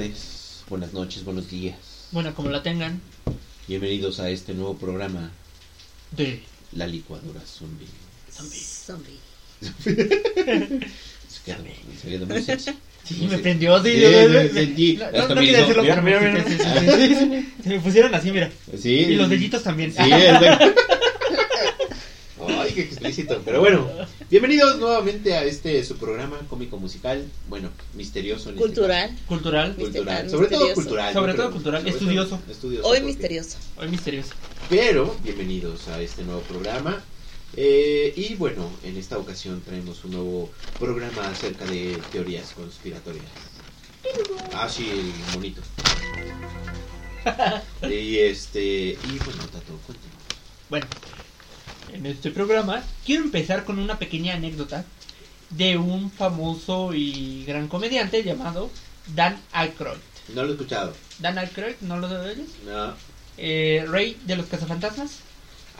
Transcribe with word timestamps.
Tardes, 0.00 0.64
buenas 0.70 0.92
noches, 0.94 1.24
buenos 1.24 1.50
días. 1.50 1.76
Bueno, 2.10 2.34
como 2.34 2.48
la 2.48 2.62
tengan. 2.62 3.00
Bienvenidos 3.68 4.18
a 4.18 4.30
este 4.30 4.54
nuevo 4.54 4.74
programa, 4.78 5.30
De 6.12 6.42
La 6.72 6.86
Licuadora 6.86 7.40
Zombie. 7.44 7.86
Zombie. 8.32 9.18
Se 9.60 11.42
quedó, 11.44 11.58
se 12.02 12.08
quedó 12.08 12.26
muy 12.26 12.42
sexy. 12.42 12.70
Sí, 13.04 13.26
me 13.30 13.38
prendió, 13.38 13.82
sí. 13.82 13.90
Sí, 13.92 14.00
yo- 14.00 14.22
sí, 14.22 14.28
me- 14.30 14.48
sentí. 14.48 14.96
No, 14.96 15.28
no 15.28 15.34
me 15.34 15.40
quería 15.42 15.52
hizo- 15.58 15.64
hacerlo 15.64 15.82
mira, 16.02 16.20
mira. 16.20 16.44
Se 17.62 17.68
me 17.68 17.80
pusieron 17.80 18.14
así, 18.14 18.30
mira. 18.32 18.50
Sí. 18.80 18.90
Y 18.90 19.14
los 19.16 19.28
deditos 19.28 19.62
también. 19.62 19.92
Sí, 19.92 20.00
exacto. 20.02 20.64
Ay, 22.48 22.72
qué 22.74 22.80
explícito. 22.82 23.42
Pero 23.44 23.60
bueno, 23.60 23.86
bienvenidos 24.30 24.78
nuevamente 24.78 25.34
a 25.34 25.44
este 25.44 25.82
su 25.84 25.96
programa 25.96 26.38
cómico 26.48 26.76
musical. 26.78 27.26
Bueno, 27.48 27.70
misterioso. 27.94 28.50
en 28.50 28.56
este 28.56 28.66
Cultural. 28.66 29.16
Cultural. 29.26 29.68
caso. 29.74 29.80
Cultural. 29.80 30.24
Mister- 30.24 30.30
Sobre 30.30 30.48
todo 30.48 30.74
cultural. 30.74 31.12
Sobre 31.12 31.34
todo 31.34 31.50
cultural, 31.50 31.80
Sobre 31.82 31.92
estudioso. 31.94 32.36
todo 32.38 32.52
estudioso. 32.52 32.88
Hoy 32.88 33.00
misterioso. 33.00 33.56
Hoy 33.76 33.88
misterioso. 33.88 34.30
Pero 34.68 35.16
bienvenidos 35.22 35.88
a 35.88 36.00
este 36.00 36.22
nuevo 36.24 36.40
programa. 36.42 37.02
Eh, 37.56 38.12
y 38.16 38.34
bueno, 38.36 38.70
en 38.84 38.96
esta 38.96 39.18
ocasión 39.18 39.60
traemos 39.62 40.04
un 40.04 40.12
nuevo 40.12 40.50
programa 40.78 41.28
acerca 41.28 41.64
de 41.66 41.98
teorías 42.12 42.52
conspiratorias. 42.52 43.24
Ah, 44.54 44.68
sí, 44.68 44.88
el 44.88 45.12
monito. 45.34 45.60
y 47.90 48.18
este, 48.18 48.60
y 48.62 49.18
bueno, 49.24 49.42
Tato, 49.52 49.78
cuéntanos. 49.86 50.16
Bueno, 50.70 50.86
en 51.94 52.06
este 52.06 52.30
programa 52.30 52.82
quiero 53.04 53.24
empezar 53.24 53.64
con 53.64 53.78
una 53.78 53.98
pequeña 53.98 54.34
anécdota 54.34 54.84
de 55.50 55.76
un 55.76 56.10
famoso 56.10 56.94
y 56.94 57.44
gran 57.46 57.68
comediante 57.68 58.22
llamado 58.22 58.70
Dan 59.14 59.36
Aykroyd. 59.52 59.98
No 60.34 60.42
lo 60.44 60.48
he 60.50 60.52
escuchado. 60.52 60.92
Dan 61.18 61.38
Aykroyd, 61.38 61.74
¿no 61.80 61.98
lo 61.98 62.06
oyes? 62.08 62.38
No. 62.66 62.94
Eh, 63.36 63.84
Rey 63.88 64.16
de 64.26 64.36
los 64.36 64.46
cazafantasmas. 64.46 65.18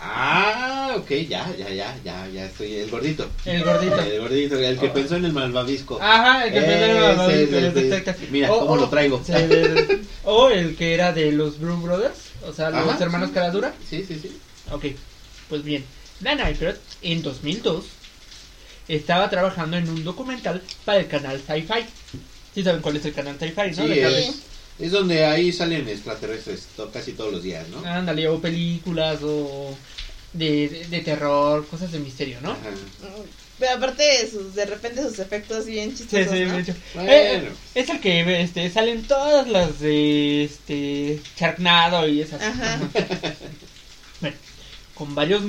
Ah, 0.02 0.94
ok, 0.96 1.10
ya, 1.28 1.54
ya, 1.58 1.68
ya, 1.68 1.94
ya, 2.02 2.26
ya 2.28 2.46
estoy. 2.46 2.74
El 2.76 2.90
gordito. 2.90 3.28
El 3.44 3.62
gordito. 3.62 4.00
El 4.00 4.20
gordito, 4.20 4.58
el 4.58 4.78
que 4.78 4.88
pensó 4.88 5.16
en 5.16 5.26
el 5.26 5.32
malvavisco. 5.34 5.98
Ajá, 6.00 6.46
el 6.46 6.52
que 6.54 6.60
pensaba- 6.62 7.26
es 7.32 7.48
el- 7.50 7.54
el- 7.54 7.64
el- 7.76 7.92
el- 7.92 8.28
Mira, 8.30 8.50
o- 8.50 8.60
cómo 8.60 8.76
lo 8.76 8.88
traigo. 8.88 9.22
sí, 9.24 9.32
el- 9.32 10.06
o 10.24 10.48
el 10.48 10.74
que 10.76 10.94
era 10.94 11.12
de 11.12 11.32
los 11.32 11.58
Broom 11.60 11.82
Brothers, 11.82 12.16
o 12.46 12.52
sea, 12.54 12.70
los 12.70 12.88
Ajá, 12.88 13.04
hermanos 13.04 13.28
sí. 13.28 13.34
Caradura. 13.34 13.74
Sí, 13.88 14.02
sí, 14.08 14.18
sí. 14.20 14.38
Ok, 14.72 14.86
pues 15.50 15.62
bien, 15.64 15.84
Dan 16.20 16.40
Aykroyd 16.40 16.76
en 17.02 17.22
2002 17.22 17.84
estaba 18.88 19.30
trabajando 19.30 19.76
en 19.76 19.88
un 19.88 20.04
documental 20.04 20.62
para 20.84 20.98
el 21.00 21.08
canal 21.08 21.38
Sci-Fi. 21.38 21.86
Sí 22.54 22.62
saben 22.62 22.82
cuál 22.82 22.96
es 22.96 23.04
el 23.04 23.14
canal 23.14 23.36
Sci-Fi, 23.38 23.70
¿no? 23.76 23.82
Sí, 23.86 23.88
De 23.88 24.18
es, 24.28 24.34
es 24.78 24.92
donde 24.92 25.24
ahí 25.24 25.52
salen 25.52 25.88
extraterrestres 25.88 26.66
to- 26.76 26.90
casi 26.90 27.12
todos 27.12 27.32
los 27.32 27.42
días, 27.42 27.68
¿no? 27.68 27.78
Ándale, 27.86 28.26
o 28.28 28.40
películas 28.40 29.20
o 29.22 29.76
de, 30.32 30.68
de, 30.68 30.84
de 30.88 31.00
terror, 31.00 31.66
cosas 31.68 31.92
de 31.92 31.98
misterio, 32.00 32.40
¿no? 32.40 32.52
Ajá. 32.52 32.70
Pero 33.58 33.72
aparte, 33.72 34.04
sus, 34.30 34.54
de 34.54 34.64
repente 34.64 35.02
sus 35.02 35.18
efectos 35.18 35.66
bien 35.66 35.90
Sí, 35.90 35.98
chistosos, 35.98 36.32
sí, 36.32 36.44
¿no? 36.46 36.52
de 36.54 36.60
hecho. 36.60 36.74
Bueno. 36.94 37.10
Eh, 37.12 37.52
es 37.74 37.90
el 37.90 38.00
que 38.00 38.40
este, 38.42 38.70
salen 38.70 39.06
todas 39.06 39.48
las 39.48 39.78
de 39.80 40.44
este, 40.44 41.20
Sharknado 41.36 42.08
y 42.08 42.22
esas. 42.22 42.40
Ajá. 42.40 42.80
Con 45.00 45.14
varios 45.14 45.40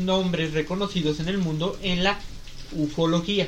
nombres 0.00 0.52
reconocidos 0.52 1.20
en 1.20 1.28
el 1.28 1.38
mundo 1.38 1.78
en 1.80 2.02
la 2.02 2.18
ufología. 2.72 3.46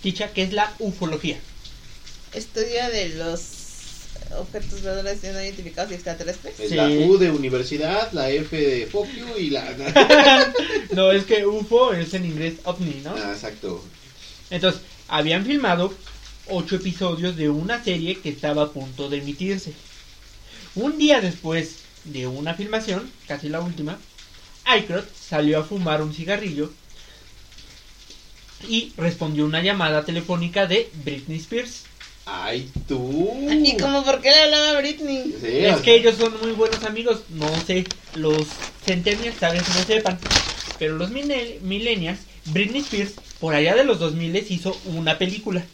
Dicha, 0.00 0.32
¿qué 0.32 0.44
es 0.44 0.52
la 0.52 0.72
ufología? 0.78 1.40
Estudio 2.32 2.88
de 2.92 3.16
los 3.16 3.40
objetos 4.38 4.80
voladores 4.80 5.24
no 5.24 5.42
identificados 5.42 5.90
y 5.90 5.94
extraterrestres. 5.94 6.60
Es 6.60 6.68
Sí. 6.68 6.76
la 6.76 6.88
U 6.88 7.18
de 7.18 7.32
universidad, 7.32 8.12
la 8.12 8.30
F 8.30 8.56
de 8.56 8.88
you 8.92 9.38
y 9.40 9.50
la... 9.50 9.64
no, 10.92 11.10
es 11.10 11.24
que 11.24 11.44
UFO 11.44 11.92
es 11.92 12.14
en 12.14 12.24
inglés 12.24 12.54
ovni, 12.62 13.00
¿no? 13.02 13.16
Ah, 13.16 13.32
exacto. 13.34 13.84
Entonces, 14.50 14.82
habían 15.08 15.44
filmado 15.44 15.92
ocho 16.46 16.76
episodios 16.76 17.34
de 17.34 17.50
una 17.50 17.82
serie 17.82 18.20
que 18.20 18.28
estaba 18.28 18.62
a 18.62 18.70
punto 18.70 19.08
de 19.08 19.18
emitirse. 19.18 19.72
Un 20.76 20.96
día 20.96 21.20
después 21.20 21.78
de 22.04 22.28
una 22.28 22.54
filmación, 22.54 23.10
casi 23.26 23.48
la 23.48 23.58
última, 23.58 23.98
Aykroyd 24.64 25.04
salió 25.18 25.60
a 25.60 25.64
fumar 25.64 26.02
un 26.02 26.14
cigarrillo 26.14 26.72
y 28.68 28.92
respondió 28.96 29.44
una 29.44 29.62
llamada 29.62 30.04
telefónica 30.04 30.66
de 30.66 30.90
Britney 31.04 31.38
Spears. 31.38 31.84
Ay, 32.24 32.70
tú. 32.86 33.36
¿Y 33.50 33.76
como 33.76 34.04
por 34.04 34.20
qué 34.20 34.30
le 34.30 34.42
hablaba 34.42 34.70
a 34.70 34.80
Britney? 34.80 35.34
Sí, 35.40 35.64
Es 35.64 35.76
o 35.76 35.82
que 35.82 35.96
ellos 35.96 36.16
son 36.16 36.40
muy 36.40 36.52
buenos 36.52 36.84
amigos, 36.84 37.22
no 37.30 37.48
sé, 37.66 37.84
los 38.14 38.46
centennials 38.84 39.38
tal 39.38 39.56
vez 39.56 39.68
no 39.68 39.84
sepan, 39.84 40.18
pero 40.78 40.96
los 40.96 41.10
millennials, 41.10 42.20
Britney 42.46 42.82
Spears, 42.82 43.14
por 43.40 43.54
allá 43.54 43.74
de 43.74 43.84
los 43.84 43.98
2000 43.98 44.46
hizo 44.50 44.80
una 44.84 45.18
película 45.18 45.64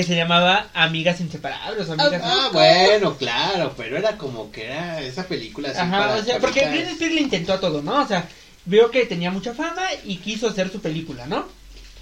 que 0.00 0.06
se 0.06 0.16
llamaba 0.16 0.68
Amigas 0.72 1.20
Inseparables. 1.20 1.86
o 1.88 1.92
Amigas... 1.92 2.22
Ah, 2.24 2.48
bueno, 2.54 3.16
claro, 3.18 3.74
pero 3.76 3.98
era 3.98 4.16
como 4.16 4.50
que 4.50 4.64
era 4.64 4.98
esa 5.02 5.24
película 5.26 5.68
así 5.68 5.78
Ajá, 5.78 5.98
para 5.98 6.16
o 6.16 6.24
sea, 6.24 6.38
porque. 6.38 6.66
Britney 6.68 6.92
Spears 6.92 7.14
le 7.14 7.20
intentó 7.20 7.52
a 7.52 7.60
todo, 7.60 7.82
¿no? 7.82 8.02
O 8.02 8.06
sea, 8.06 8.26
vio 8.64 8.90
que 8.90 9.04
tenía 9.04 9.30
mucha 9.30 9.52
fama 9.52 9.82
y 10.06 10.16
quiso 10.16 10.48
hacer 10.48 10.70
su 10.72 10.80
película, 10.80 11.26
¿no? 11.26 11.46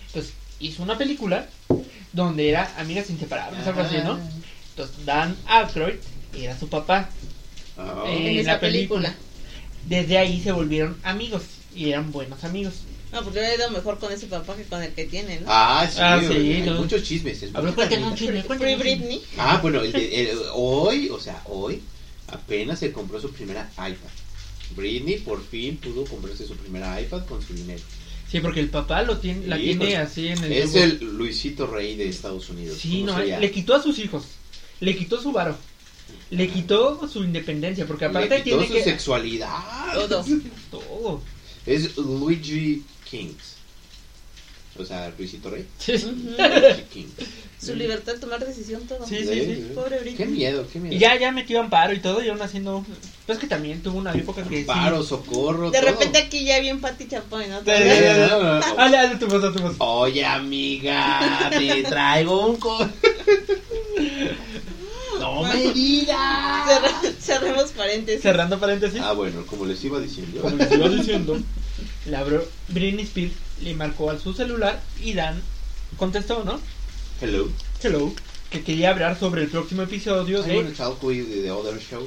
Entonces, 0.06 0.32
hizo 0.60 0.82
una 0.84 0.96
película 0.96 1.46
donde 2.12 2.48
era 2.50 2.70
Amigas 2.78 3.10
Inseparables, 3.10 3.66
algo 3.66 3.80
así, 3.80 3.96
¿no? 4.04 4.12
Ah. 4.12 4.20
Entonces, 4.70 5.04
Dan 5.04 5.36
Aykroyd 5.46 5.96
era 6.38 6.56
su 6.56 6.68
papá. 6.68 7.08
Ah, 7.76 8.04
Eh, 8.06 8.16
En 8.16 8.26
en 8.28 8.34
la 8.36 8.40
esa 8.52 8.60
película. 8.60 9.08
película. 9.08 9.14
Desde 9.86 10.18
ahí 10.18 10.40
se 10.40 10.52
volvieron 10.52 10.96
amigos 11.02 11.42
y 11.74 11.90
eran 11.90 12.12
buenos 12.12 12.44
amigos. 12.44 12.74
No, 13.12 13.22
porque 13.24 13.40
le 13.40 13.46
ha 13.46 13.54
ido 13.54 13.70
mejor 13.70 13.98
con 13.98 14.12
ese 14.12 14.26
papá 14.26 14.54
que 14.56 14.64
con 14.64 14.82
el 14.82 14.92
que 14.92 15.04
tiene, 15.06 15.40
¿no? 15.40 15.46
Ah, 15.48 15.88
sí, 15.90 15.98
Ah, 16.00 16.20
sí, 16.20 16.34
hay 16.34 16.62
no. 16.62 16.74
muchos 16.74 17.02
chismes. 17.02 17.42
es 17.42 17.54
A 17.54 17.60
ver, 17.60 17.74
cuéntanos 17.74 18.10
un 18.10 18.16
chisme, 18.16 18.42
Free. 18.42 18.74
Britney. 18.76 19.22
Ah, 19.38 19.58
bueno, 19.62 19.80
el 19.82 19.92
de- 19.92 20.30
el- 20.30 20.38
hoy, 20.54 21.08
o 21.10 21.18
sea, 21.18 21.42
hoy 21.46 21.80
apenas 22.28 22.78
se 22.80 22.92
compró 22.92 23.18
su 23.20 23.30
primera 23.32 23.70
iPad. 23.76 24.10
Britney 24.76 25.16
por 25.18 25.42
fin 25.42 25.78
pudo 25.78 26.04
comprarse 26.04 26.46
su 26.46 26.54
primera 26.56 27.00
iPad 27.00 27.24
con 27.24 27.40
su 27.42 27.54
dinero. 27.54 27.80
Sí, 28.30 28.40
porque 28.40 28.60
el 28.60 28.68
papá 28.68 29.00
lo 29.02 29.16
tiene, 29.16 29.46
la 29.46 29.56
tiene 29.56 29.86
pues, 29.86 29.96
así 29.96 30.28
en 30.28 30.44
el... 30.44 30.52
Es 30.52 30.74
el 30.74 30.98
Luisito 31.16 31.66
Rey 31.66 31.96
de 31.96 32.10
Estados 32.10 32.50
Unidos. 32.50 32.76
Sí, 32.78 33.00
¿cómo 33.00 33.06
no, 33.12 33.16
sería? 33.18 33.40
le 33.40 33.50
quitó 33.50 33.74
a 33.74 33.82
sus 33.82 33.98
hijos. 33.98 34.24
Le 34.80 34.94
quitó 34.94 35.18
su 35.20 35.32
varo. 35.32 35.56
Le 36.30 36.48
quitó 36.50 37.08
su 37.08 37.24
independencia, 37.24 37.86
porque 37.86 38.04
aparte 38.04 38.28
Le 38.28 38.42
quitó 38.44 38.58
tiene 38.58 38.68
su 38.68 38.74
que... 38.74 38.84
sexualidad. 38.84 39.48
Todo. 39.94 40.24
Todo. 40.70 41.22
Es 41.64 41.96
Luigi 41.96 42.82
Kings. 43.10 43.56
O 44.78 44.84
sea, 44.84 45.12
Luisito 45.18 45.50
Rey. 45.50 45.66
Sí, 45.78 45.94
Kings. 46.92 47.12
Su 47.60 47.74
libertad 47.74 48.12
de 48.14 48.20
tomar 48.20 48.38
decisión, 48.46 48.82
todo. 48.86 49.04
Sí, 49.04 49.16
sí, 49.26 49.26
sí. 49.44 49.66
Pobre 49.74 49.98
Britney. 49.98 50.14
Qué 50.16 50.26
miedo, 50.26 50.64
qué 50.72 50.78
miedo. 50.78 50.94
Y 50.94 50.98
ya, 51.00 51.18
ya 51.18 51.32
metió 51.32 51.58
amparo 51.58 51.92
y 51.92 51.98
todo, 51.98 52.22
y 52.22 52.28
aún 52.28 52.40
haciendo... 52.40 52.84
Pues 53.26 53.38
que 53.40 53.48
también 53.48 53.82
tuvo 53.82 53.98
una 53.98 54.12
época 54.14 54.44
que 54.44 54.60
Paro, 54.62 55.02
sí... 55.02 55.08
socorro. 55.08 55.72
De 55.72 55.80
todo. 55.80 55.90
repente 55.90 56.18
aquí 56.18 56.44
ya 56.44 56.60
bien 56.60 56.80
Pati 56.80 57.08
Chapoy, 57.08 57.48
¿no? 57.48 57.60
Dale, 57.62 57.88
dale 58.76 59.16
tu 59.16 59.26
voz, 59.26 59.52
tu 59.52 59.60
voz. 59.60 59.74
Oye, 59.78 60.24
amiga, 60.24 61.50
te 61.50 61.82
traigo 61.82 62.46
un 62.46 62.56
co... 62.58 62.78
No 65.18 65.42
me 65.42 65.72
digas. 65.72 66.16
Cerra- 66.68 67.12
cerremos 67.20 67.70
paréntesis. 67.72 68.22
Cerrando 68.22 68.60
paréntesis. 68.60 69.00
Ah, 69.02 69.12
bueno, 69.12 69.44
como 69.46 69.66
les 69.66 69.82
iba 69.82 69.98
diciendo. 69.98 70.40
como 70.42 70.56
les 70.56 70.70
iba 70.72 70.88
diciendo, 70.88 71.36
la 72.10 72.22
bro- 72.24 72.48
Britney 72.68 73.04
Spears 73.04 73.32
le 73.62 73.74
marcó 73.74 74.10
a 74.10 74.18
su 74.18 74.32
celular 74.34 74.80
y 75.02 75.12
Dan 75.14 75.40
contestó, 75.96 76.44
¿no? 76.44 76.60
Hello. 77.20 77.48
Hello, 77.82 78.12
que 78.50 78.62
quería 78.62 78.90
hablar 78.90 79.18
sobre 79.18 79.42
el 79.42 79.48
próximo 79.48 79.82
episodio 79.82 80.44
I 80.46 80.48
de 80.64 80.70
talk 80.72 81.02
with 81.02 81.26
the 81.26 81.50
other 81.50 81.78
show. 81.80 82.06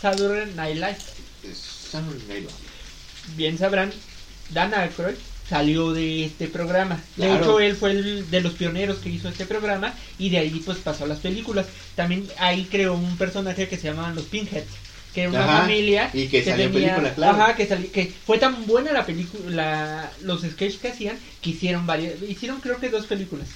Saturday 0.00 0.52
Night 0.54 0.76
Live. 0.76 0.98
Saturday 1.54 2.26
Night 2.28 2.40
Live. 2.42 3.36
Bien 3.36 3.56
sabrán, 3.58 3.92
Dan 4.50 4.74
Aykroyd 4.74 5.14
salió 5.48 5.92
de 5.92 6.24
este 6.24 6.48
programa. 6.48 7.00
De 7.16 7.34
hecho, 7.34 7.60
él 7.60 7.76
fue 7.76 7.90
el 7.92 8.30
de 8.30 8.40
los 8.40 8.54
pioneros 8.54 8.98
que 8.98 9.10
hizo 9.10 9.28
este 9.28 9.44
programa 9.44 9.94
y 10.18 10.30
de 10.30 10.38
ahí 10.38 10.62
pues 10.64 10.78
pasó 10.78 11.04
a 11.04 11.08
las 11.08 11.18
películas. 11.18 11.66
También 11.94 12.26
ahí 12.38 12.66
creó 12.70 12.94
un 12.94 13.16
personaje 13.18 13.68
que 13.68 13.76
se 13.76 13.88
llamaban 13.88 14.14
los 14.14 14.24
Pinheads, 14.24 14.66
que 15.14 15.22
era 15.22 15.30
una 15.30 15.44
Ajá, 15.44 15.60
familia 15.62 16.10
y 16.14 16.26
que 16.28 16.42
salió 16.44 16.66
en 16.66 16.72
tenía- 16.72 16.88
película, 16.96 17.14
claro. 17.14 17.42
Ajá, 17.42 17.54
que, 17.56 17.66
sali- 17.66 17.88
que 17.88 18.12
fue 18.26 18.38
tan 18.38 18.66
buena 18.66 18.92
la 18.92 19.04
película, 19.04 20.10
los 20.22 20.40
sketches 20.42 20.78
que 20.80 20.88
hacían, 20.88 21.18
que 21.40 21.50
hicieron 21.50 21.86
varias, 21.86 22.14
hicieron 22.26 22.60
creo 22.60 22.78
que 22.78 22.88
dos 22.88 23.06
películas, 23.06 23.48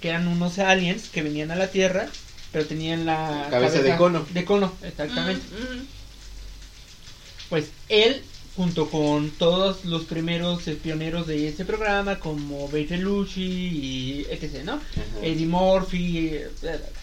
que 0.00 0.08
eran 0.10 0.28
unos 0.28 0.58
aliens 0.58 1.08
que 1.08 1.22
venían 1.22 1.50
a 1.50 1.56
la 1.56 1.68
Tierra, 1.68 2.08
pero 2.52 2.64
tenían 2.66 3.06
la 3.06 3.48
Cabeza 3.50 3.82
de 3.82 3.96
cono. 3.96 4.26
De 4.30 4.44
cono, 4.44 4.72
exactamente. 4.82 5.42
Mm, 5.54 5.76
mm. 5.78 5.86
Pues 7.48 7.66
él, 7.88 8.22
junto 8.56 8.88
con 8.90 9.30
todos 9.30 9.84
los 9.84 10.04
primeros 10.04 10.62
pioneros 10.82 11.26
de 11.26 11.48
este 11.48 11.64
programa, 11.64 12.18
como 12.20 12.66
Bate 12.68 12.96
Lucci 12.98 13.42
y 13.42 14.26
etc., 14.30 14.62
¿no? 14.64 14.74
Ajá. 14.74 14.82
Eddie 15.22 15.46
Murphy, 15.46 16.28
eh, 16.28 16.50
bla, 16.62 16.70
bla, 16.72 16.78
bla. 16.80 17.00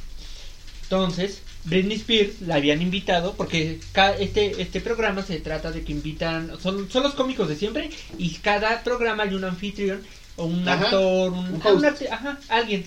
Entonces, 0.84 1.42
Britney 1.68 1.98
Spears 1.98 2.42
la 2.42 2.56
habían 2.56 2.82
invitado 2.82 3.36
porque 3.36 3.80
este 4.20 4.62
este 4.62 4.80
programa 4.80 5.22
se 5.22 5.40
trata 5.40 5.72
de 5.72 5.84
que 5.84 5.92
invitan, 5.92 6.52
son, 6.62 6.90
son 6.90 7.04
los 7.04 7.14
cómicos 7.14 7.50
de 7.50 7.58
siempre 7.58 7.90
y 8.18 8.30
cada 8.36 8.84
programa 8.84 9.24
hay 9.24 9.34
un 9.34 9.44
anfitrión 9.44 10.02
o 10.38 10.46
un 10.46 10.68
Ajá, 10.68 10.86
actor, 10.86 11.32
un, 11.34 11.56
un 11.56 11.62
ah, 11.64 11.74
un 11.74 11.86
ajá, 11.86 12.40
alguien 12.48 12.86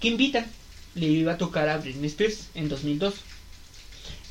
que 0.00 0.08
invitan. 0.08 0.46
Le 0.96 1.06
iba 1.06 1.34
a 1.34 1.38
tocar 1.38 1.68
a 1.68 1.76
Britney 1.76 2.08
Spears 2.08 2.48
en 2.54 2.68
2002. 2.68 3.14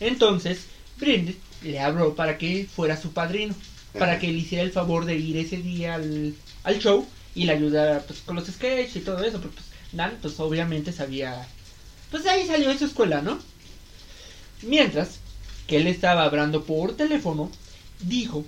Entonces, 0.02 0.66
Britney 0.98 1.38
le 1.64 1.80
habló 1.80 2.16
para 2.16 2.38
que 2.38 2.68
fuera 2.74 2.98
su 2.98 3.14
padrino, 3.14 3.56
para 3.98 4.20
que 4.20 4.28
le 4.28 4.40
hiciera 4.40 4.64
el 4.64 4.72
favor 4.72 5.06
de 5.06 5.16
ir 5.16 5.38
ese 5.38 5.58
día 5.58 5.96
al, 5.96 6.34
al 6.64 6.80
show 6.80 7.08
y 7.34 7.46
le 7.46 7.54
ayudara 7.54 8.02
pues, 8.02 8.20
con 8.20 8.36
los 8.36 8.48
sketches 8.48 8.98
y 8.98 9.00
todo 9.00 9.24
eso, 9.24 9.40
porque 9.40 9.56
pues, 9.56 9.70
Dan 9.92 10.18
pues 10.22 10.40
obviamente 10.40 10.92
sabía, 10.92 11.48
pues 12.12 12.26
ahí 12.28 12.46
salió 12.46 12.70
de 12.70 12.78
su 12.78 12.86
escuela, 12.86 13.22
¿no? 13.22 13.40
Mientras 14.61 15.19
que 15.67 15.77
él 15.77 15.88
estaba 15.88 16.23
hablando 16.23 16.63
por 16.63 16.95
teléfono, 16.95 17.51
dijo 18.01 18.45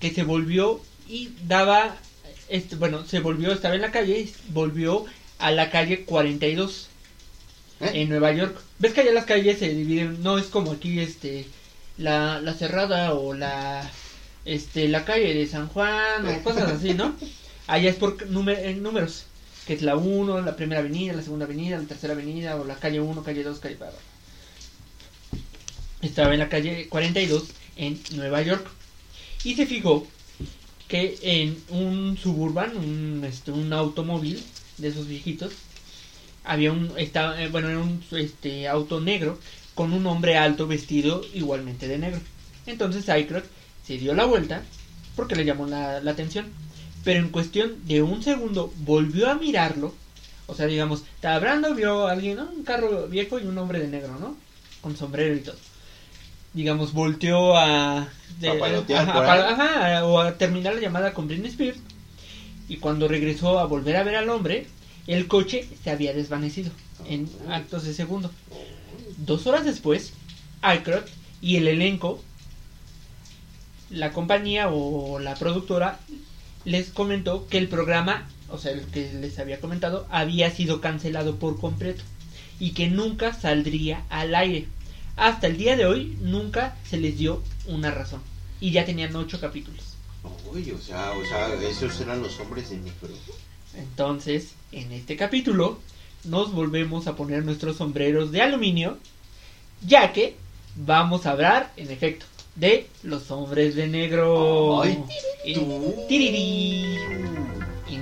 que 0.00 0.10
se 0.10 0.22
volvió 0.22 0.80
y 1.08 1.30
daba, 1.46 1.96
este, 2.48 2.76
bueno, 2.76 3.04
se 3.04 3.20
volvió, 3.20 3.52
estaba 3.52 3.74
en 3.74 3.82
la 3.82 3.92
calle, 3.92 4.20
y 4.20 4.34
volvió 4.48 5.04
a 5.38 5.50
la 5.50 5.70
calle 5.70 6.04
42 6.04 6.88
¿Eh? 7.80 7.90
en 7.94 8.08
Nueva 8.08 8.32
York. 8.32 8.58
¿Ves 8.78 8.92
que 8.92 9.02
allá 9.02 9.12
las 9.12 9.26
calles 9.26 9.58
se 9.58 9.68
dividen? 9.68 10.22
No 10.22 10.38
es 10.38 10.46
como 10.46 10.72
aquí, 10.72 11.00
este, 11.00 11.46
la, 11.98 12.40
la 12.40 12.54
cerrada 12.54 13.14
o 13.14 13.34
la, 13.34 13.90
este, 14.44 14.88
la 14.88 15.04
calle 15.04 15.34
de 15.34 15.46
San 15.46 15.68
Juan 15.68 16.26
o 16.26 16.42
cosas 16.42 16.70
así, 16.70 16.94
¿no? 16.94 17.14
Allá 17.66 17.90
es 17.90 17.96
por 17.96 18.16
en 18.22 18.82
números, 18.82 19.24
que 19.66 19.74
es 19.74 19.82
la 19.82 19.96
1, 19.96 20.40
la 20.42 20.54
primera 20.54 20.80
avenida, 20.80 21.14
la 21.14 21.22
segunda 21.22 21.46
avenida, 21.46 21.76
la 21.76 21.84
tercera 21.84 22.12
avenida 22.12 22.54
o 22.56 22.64
la 22.64 22.76
calle 22.76 23.00
1, 23.00 23.24
calle 23.24 23.42
2, 23.42 23.58
calle... 23.58 23.76
Estaba 26.06 26.32
en 26.32 26.38
la 26.38 26.48
calle 26.48 26.88
42 26.88 27.48
en 27.76 28.00
Nueva 28.12 28.40
York 28.40 28.64
y 29.42 29.56
se 29.56 29.66
fijó 29.66 30.06
que 30.86 31.18
en 31.20 31.58
un 31.68 32.16
suburban, 32.16 32.76
un, 32.76 33.24
este, 33.24 33.50
automóvil 33.72 34.40
de 34.78 34.88
esos 34.88 35.08
viejitos, 35.08 35.52
había 36.44 36.70
un, 36.70 36.92
estaba, 36.96 37.42
eh, 37.42 37.48
bueno, 37.48 37.68
era 37.68 37.80
un 37.80 38.04
este, 38.12 38.68
auto 38.68 39.00
negro 39.00 39.40
con 39.74 39.92
un 39.92 40.06
hombre 40.06 40.36
alto 40.36 40.68
vestido 40.68 41.22
igualmente 41.34 41.88
de 41.88 41.98
negro. 41.98 42.20
Entonces 42.66 43.08
Aykroyd 43.08 43.42
se 43.84 43.98
dio 43.98 44.14
la 44.14 44.26
vuelta 44.26 44.62
porque 45.16 45.34
le 45.34 45.44
llamó 45.44 45.66
la, 45.66 46.00
la 46.00 46.12
atención, 46.12 46.46
pero 47.02 47.18
en 47.18 47.30
cuestión 47.30 47.84
de 47.84 48.02
un 48.02 48.22
segundo 48.22 48.72
volvió 48.78 49.28
a 49.28 49.34
mirarlo, 49.34 49.92
o 50.46 50.54
sea, 50.54 50.66
digamos, 50.66 51.02
estaba 51.16 51.34
hablando, 51.34 51.74
vio 51.74 52.06
a 52.06 52.12
alguien, 52.12 52.36
¿no? 52.36 52.48
un 52.48 52.62
carro 52.62 53.08
viejo 53.08 53.40
y 53.40 53.44
un 53.46 53.58
hombre 53.58 53.80
de 53.80 53.88
negro, 53.88 54.16
¿no? 54.20 54.36
Con 54.80 54.96
sombrero 54.96 55.34
y 55.34 55.40
todo. 55.40 55.56
Digamos, 56.56 56.94
volteó 56.94 57.54
a... 57.56 58.08
Ajá, 59.02 59.12
a- 59.12 59.26
ahí. 59.46 59.52
ajá, 59.52 60.06
o 60.06 60.18
a 60.18 60.32
terminar 60.38 60.74
la 60.74 60.80
llamada 60.80 61.12
con 61.12 61.28
Britney 61.28 61.50
Spears. 61.50 61.78
Y 62.66 62.78
cuando 62.78 63.08
regresó 63.08 63.58
a 63.58 63.66
volver 63.66 63.96
a 63.96 64.02
ver 64.02 64.16
al 64.16 64.30
hombre, 64.30 64.66
el 65.06 65.28
coche 65.28 65.68
se 65.84 65.90
había 65.90 66.14
desvanecido 66.14 66.72
en 67.06 67.28
actos 67.50 67.84
de 67.84 67.92
segundo. 67.92 68.30
Dos 69.18 69.46
horas 69.46 69.66
después, 69.66 70.14
Aykroyd 70.62 71.02
y 71.42 71.56
el 71.56 71.68
elenco, 71.68 72.22
la 73.90 74.10
compañía 74.12 74.68
o 74.68 75.18
la 75.18 75.34
productora, 75.34 75.98
les 76.64 76.88
comentó 76.88 77.46
que 77.48 77.58
el 77.58 77.68
programa, 77.68 78.26
o 78.48 78.56
sea, 78.56 78.72
el 78.72 78.80
que 78.86 79.12
les 79.12 79.38
había 79.38 79.60
comentado, 79.60 80.06
había 80.10 80.50
sido 80.50 80.80
cancelado 80.80 81.36
por 81.36 81.60
completo 81.60 82.02
y 82.58 82.70
que 82.70 82.88
nunca 82.88 83.34
saldría 83.34 84.04
al 84.08 84.34
aire. 84.34 84.66
Hasta 85.16 85.46
el 85.46 85.56
día 85.56 85.76
de 85.76 85.86
hoy 85.86 86.16
nunca 86.20 86.76
se 86.88 86.98
les 86.98 87.18
dio 87.18 87.42
una 87.66 87.90
razón. 87.90 88.20
Y 88.60 88.70
ya 88.70 88.84
tenían 88.84 89.16
ocho 89.16 89.40
capítulos. 89.40 89.96
Uy, 90.52 90.70
o 90.70 90.78
sea, 90.78 91.12
o 91.12 91.24
sea, 91.24 91.54
esos 91.68 92.00
eran 92.00 92.22
los 92.22 92.38
hombres 92.40 92.70
de 92.70 92.76
negro. 92.76 93.08
Entonces, 93.74 94.52
en 94.72 94.92
este 94.92 95.16
capítulo, 95.16 95.78
nos 96.24 96.52
volvemos 96.52 97.06
a 97.06 97.16
poner 97.16 97.44
nuestros 97.44 97.76
sombreros 97.76 98.32
de 98.32 98.42
aluminio, 98.42 98.98
ya 99.86 100.12
que 100.12 100.36
vamos 100.74 101.26
a 101.26 101.32
hablar, 101.32 101.72
en 101.76 101.90
efecto, 101.90 102.26
de 102.54 102.88
los 103.02 103.30
hombres 103.30 103.74
de 103.74 103.86
negro. 103.86 104.82
Ay. 104.82 104.98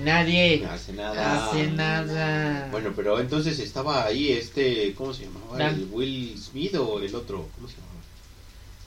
Nadie 0.04 0.60
No 0.60 0.70
hace 0.70 0.92
nada. 0.92 1.46
hace 1.50 1.66
nada. 1.68 2.68
Bueno, 2.70 2.92
pero 2.94 3.18
entonces 3.20 3.58
estaba 3.58 4.04
ahí 4.04 4.32
este, 4.32 4.94
¿cómo 4.94 5.12
se 5.14 5.24
llamaba? 5.24 5.56
Dan. 5.58 5.74
¿El 5.74 5.88
Will 5.90 6.38
Smith 6.38 6.74
o 6.76 7.00
el 7.00 7.14
otro? 7.14 7.48
¿Cómo 7.56 7.68
se 7.68 7.74
llamaba? 7.76 7.90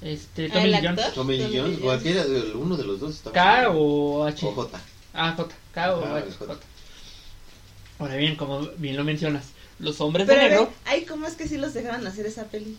este, 0.02 0.46
¿El 0.46 0.52
Tommy 0.52 0.70
Lee? 0.70 0.78
Jones. 0.84 1.14
Tommy 1.14 1.38
Lee 1.38 1.58
Jones, 1.58 1.80
cualquiera, 1.80 2.24
de- 2.26 2.52
uno 2.54 2.78
de 2.78 2.84
los 2.84 3.00
dos 3.00 3.16
estaba. 3.16 3.34
K 3.34 3.70
o 3.72 4.24
H. 4.26 4.46
O 4.46 4.52
J. 4.52 4.80
Ah, 5.14 5.34
J. 5.36 5.56
K 5.74 5.96
o 5.96 6.16
H. 6.16 6.32
J. 6.38 6.58
Ahora 8.00 8.16
bien, 8.16 8.36
como 8.36 8.62
bien 8.78 8.96
lo 8.96 9.04
mencionas, 9.04 9.46
los 9.80 10.00
hombres 10.02 10.28
Pero 10.28 10.42
de 10.42 10.50
negro. 10.50 10.72
ay, 10.86 11.04
¿cómo 11.06 11.26
es 11.26 11.34
que 11.36 11.48
sí 11.48 11.58
los 11.58 11.74
dejaron 11.74 12.06
hacer 12.06 12.26
esa 12.28 12.44
peli? 12.46 12.78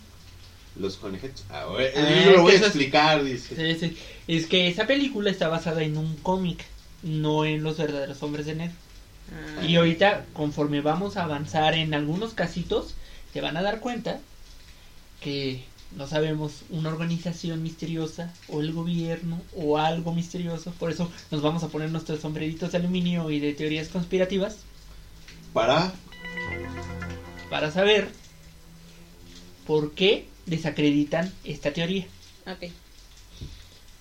Los 0.76 0.96
conejitos. 0.96 1.42
Ah, 1.50 1.64
Ah, 1.68 2.24
yo 2.24 2.30
lo 2.32 2.42
voy 2.42 2.52
a 2.52 2.58
explicar, 2.58 3.24
dice. 3.24 3.56
Sí, 3.74 3.80
sí. 3.88 3.96
Es 4.28 4.46
que 4.46 4.68
esa 4.68 4.86
película 4.86 5.28
está 5.30 5.48
basada 5.48 5.82
en 5.82 5.96
un 5.96 6.14
cómic, 6.18 6.64
no 7.02 7.44
en 7.44 7.62
los 7.62 7.78
verdaderos 7.78 8.22
hombres 8.22 8.46
de 8.46 8.54
negro. 8.54 8.76
Ah. 9.32 9.64
Y 9.64 9.76
ahorita, 9.76 10.26
conforme 10.32 10.80
vamos 10.80 11.16
a 11.16 11.24
avanzar 11.24 11.74
en 11.74 11.94
algunos 11.94 12.34
casitos, 12.34 12.94
se 13.32 13.40
van 13.40 13.56
a 13.56 13.62
dar 13.62 13.80
cuenta 13.80 14.20
que 15.20 15.64
no 15.96 16.06
sabemos 16.06 16.64
una 16.70 16.90
organización 16.90 17.62
misteriosa 17.62 18.32
o 18.48 18.60
el 18.60 18.72
gobierno 18.72 19.40
o 19.56 19.78
algo 19.78 20.12
misterioso. 20.12 20.72
Por 20.72 20.90
eso 20.90 21.10
nos 21.30 21.42
vamos 21.42 21.62
a 21.62 21.68
poner 21.68 21.90
nuestros 21.90 22.20
sombreritos 22.20 22.72
de 22.72 22.78
aluminio 22.78 23.30
y 23.30 23.40
de 23.40 23.54
teorías 23.54 23.88
conspirativas 23.88 24.58
Para. 25.52 25.92
para 27.48 27.70
saber 27.70 28.08
por 29.66 29.92
qué 29.92 30.26
desacreditan 30.46 31.32
esta 31.44 31.72
teoría. 31.72 32.06
Ok. 32.46 32.70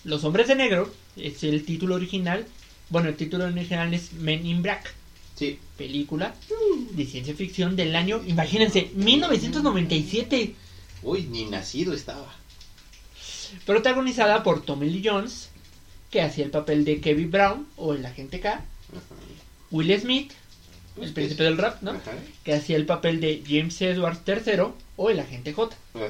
Los 0.04 0.24
hombres 0.24 0.48
de 0.48 0.56
negro 0.56 0.92
es 1.16 1.44
el 1.44 1.66
título 1.66 1.96
original. 1.96 2.46
Bueno, 2.90 3.10
el 3.10 3.16
título 3.16 3.46
original 3.46 3.94
es 3.94 4.14
Men 4.14 4.46
in 4.46 4.62
Black. 4.62 4.94
Sí. 5.36 5.60
película 5.78 6.34
de 6.92 7.06
ciencia 7.06 7.36
ficción 7.36 7.76
del 7.76 7.96
año, 7.96 8.22
imagínense, 8.26 8.90
1997, 8.96 10.56
Uy, 11.04 11.24
ni 11.30 11.46
nacido 11.46 11.94
estaba. 11.94 12.34
protagonizada 13.66 14.42
por 14.42 14.64
Tommy 14.64 14.90
Lee 14.90 15.04
Jones, 15.06 15.50
que 16.10 16.22
hacía 16.22 16.44
el 16.46 16.50
papel 16.52 16.86
de 16.86 17.02
Kevin 17.02 17.30
Brown 17.30 17.68
o 17.76 17.94
el 17.94 18.04
agente 18.06 18.40
K, 18.40 18.54
Ajá. 18.56 18.64
Will 19.70 20.00
Smith, 20.00 20.32
el 21.00 21.14
príncipe 21.14 21.44
del 21.44 21.58
rap, 21.60 21.84
¿no? 21.84 21.92
Ajá. 21.92 22.14
Que 22.44 22.54
hacía 22.54 22.76
el 22.78 22.88
papel 22.88 23.20
de 23.22 23.44
James 23.48 23.80
Edward 23.82 24.18
III 24.28 24.74
o 24.96 25.10
el 25.12 25.20
agente 25.20 25.54
J. 25.54 25.76
Ajá. 25.94 26.08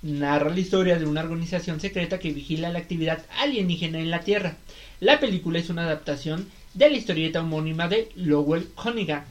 Narra 0.00 0.48
la 0.50 0.60
historia 0.60 0.98
de 0.98 1.04
una 1.04 1.20
organización 1.20 1.78
secreta 1.80 2.18
que 2.18 2.32
vigila 2.32 2.70
la 2.70 2.78
actividad 2.78 3.26
alienígena 3.38 3.98
en 3.98 4.10
la 4.10 4.20
Tierra. 4.20 4.56
La 5.00 5.20
película 5.20 5.58
es 5.58 5.68
una 5.68 5.82
adaptación 5.82 6.48
de 6.72 6.90
la 6.90 6.96
historieta 6.96 7.40
homónima 7.40 7.88
de 7.88 8.10
Lowell 8.16 8.68
Cunningham. 8.68 9.24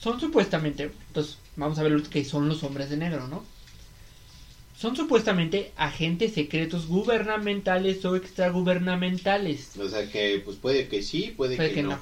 Son 0.00 0.18
supuestamente, 0.18 0.90
entonces 1.08 1.38
vamos 1.56 1.78
a 1.78 1.82
ver 1.82 1.92
lo 1.92 2.02
que 2.02 2.24
son 2.24 2.48
los 2.48 2.64
hombres 2.64 2.90
de 2.90 2.96
negro, 2.96 3.28
¿no? 3.28 3.44
Son 4.76 4.96
supuestamente 4.96 5.72
agentes 5.76 6.32
secretos 6.32 6.86
gubernamentales 6.86 8.02
o 8.06 8.16
extragubernamentales 8.16 9.76
O 9.76 9.86
sea 9.86 10.10
que, 10.10 10.40
pues 10.42 10.56
puede 10.56 10.88
que 10.88 11.02
sí, 11.02 11.34
puede, 11.36 11.56
Puede 11.56 11.68
que, 11.68 11.74
que 11.74 11.82
no. 11.82 11.90
no. 11.90 11.98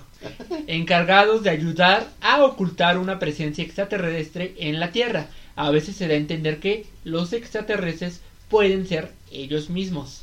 encargados 0.68 1.42
de 1.42 1.50
ayudar 1.50 2.08
a 2.20 2.44
ocultar 2.44 2.96
una 2.98 3.18
presencia 3.18 3.64
extraterrestre 3.64 4.54
en 4.58 4.78
la 4.78 4.92
Tierra. 4.92 5.28
A 5.56 5.70
veces 5.70 5.96
se 5.96 6.06
da 6.06 6.14
a 6.14 6.18
entender 6.18 6.60
que 6.60 6.86
los 7.02 7.32
extraterrestres 7.32 8.20
pueden 8.48 8.86
ser 8.86 9.12
ellos 9.32 9.70
mismos. 9.70 10.22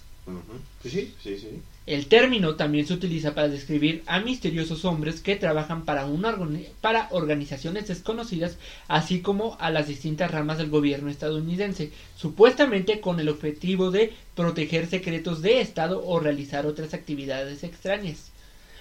Pues 0.82 0.94
sí, 0.94 1.14
sí, 1.22 1.38
sí. 1.38 1.62
El 1.86 2.08
término 2.08 2.56
también 2.56 2.88
se 2.88 2.96
utiliza 2.96 3.36
para 3.36 3.48
describir 3.48 4.02
a 4.08 4.20
misteriosos 4.20 4.86
hombres 4.86 5.22
que 5.22 5.36
trabajan 5.36 5.86
para, 5.86 6.08
una 6.08 6.36
organi- 6.36 6.70
para 6.82 7.08
organizaciones 7.12 7.88
desconocidas, 7.88 8.58
así 8.88 9.22
como 9.22 9.56
a 9.60 9.70
las 9.70 9.88
distintas 9.88 10.32
ramas 10.32 10.58
del 10.58 10.72
gobierno 10.72 11.12
estadounidense, 11.12 11.92
supuestamente 12.18 13.02
con 13.02 13.20
el 13.20 13.30
objetivo 13.30 13.92
de 13.92 14.14
proteger 14.36 14.88
secretos 14.88 15.44
de 15.44 15.62
Estado 15.62 16.04
o 16.04 16.20
realizar 16.20 16.66
otras 16.66 16.96
actividades 16.96 17.64
extrañas. 17.64 18.32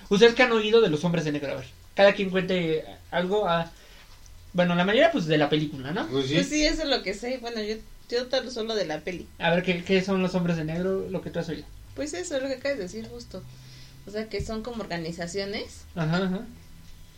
Ustedes 0.09 0.35
que 0.35 0.43
han 0.43 0.53
oído 0.53 0.81
de 0.81 0.89
los 0.89 1.05
hombres 1.05 1.27
de 1.27 1.33
negro, 1.33 1.53
a 1.53 1.57
ver, 1.57 1.67
cada 1.95 2.15
quien 2.15 2.31
cuente 2.31 2.85
algo 3.11 3.47
a... 3.47 3.71
Bueno, 4.55 4.75
la 4.77 4.85
mayoría 4.85 5.13
pues 5.13 5.27
de 5.27 5.37
la 5.37 5.51
película, 5.51 5.93
¿no? 5.93 6.07
Pues 6.07 6.29
sí. 6.29 6.35
Pues 6.35 6.49
sí, 6.49 6.65
eso 6.65 6.83
es 6.85 6.89
lo 6.89 7.03
que 7.03 7.13
sé. 7.13 7.39
Bueno, 7.39 7.61
yo, 7.61 7.75
yo 8.09 8.51
solo 8.51 8.75
de 8.75 8.87
la 8.87 9.01
peli. 9.01 9.27
A 9.39 9.51
ver, 9.51 9.63
¿qué, 9.63 9.83
qué 9.83 10.01
son 10.01 10.23
los 10.23 10.35
hombres 10.35 10.57
de 10.57 10.65
negro? 10.65 11.07
Lo 11.11 11.21
que 11.21 11.31
tú 11.31 11.41
has 11.41 11.49
oído. 11.49 11.65
Pues 11.95 12.13
eso 12.15 12.37
es 12.37 12.43
lo 12.43 12.49
que 12.49 12.55
acabas 12.55 12.79
de 12.79 12.85
decir 12.85 13.09
justo. 13.09 13.43
O 14.07 14.11
sea, 14.11 14.29
que 14.29 14.45
son 14.45 14.63
como 14.63 14.83
organizaciones, 14.83 15.83
Ajá, 15.95 16.17
ajá. 16.25 16.41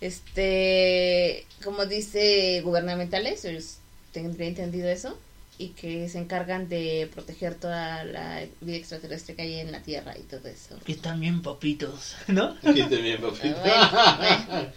este, 0.01 1.47
como 1.65 1.87
dice, 1.87 2.61
gubernamentales, 2.63 3.43
yo 3.43 3.51
tendría 4.13 4.49
entendido 4.49 4.89
eso, 4.89 5.19
y 5.59 5.69
que 5.69 6.09
se 6.09 6.19
encargan 6.19 6.69
de 6.69 7.09
proteger 7.13 7.55
toda 7.55 8.05
la 8.05 8.45
vida 8.61 8.77
extraterrestre 8.77 9.35
que 9.35 9.43
hay 9.43 9.55
en 9.61 9.73
la 9.73 9.83
Tierra 9.83 10.17
y 10.19 10.23
todo 10.23 10.49
eso. 10.49 10.79
Que 10.85 10.93
están 10.93 11.21
bien 11.21 11.43
papitos, 11.43 12.15
¿no? 12.29 12.57
Aquí 12.63 12.83
también, 12.83 13.21
papito. 13.21 13.57
Bueno, 13.61 14.73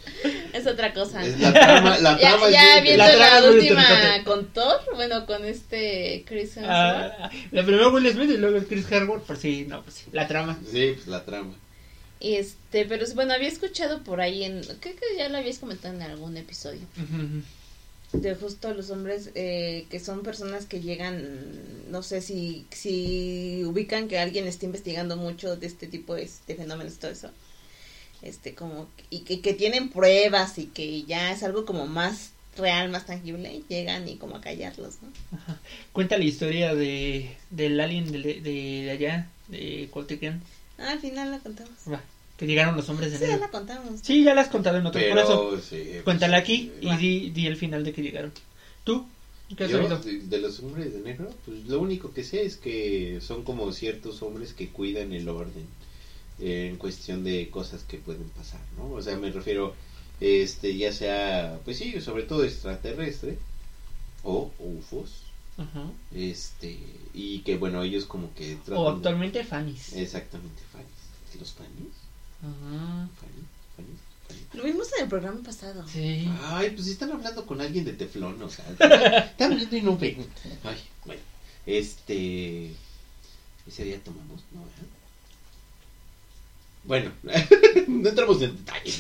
Es 0.53 0.67
otra 0.67 0.93
cosa. 0.93 1.25
Es 1.25 1.39
la 1.39 1.53
trama, 1.53 1.98
la 2.00 2.19
Ya, 2.19 2.29
trama 2.29 2.50
ya 2.50 2.81
viendo 2.81 3.03
La 3.03 3.12
trama 3.15 3.50
última 3.50 4.24
con 4.24 4.48
Thor, 4.48 4.79
bueno, 4.95 5.25
con 5.25 5.45
este 5.45 6.24
Chris 6.25 6.57
Hemsworth. 6.57 6.69
Ah, 6.69 7.29
la 7.51 7.63
primera 7.63 7.89
Will 7.89 8.12
Smith 8.12 8.29
y 8.29 8.38
luego 8.38 8.57
el 8.57 8.65
Chris 8.65 8.89
Hemsworth, 8.89 9.25
pues 9.25 9.39
sí, 9.39 9.65
no, 9.67 9.83
pues 9.83 9.95
sí, 9.95 10.05
la 10.12 10.27
trama. 10.27 10.57
Sí, 10.71 10.93
pues 10.95 11.07
la 11.07 11.25
trama. 11.25 11.53
Y 12.21 12.36
este, 12.36 12.86
pero 12.86 13.05
bueno, 13.15 13.33
había 13.33 13.48
escuchado 13.48 14.03
por 14.03 14.19
ahí 14.21 14.43
en, 14.43 14.62
creo 14.62 14.95
que 14.95 15.17
ya 15.17 15.29
lo 15.29 15.38
habías 15.38 15.59
comentado 15.59 15.93
en 15.95 16.01
algún 16.01 16.36
episodio, 16.36 16.81
ujú. 16.98 17.41
De 18.13 18.35
justo 18.35 18.73
los 18.73 18.89
hombres 18.89 19.31
eh, 19.35 19.85
que 19.89 19.99
son 19.99 20.23
personas 20.23 20.65
que 20.65 20.81
llegan, 20.81 21.91
no 21.91 22.01
sé 22.03 22.21
si, 22.21 22.65
si 22.71 23.63
ubican 23.65 24.07
que 24.07 24.19
alguien 24.19 24.47
está 24.47 24.65
investigando 24.65 25.15
mucho 25.17 25.55
de 25.57 25.67
este 25.67 25.87
tipo 25.87 26.15
de, 26.15 26.29
de 26.47 26.55
fenómenos, 26.55 26.97
todo 26.99 27.11
eso, 27.11 27.29
este, 28.21 28.55
como, 28.55 28.89
y 29.09 29.19
que, 29.21 29.41
que 29.41 29.53
tienen 29.53 29.89
pruebas 29.89 30.57
y 30.57 30.67
que 30.67 31.03
ya 31.03 31.31
es 31.31 31.43
algo 31.43 31.65
como 31.65 31.87
más 31.87 32.31
real, 32.57 32.89
más 32.89 33.05
tangible, 33.05 33.61
llegan 33.69 34.07
y 34.09 34.17
como 34.17 34.35
a 34.35 34.41
callarlos, 34.41 34.95
¿no? 35.01 35.09
Cuenta 35.93 36.17
la 36.17 36.25
historia 36.25 36.75
de 36.75 37.37
del 37.49 37.79
alien 37.79 38.11
de, 38.11 38.19
de, 38.19 38.41
de 38.41 38.91
allá, 38.91 39.29
de 39.47 39.87
Coltecan, 39.91 40.41
Ah, 40.77 40.91
al 40.91 40.99
final 40.99 41.31
la 41.31 41.39
contamos. 41.39 41.73
va, 41.91 42.01
que 42.39 42.48
llegaron 42.48 42.75
los 42.77 42.88
hombres 42.89 43.12
de 43.12 43.17
Sí, 43.17 43.24
ya 43.25 43.29
negro. 43.31 43.46
la 43.46 43.51
contamos. 43.51 44.00
Sí, 44.01 44.24
ya 44.24 44.34
las 44.34 44.46
has 44.48 44.51
contado 44.51 44.77
en 44.77 44.86
otro, 44.86 45.01
por 45.10 45.17
eso. 45.19 45.50
Pero, 45.51 45.62
sí. 45.62 45.89
pues, 45.91 46.03
Cuéntala 46.05 46.38
aquí 46.38 46.72
sí. 46.79 46.88
y 46.88 46.96
di, 46.98 47.29
di 47.31 47.48
el 47.48 47.58
final 47.58 47.84
de 47.84 47.91
que 47.93 48.01
llegaron. 48.01 48.31
¿Tú? 48.86 49.05
¿Qué 49.58 49.65
has 49.65 49.69
Yo, 49.72 49.79
oído? 49.81 49.98
de, 50.00 50.19
de 50.19 50.38
los 50.39 50.60
hombres 50.62 50.93
de 50.93 51.00
negro, 51.01 51.29
pues 51.46 51.65
lo 51.67 51.79
único 51.81 52.13
que 52.13 52.24
sé 52.24 52.43
es 52.46 52.55
que 52.55 53.19
son 53.22 53.43
como 53.43 53.72
ciertos 53.74 54.22
hombres 54.22 54.53
que 54.53 54.69
cuidan 54.69 55.12
el 55.12 55.27
orden 55.27 55.65
eh, 56.39 56.67
en 56.72 56.77
cuestión 56.77 57.24
de 57.25 57.50
cosas 57.50 57.84
que 57.84 57.98
pueden 57.98 58.29
pasar, 58.29 58.62
¿no? 58.77 58.89
O 58.93 59.01
sea, 59.01 59.17
me 59.17 59.31
refiero, 59.31 59.75
este, 60.22 60.77
ya 60.77 60.93
sea, 60.93 61.60
pues 61.65 61.77
sí, 61.77 62.00
sobre 62.00 62.24
todo 62.24 62.46
extraterrestre 62.46 63.38
o 64.24 64.51
UFOs, 64.60 65.24
Ajá. 65.58 65.91
este, 66.15 66.77
y 67.13 67.39
que 67.39 67.58
bueno, 67.58 67.84
ellos 67.84 68.05
como 68.05 68.34
que 68.36 68.55
tratan 68.63 68.77
O 68.77 68.91
de- 68.91 68.96
actualmente 68.98 69.43
Fanny's. 69.43 69.93
Exactamente, 69.93 70.62
fanis. 70.72 71.39
¿Los 71.39 71.51
fanis? 71.53 71.93
Lo 74.53 74.63
vimos 74.63 74.88
en 74.98 75.03
el 75.03 75.10
programa 75.10 75.41
pasado. 75.43 75.86
Sí. 75.88 76.27
Ay, 76.43 76.72
pues 76.72 76.88
están 76.88 77.12
hablando 77.12 77.46
con 77.46 77.62
alguien 77.62 77.86
de 77.86 77.93
teflón, 77.93 78.41
o 78.41 78.50
sea, 78.50 78.65
están 79.31 79.55
viendo 79.55 79.77
y 79.77 79.81
no 79.81 79.98
ven. 79.98 80.25
Ay, 80.63 80.77
bueno, 81.05 81.22
este, 81.65 82.72
ese 83.67 83.84
día 83.84 84.00
tomamos, 84.03 84.41
¿no? 84.51 84.62
¿verdad? 84.62 85.00
Bueno, 86.84 87.12
no 87.88 88.10
entramos 88.10 88.41
en 88.41 88.58
detalles. 88.58 89.00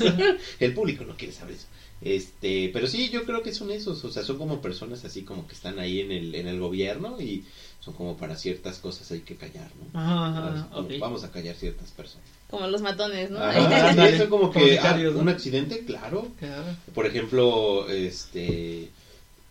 El 0.59 0.73
público 0.73 1.03
no 1.05 1.15
quiere 1.15 1.33
saber 1.33 1.55
eso. 1.55 1.67
Este, 2.01 2.69
pero 2.71 2.87
sí, 2.87 3.09
yo 3.09 3.25
creo 3.25 3.43
que 3.43 3.53
son 3.53 3.71
esos, 3.71 4.03
o 4.05 4.11
sea, 4.11 4.23
son 4.23 4.37
como 4.37 4.61
personas 4.61 5.03
así 5.03 5.23
como 5.23 5.47
que 5.47 5.53
están 5.53 5.79
ahí 5.79 5.99
en 5.99 6.11
el, 6.11 6.35
en 6.35 6.47
el 6.47 6.59
gobierno 6.59 7.19
y 7.19 7.43
son 7.81 7.93
como 7.93 8.15
para 8.15 8.37
ciertas 8.37 8.77
cosas 8.79 9.11
hay 9.11 9.21
que 9.21 9.35
callar, 9.35 9.69
¿no? 9.75 9.99
Ajá, 9.99 10.67
ajá. 10.69 10.87
Vamos 10.99 11.23
a 11.23 11.31
callar 11.31 11.55
ciertas 11.55 11.91
personas. 11.91 12.38
Como 12.49 12.67
los 12.67 12.81
matones, 12.81 13.29
¿no? 13.29 13.39
Ah, 13.39 14.07
eso 14.07 14.29
como 14.29 14.51
como 14.51 14.65
que 14.65 14.79
ah, 14.79 14.97
¿no? 14.97 15.19
un 15.19 15.29
accidente, 15.29 15.85
claro, 15.85 16.27
Claro. 16.39 16.63
por 16.95 17.05
ejemplo, 17.05 17.87
este, 17.89 18.89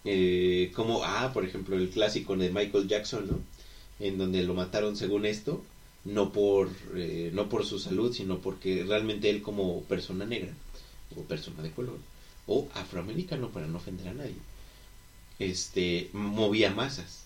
eh, 0.05 0.73
como, 0.75 1.05
ah, 1.05 1.31
por 1.33 1.45
ejemplo, 1.45 1.77
el 1.77 1.91
clásico 1.91 2.37
de 2.37 2.51
Michael 2.51 2.89
Jackson, 2.89 3.27
¿no? 3.29 3.39
En 4.05 4.19
donde 4.19 4.43
lo 4.43 4.55
mataron 4.55 4.97
según 4.97 5.27
esto, 5.27 5.63
no 6.05 6.33
por, 6.33 6.71
eh, 6.97 7.31
no 7.33 7.49
por 7.49 7.65
su 7.65 7.79
salud, 7.79 8.13
sino 8.13 8.39
porque 8.39 8.85
realmente 8.87 9.31
él 9.31 9.43
como 9.43 9.83
persona 9.83 10.25
negra, 10.25 10.53
o 11.17 11.23
persona 11.23 11.63
de 11.63 11.71
color, 11.71 11.99
o 12.49 12.69
afroamericano, 12.75 13.51
para 13.51 13.67
no 13.69 13.77
ofender 13.77 14.09
a 14.09 14.15
nadie, 14.15 14.35
este, 15.39 16.11
movía 16.13 16.71
masas, 16.73 17.18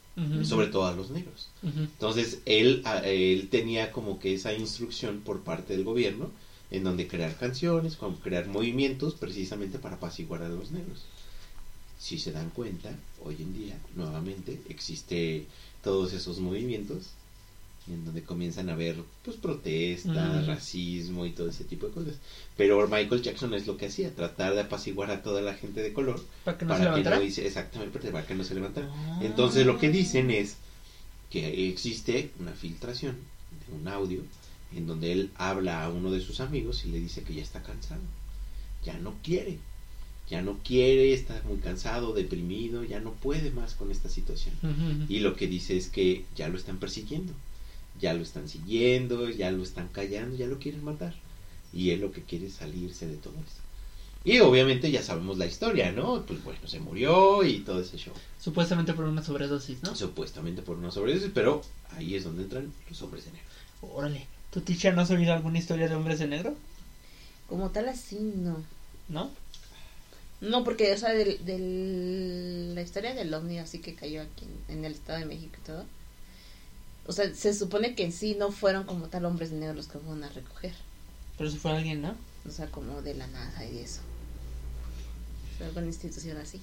Sobre 0.45 0.67
todo 0.67 0.87
a 0.87 0.95
los 0.95 1.11
negros. 1.11 1.49
Entonces, 1.63 2.41
él, 2.45 2.85
él 3.05 3.49
tenía 3.51 3.93
como 3.93 4.19
que 4.19 4.35
esa 4.35 4.53
instrucción 4.53 5.21
por 5.21 5.41
parte 5.41 5.75
del 5.75 5.85
gobierno 5.85 6.31
en 6.71 6.85
donde 6.85 7.07
crear 7.07 7.37
canciones, 7.37 7.97
como 7.97 8.17
crear 8.17 8.47
movimientos 8.47 9.15
precisamente 9.15 9.79
para 9.79 9.97
apaciguar 9.97 10.43
a 10.43 10.49
los 10.49 10.71
negros. 10.71 11.05
Si 11.99 12.19
se 12.19 12.33
dan 12.33 12.51
cuenta, 12.51 12.95
hoy 13.25 13.37
en 13.39 13.55
día, 13.55 13.79
nuevamente, 13.95 14.61
existe 14.69 15.47
todos 15.83 16.13
esos 16.13 16.41
movimientos 16.41 17.11
en 17.89 18.05
donde 18.05 18.23
comienzan 18.23 18.69
a 18.71 18.75
haber 18.75 18.97
pues 19.25 19.37
protestas, 19.37 20.45
Mm. 20.45 20.47
racismo 20.47 21.27
y 21.27 21.31
todo 21.33 21.49
ese 21.49 21.65
tipo 21.65 21.87
de 21.89 21.93
cosas. 21.93 22.15
Pero 22.57 22.87
Michael 22.89 23.23
Jackson 23.23 23.55
es 23.55 23.67
lo 23.67 23.77
que 23.77 23.87
hacía, 23.87 24.15
tratar 24.15 24.55
de 24.55 24.61
apaciguar 24.61 25.11
a 25.11 25.23
toda 25.23 25.43
la 25.43 25.55
gente 25.55 25.83
de 25.83 25.93
color 25.93 26.25
Para 26.45 26.59
que 26.59 26.65
no 26.65 26.75
se 26.75 26.79
para 26.79 26.91
que 26.91 26.97
levantara. 27.01 27.17
no 27.17 27.23
dice 27.23 27.47
exactamente 27.47 27.99
para 28.11 28.27
que 28.27 28.35
no 28.35 28.45
se 28.45 28.55
levantara. 28.55 28.89
Ah. 28.93 29.21
Entonces 29.23 29.67
lo 29.67 29.79
que 29.79 29.91
dicen 29.91 30.31
es 30.31 30.57
que 31.31 31.69
existe 31.69 32.31
una 32.39 32.53
filtración 32.53 33.17
de 33.67 33.75
un 33.75 33.89
audio 33.89 34.23
en 34.77 34.87
donde 34.87 35.13
él 35.13 35.31
habla 35.37 35.85
a 35.85 35.89
uno 35.91 36.11
de 36.11 36.21
sus 36.21 36.41
amigos 36.41 36.85
y 36.85 36.91
le 36.91 37.01
dice 37.01 37.23
que 37.25 37.35
ya 37.35 37.43
está 37.43 37.63
cansado, 37.63 38.01
ya 38.85 38.97
no 38.99 39.15
quiere, 39.25 39.59
ya 40.31 40.41
no 40.41 40.59
quiere, 40.65 41.13
está 41.13 41.43
muy 41.49 41.59
cansado, 41.59 42.13
deprimido, 42.15 42.85
ya 42.85 43.01
no 43.01 43.13
puede 43.13 43.51
más 43.51 43.75
con 43.75 43.91
esta 43.91 44.09
situación. 44.09 44.55
Y 45.09 45.19
lo 45.21 45.35
que 45.37 45.47
dice 45.47 45.77
es 45.77 45.89
que 45.89 46.25
ya 46.37 46.49
lo 46.49 46.57
están 46.57 46.79
persiguiendo, 46.79 47.33
ya 48.03 48.13
lo 48.15 48.23
están 48.23 48.49
siguiendo, 48.49 49.31
ya 49.31 49.51
lo 49.51 49.63
están 49.63 49.89
callando, 49.89 50.37
ya 50.37 50.47
lo 50.47 50.59
quieren 50.59 50.85
matar. 50.85 51.15
Y 51.73 51.91
él 51.91 52.01
lo 52.01 52.13
que 52.13 52.23
quiere 52.23 52.47
es 52.49 52.55
salirse 52.55 53.07
de 53.07 53.17
todo 53.17 53.35
esto. 53.47 53.63
Y 54.25 54.39
obviamente 54.41 54.91
ya 54.91 55.03
sabemos 55.03 55.39
la 55.39 55.47
historia, 55.47 55.91
¿no? 55.93 56.25
Pues 56.27 56.45
bueno, 56.45 56.61
se 56.67 56.81
murió 56.81 57.45
y 57.45 57.61
todo 57.61 57.81
ese 57.81 57.97
show. 57.99 58.15
Supuestamente 58.41 58.93
por 58.93 59.05
una 59.07 59.23
sobredosis, 59.25 59.83
¿no? 59.83 59.97
Supuestamente 59.97 60.63
por 60.63 60.77
una 60.77 60.91
sobredosis, 60.91 61.31
pero 61.35 61.63
ahí 61.97 62.15
es 62.15 62.25
donde 62.25 62.43
entran 62.45 62.73
los 62.89 63.03
hombres 63.03 63.25
de 63.25 63.33
negro. 63.33 63.49
Órale. 63.83 64.27
¿Tu 64.53 64.61
teacher 64.61 64.95
no 64.95 65.03
has 65.03 65.11
oído 65.11 65.33
alguna 65.33 65.59
historia 65.59 65.89
de 65.89 65.95
hombres 65.97 66.19
de 66.21 66.29
negro? 66.29 66.55
Como 67.49 67.71
tal 67.71 67.89
así, 67.89 68.19
no. 68.21 68.65
¿No? 69.09 69.31
No, 70.41 70.65
porque, 70.65 70.93
o 70.93 70.99
sea, 70.99 71.11
del, 71.15 71.45
del- 71.45 72.75
la 72.75 72.83
historia 72.83 73.15
del 73.15 73.33
ovni 73.33 73.59
así 73.59 73.79
que 73.81 73.95
cayó 73.95 74.23
aquí 74.23 74.45
en, 74.69 74.79
en 74.79 74.85
el 74.85 74.93
Estado 74.93 75.21
de 75.21 75.27
México 75.27 75.57
y 75.61 75.65
todo. 75.67 75.85
O 77.07 77.13
sea, 77.13 77.35
se 77.35 77.53
supone 77.55 77.95
que 77.95 78.05
en 78.05 78.13
sí 78.13 78.37
no 78.39 78.53
fueron 78.53 78.85
como 78.85 79.07
tal 79.09 79.25
hombres 79.25 79.51
de 79.51 79.57
negro 79.59 79.75
los 79.75 79.87
que 79.89 79.99
fueron 79.99 80.23
a 80.25 80.29
recoger. 80.29 80.73
Pero 81.37 81.51
si 81.51 81.57
fue 81.59 81.73
alguien, 81.73 82.03
¿no? 82.03 82.15
O 82.47 82.51
sea, 82.51 82.67
como 82.67 83.03
de 83.03 83.15
la 83.15 83.27
NASA 83.27 83.65
y 83.65 83.79
eso. 83.79 84.01
O 85.55 85.59
sea, 85.59 85.67
alguna 85.69 85.87
institución 85.87 86.37
así. 86.37 86.61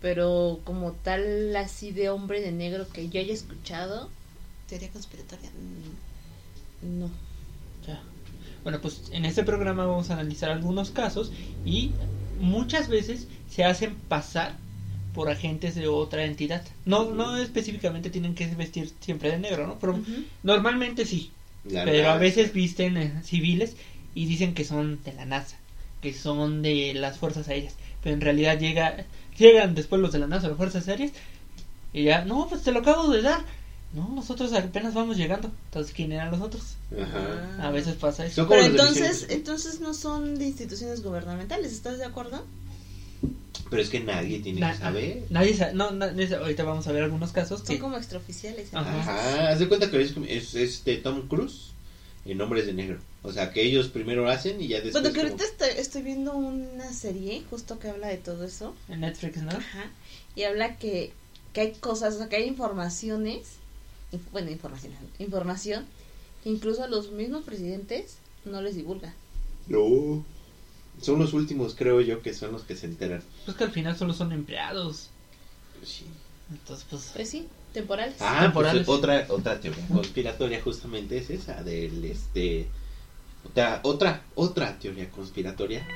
Pero 0.00 0.60
como 0.64 0.92
tal 0.92 1.54
así 1.56 1.90
de 1.92 2.08
hombre 2.08 2.40
de 2.40 2.52
negro 2.52 2.88
que 2.88 3.08
yo 3.08 3.20
haya 3.20 3.32
escuchado. 3.34 4.10
Teoría 4.68 4.90
conspiratoria. 4.90 5.50
mm, 5.50 7.00
No. 7.00 7.10
Ya. 7.86 8.00
Bueno, 8.62 8.80
pues 8.80 9.02
en 9.12 9.24
este 9.24 9.44
programa 9.44 9.86
vamos 9.86 10.10
a 10.10 10.14
analizar 10.14 10.50
algunos 10.50 10.90
casos 10.90 11.32
y 11.64 11.92
muchas 12.40 12.88
veces 12.88 13.26
se 13.50 13.64
hacen 13.64 13.94
pasar 14.08 14.56
por 15.18 15.30
agentes 15.30 15.74
de 15.74 15.88
otra 15.88 16.24
entidad. 16.26 16.62
No, 16.84 17.10
no 17.10 17.38
específicamente 17.38 18.08
tienen 18.08 18.36
que 18.36 18.46
vestir 18.54 18.92
siempre 19.00 19.32
de 19.32 19.38
negro, 19.40 19.66
¿no? 19.66 19.76
Pero 19.80 19.98
normalmente 20.44 21.04
sí. 21.04 21.32
La 21.64 21.84
pero 21.84 22.10
a 22.10 22.18
veces 22.18 22.52
visten 22.52 22.96
eh, 22.96 23.12
civiles 23.24 23.74
y 24.14 24.26
dicen 24.26 24.54
que 24.54 24.64
son 24.64 25.02
de 25.02 25.12
la 25.14 25.24
NASA, 25.24 25.56
que 26.00 26.14
son 26.14 26.62
de 26.62 26.94
las 26.94 27.18
fuerzas 27.18 27.48
aéreas. 27.48 27.74
Pero 28.00 28.14
en 28.14 28.20
realidad 28.20 28.60
llega, 28.60 29.06
llegan 29.36 29.74
después 29.74 30.00
los 30.00 30.12
de 30.12 30.20
la 30.20 30.28
NASA, 30.28 30.46
las 30.46 30.56
fuerzas 30.56 30.86
aéreas, 30.86 31.10
y 31.92 32.04
ya, 32.04 32.24
no, 32.24 32.46
pues 32.48 32.62
te 32.62 32.70
lo 32.70 32.78
acabo 32.78 33.08
de 33.08 33.20
dar. 33.20 33.40
No, 33.94 34.08
nosotros 34.14 34.52
apenas 34.52 34.94
vamos 34.94 35.16
llegando. 35.16 35.50
Entonces, 35.64 35.92
¿quién 35.92 36.12
eran 36.12 36.30
los 36.30 36.40
otros? 36.40 36.76
Ajá. 36.96 37.66
A 37.66 37.72
veces 37.72 37.96
pasa 37.96 38.24
eso. 38.24 38.46
Pero 38.46 38.62
entonces, 38.62 39.26
entonces 39.30 39.80
no 39.80 39.94
son 39.94 40.38
de 40.38 40.46
instituciones 40.46 41.02
gubernamentales, 41.02 41.72
¿estás 41.72 41.98
de 41.98 42.04
acuerdo? 42.04 42.44
Pero 43.70 43.82
es 43.82 43.90
que 43.90 44.00
nadie 44.00 44.38
tiene 44.40 44.60
Na- 44.60 44.72
que 44.72 44.78
saber. 44.78 45.24
Nadie 45.30 45.54
sabe, 45.54 45.74
no, 45.74 45.90
na- 45.90 46.06
nadie 46.12 46.26
sabe. 46.28 46.42
ahorita 46.42 46.64
vamos 46.64 46.86
a 46.86 46.92
ver 46.92 47.02
algunos 47.02 47.32
casos 47.32 47.58
Son 47.60 47.66
que 47.68 47.78
como 47.78 47.96
extraoficiales. 47.98 48.72
Ajá. 48.72 48.98
Ajá, 49.00 49.48
haz 49.50 49.58
de 49.58 49.68
cuenta 49.68 49.90
que 49.90 50.00
es, 50.00 50.14
es 50.26 50.54
este 50.54 50.96
Tom 50.96 51.28
Cruise 51.28 51.72
en 52.24 52.40
Hombres 52.40 52.66
de 52.66 52.72
Negro. 52.72 52.98
O 53.22 53.32
sea, 53.32 53.52
que 53.52 53.62
ellos 53.62 53.88
primero 53.88 54.22
lo 54.22 54.30
hacen 54.30 54.60
y 54.62 54.68
ya 54.68 54.76
después. 54.80 54.92
Bueno, 55.02 55.08
que 55.10 55.20
como- 55.20 55.32
ahorita 55.32 55.44
estoy, 55.44 55.68
estoy 55.80 56.02
viendo 56.02 56.32
una 56.34 56.92
serie 56.94 57.42
justo 57.50 57.78
que 57.78 57.88
habla 57.88 58.08
de 58.08 58.16
todo 58.16 58.44
eso. 58.44 58.74
en 58.88 59.00
Netflix, 59.00 59.36
¿no? 59.42 59.50
Ajá. 59.50 59.90
Y 60.34 60.44
habla 60.44 60.76
que, 60.76 61.12
que 61.52 61.60
hay 61.60 61.72
cosas, 61.72 62.14
o 62.14 62.18
sea, 62.18 62.28
que 62.30 62.36
hay 62.36 62.44
informaciones, 62.48 63.40
inf- 64.12 64.30
bueno, 64.32 64.50
información, 64.50 64.92
información, 65.18 65.84
que 66.42 66.48
incluso 66.50 66.84
a 66.84 66.88
los 66.88 67.10
mismos 67.10 67.42
presidentes 67.44 68.16
no 68.46 68.62
les 68.62 68.76
divulgan. 68.76 69.12
No. 69.66 70.24
Son 71.00 71.18
los 71.18 71.32
últimos, 71.32 71.74
creo 71.74 72.00
yo, 72.00 72.22
que 72.22 72.34
son 72.34 72.52
los 72.52 72.62
que 72.62 72.76
se 72.76 72.86
enteran. 72.86 73.22
Pues 73.44 73.56
que 73.56 73.64
al 73.64 73.70
final 73.70 73.96
solo 73.96 74.12
son 74.12 74.32
empleados. 74.32 75.10
Sí. 75.84 76.06
Entonces, 76.50 76.86
pues. 76.90 77.12
Pues 77.14 77.28
sí, 77.30 77.46
temporales. 77.72 78.16
Ah, 78.20 78.40
Temporales. 78.42 78.84
pues 78.84 78.98
otra, 78.98 79.26
otra 79.28 79.60
teoría 79.60 79.86
conspiratoria 79.88 80.60
justamente 80.62 81.18
es 81.18 81.30
esa, 81.30 81.62
del 81.62 82.04
este. 82.04 82.68
Otra, 83.44 83.80
otra, 83.84 84.22
otra 84.34 84.78
teoría 84.78 85.10
conspiratoria 85.10 85.86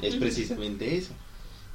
es 0.00 0.16
precisamente 0.16 0.96
eso, 0.96 1.12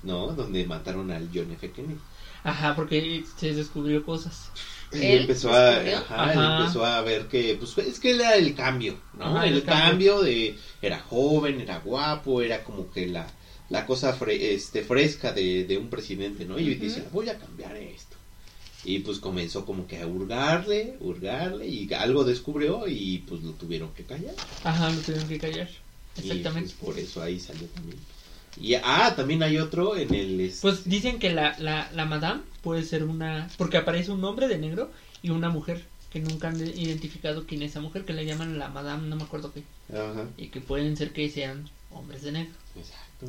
¿no? 0.03 0.27
Donde 0.27 0.65
mataron 0.65 1.11
al 1.11 1.29
John 1.33 1.51
F. 1.51 1.71
Kennedy. 1.71 1.99
Ajá, 2.45 2.75
porque 2.75 3.23
se 3.37 3.53
descubrió 3.53 4.05
cosas. 4.05 4.51
Y 4.93 5.01
¿Él 5.03 5.21
empezó 5.21 5.51
a, 5.51 5.77
ajá, 5.79 6.23
Ajá. 6.31 6.59
empezó 6.61 6.85
a 6.85 7.01
ver 7.01 7.27
que, 7.27 7.55
pues 7.59 7.77
es 7.79 7.99
que 7.99 8.11
era 8.11 8.35
el 8.35 8.53
cambio, 8.55 8.97
¿no? 9.17 9.25
Ajá, 9.25 9.47
el, 9.47 9.55
el 9.55 9.63
cambio. 9.63 10.13
cambio. 10.15 10.21
de, 10.21 10.57
era 10.81 10.99
joven, 10.99 11.59
era 11.59 11.79
guapo, 11.79 12.41
era 12.41 12.63
como 12.63 12.89
que 12.91 13.07
la, 13.07 13.27
la 13.69 13.85
cosa 13.85 14.17
fre- 14.17 14.39
este, 14.39 14.83
fresca 14.83 15.33
de, 15.33 15.65
de 15.65 15.77
un 15.77 15.89
presidente, 15.89 16.45
¿no? 16.45 16.59
Y 16.59 16.71
Ujú. 16.71 16.81
dice, 16.83 17.03
voy 17.11 17.29
a 17.29 17.37
cambiar 17.39 17.75
esto. 17.77 18.15
Y 18.83 18.99
pues 18.99 19.17
comenzó 19.17 19.65
como 19.65 19.87
que 19.87 19.97
a 19.99 20.05
hurgarle, 20.07 20.95
hurgarle, 20.99 21.67
y 21.67 21.91
algo 21.93 22.23
descubrió 22.23 22.87
y 22.87 23.19
pues 23.27 23.41
lo 23.41 23.53
tuvieron 23.53 23.91
que 23.93 24.03
callar. 24.05 24.35
Ajá, 24.63 24.91
lo 24.91 25.01
tuvieron 25.01 25.27
que 25.27 25.39
callar. 25.39 25.69
Y 26.21 26.21
Exactamente. 26.21 26.69
pues 26.69 26.73
por 26.73 26.99
eso 26.99 27.21
ahí 27.21 27.39
salió 27.39 27.67
también. 27.67 27.97
Y 28.59 28.75
ah, 28.75 29.13
también 29.15 29.43
hay 29.43 29.57
otro 29.57 29.97
en 29.97 30.13
el... 30.13 30.39
este, 30.39 30.61
Pues 30.61 30.87
dicen 30.87 31.19
que 31.19 31.31
la, 31.31 31.55
la, 31.59 31.89
la 31.93 32.05
madame 32.05 32.41
puede 32.61 32.83
ser 32.83 33.03
una... 33.03 33.49
Porque 33.57 33.77
aparece 33.77 34.11
un 34.11 34.23
hombre 34.23 34.47
de 34.47 34.57
negro 34.57 34.91
y 35.21 35.29
una 35.31 35.49
mujer 35.49 35.83
que 36.11 36.19
nunca 36.21 36.47
han 36.47 36.57
de- 36.57 36.69
identificado 36.69 37.45
quién 37.45 37.61
es 37.63 37.71
esa 37.71 37.81
mujer, 37.81 38.05
que 38.05 38.13
le 38.13 38.25
llaman 38.25 38.57
la 38.57 38.69
madame, 38.69 39.07
no 39.07 39.15
me 39.17 39.23
acuerdo 39.23 39.51
qué. 39.53 39.63
Ajá. 39.93 40.25
Y 40.37 40.47
que 40.47 40.61
pueden 40.61 40.95
ser 40.95 41.11
que 41.11 41.29
sean 41.29 41.69
hombres 41.91 42.21
de 42.23 42.31
negro. 42.31 42.53
Exacto. 42.77 43.25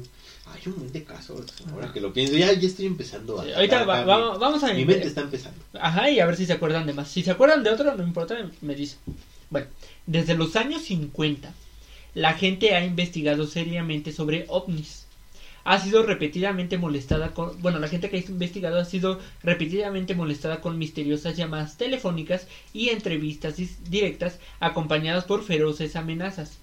Hay 0.47 0.61
un 0.67 0.73
montón 0.73 0.93
de 0.93 1.03
casos. 1.05 1.45
Ahora 1.73 1.93
que 1.93 2.01
lo 2.01 2.13
pienso, 2.13 2.37
ya, 2.37 2.53
ya 2.53 2.67
estoy 2.69 2.87
empezando 2.87 3.41
a. 3.41 3.45
Sí, 3.45 3.53
ahorita 3.53 3.77
acá 3.83 3.87
va- 3.87 4.05
va- 4.05 4.39
vamos 4.39 4.63
a... 4.63 4.73
Mi 4.73 4.85
mente 4.85 5.09
está 5.09 5.23
empezando. 5.23 5.59
Ajá, 5.81 6.09
y 6.11 6.21
a 6.21 6.27
ver 6.27 6.37
si 6.37 6.47
se 6.47 6.53
acuerdan 6.53 6.87
de 6.87 6.93
más. 6.93 7.09
Si 7.11 7.23
se 7.25 7.33
acuerdan 7.33 7.65
de 7.65 7.71
otro, 7.71 7.97
no 7.97 8.05
importa, 8.05 8.37
me 8.61 8.75
dicen. 8.77 8.99
Bueno, 9.51 9.67
desde 10.07 10.35
los 10.35 10.55
años 10.57 10.83
50, 10.83 11.53
la 12.15 12.35
gente 12.35 12.75
ha 12.77 12.85
investigado 12.85 13.47
seriamente 13.49 14.13
sobre 14.13 14.45
ovnis. 14.49 15.06
Ha 15.69 15.81
sido 15.81 16.05
repetidamente 16.05 16.79
molestada 16.79 17.35
con... 17.35 17.61
Bueno, 17.61 17.81
la 17.81 17.89
gente 17.89 18.09
que 18.09 18.19
ha 18.19 18.21
investigado 18.21 18.79
ha 18.79 18.85
sido 18.85 19.19
repetidamente 19.43 20.15
molestada 20.15 20.61
con 20.61 20.79
misteriosas 20.79 21.37
llamadas 21.37 21.77
telefónicas 21.77 22.47
y 22.73 22.91
entrevistas 22.91 23.57
directas 23.91 24.39
acompañadas 24.61 25.25
por 25.25 25.43
feroces 25.43 25.97
amenazas. 25.97 26.61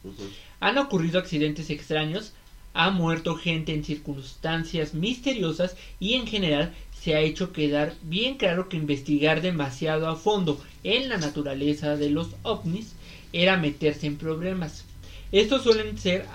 Han 0.62 0.78
ocurrido 0.78 1.20
accidentes 1.20 1.70
extraños, 1.70 2.32
ha 2.74 2.92
muerto 2.92 3.36
gente 3.36 3.74
en 3.74 3.84
circunstancias 3.84 4.94
misteriosas 4.94 5.76
y 6.00 6.14
en 6.14 6.26
general 6.26 6.74
se 6.98 7.16
ha 7.16 7.20
hecho 7.20 7.52
quedar 7.52 7.96
bien 8.04 8.38
claro 8.38 8.70
que 8.70 8.78
investigar 8.78 9.42
demasiado 9.42 10.08
a 10.08 10.16
fondo 10.16 10.64
en 10.86 11.10
la 11.10 11.18
naturaleza 11.18 11.98
de 11.98 12.10
los 12.10 12.30
ovnis 12.44 12.94
era 13.34 13.58
meterse 13.58 14.08
en 14.08 14.16
problemas. 14.16 14.86
Estos 15.34 15.64
suelen 15.64 15.98
ser, 15.98 16.26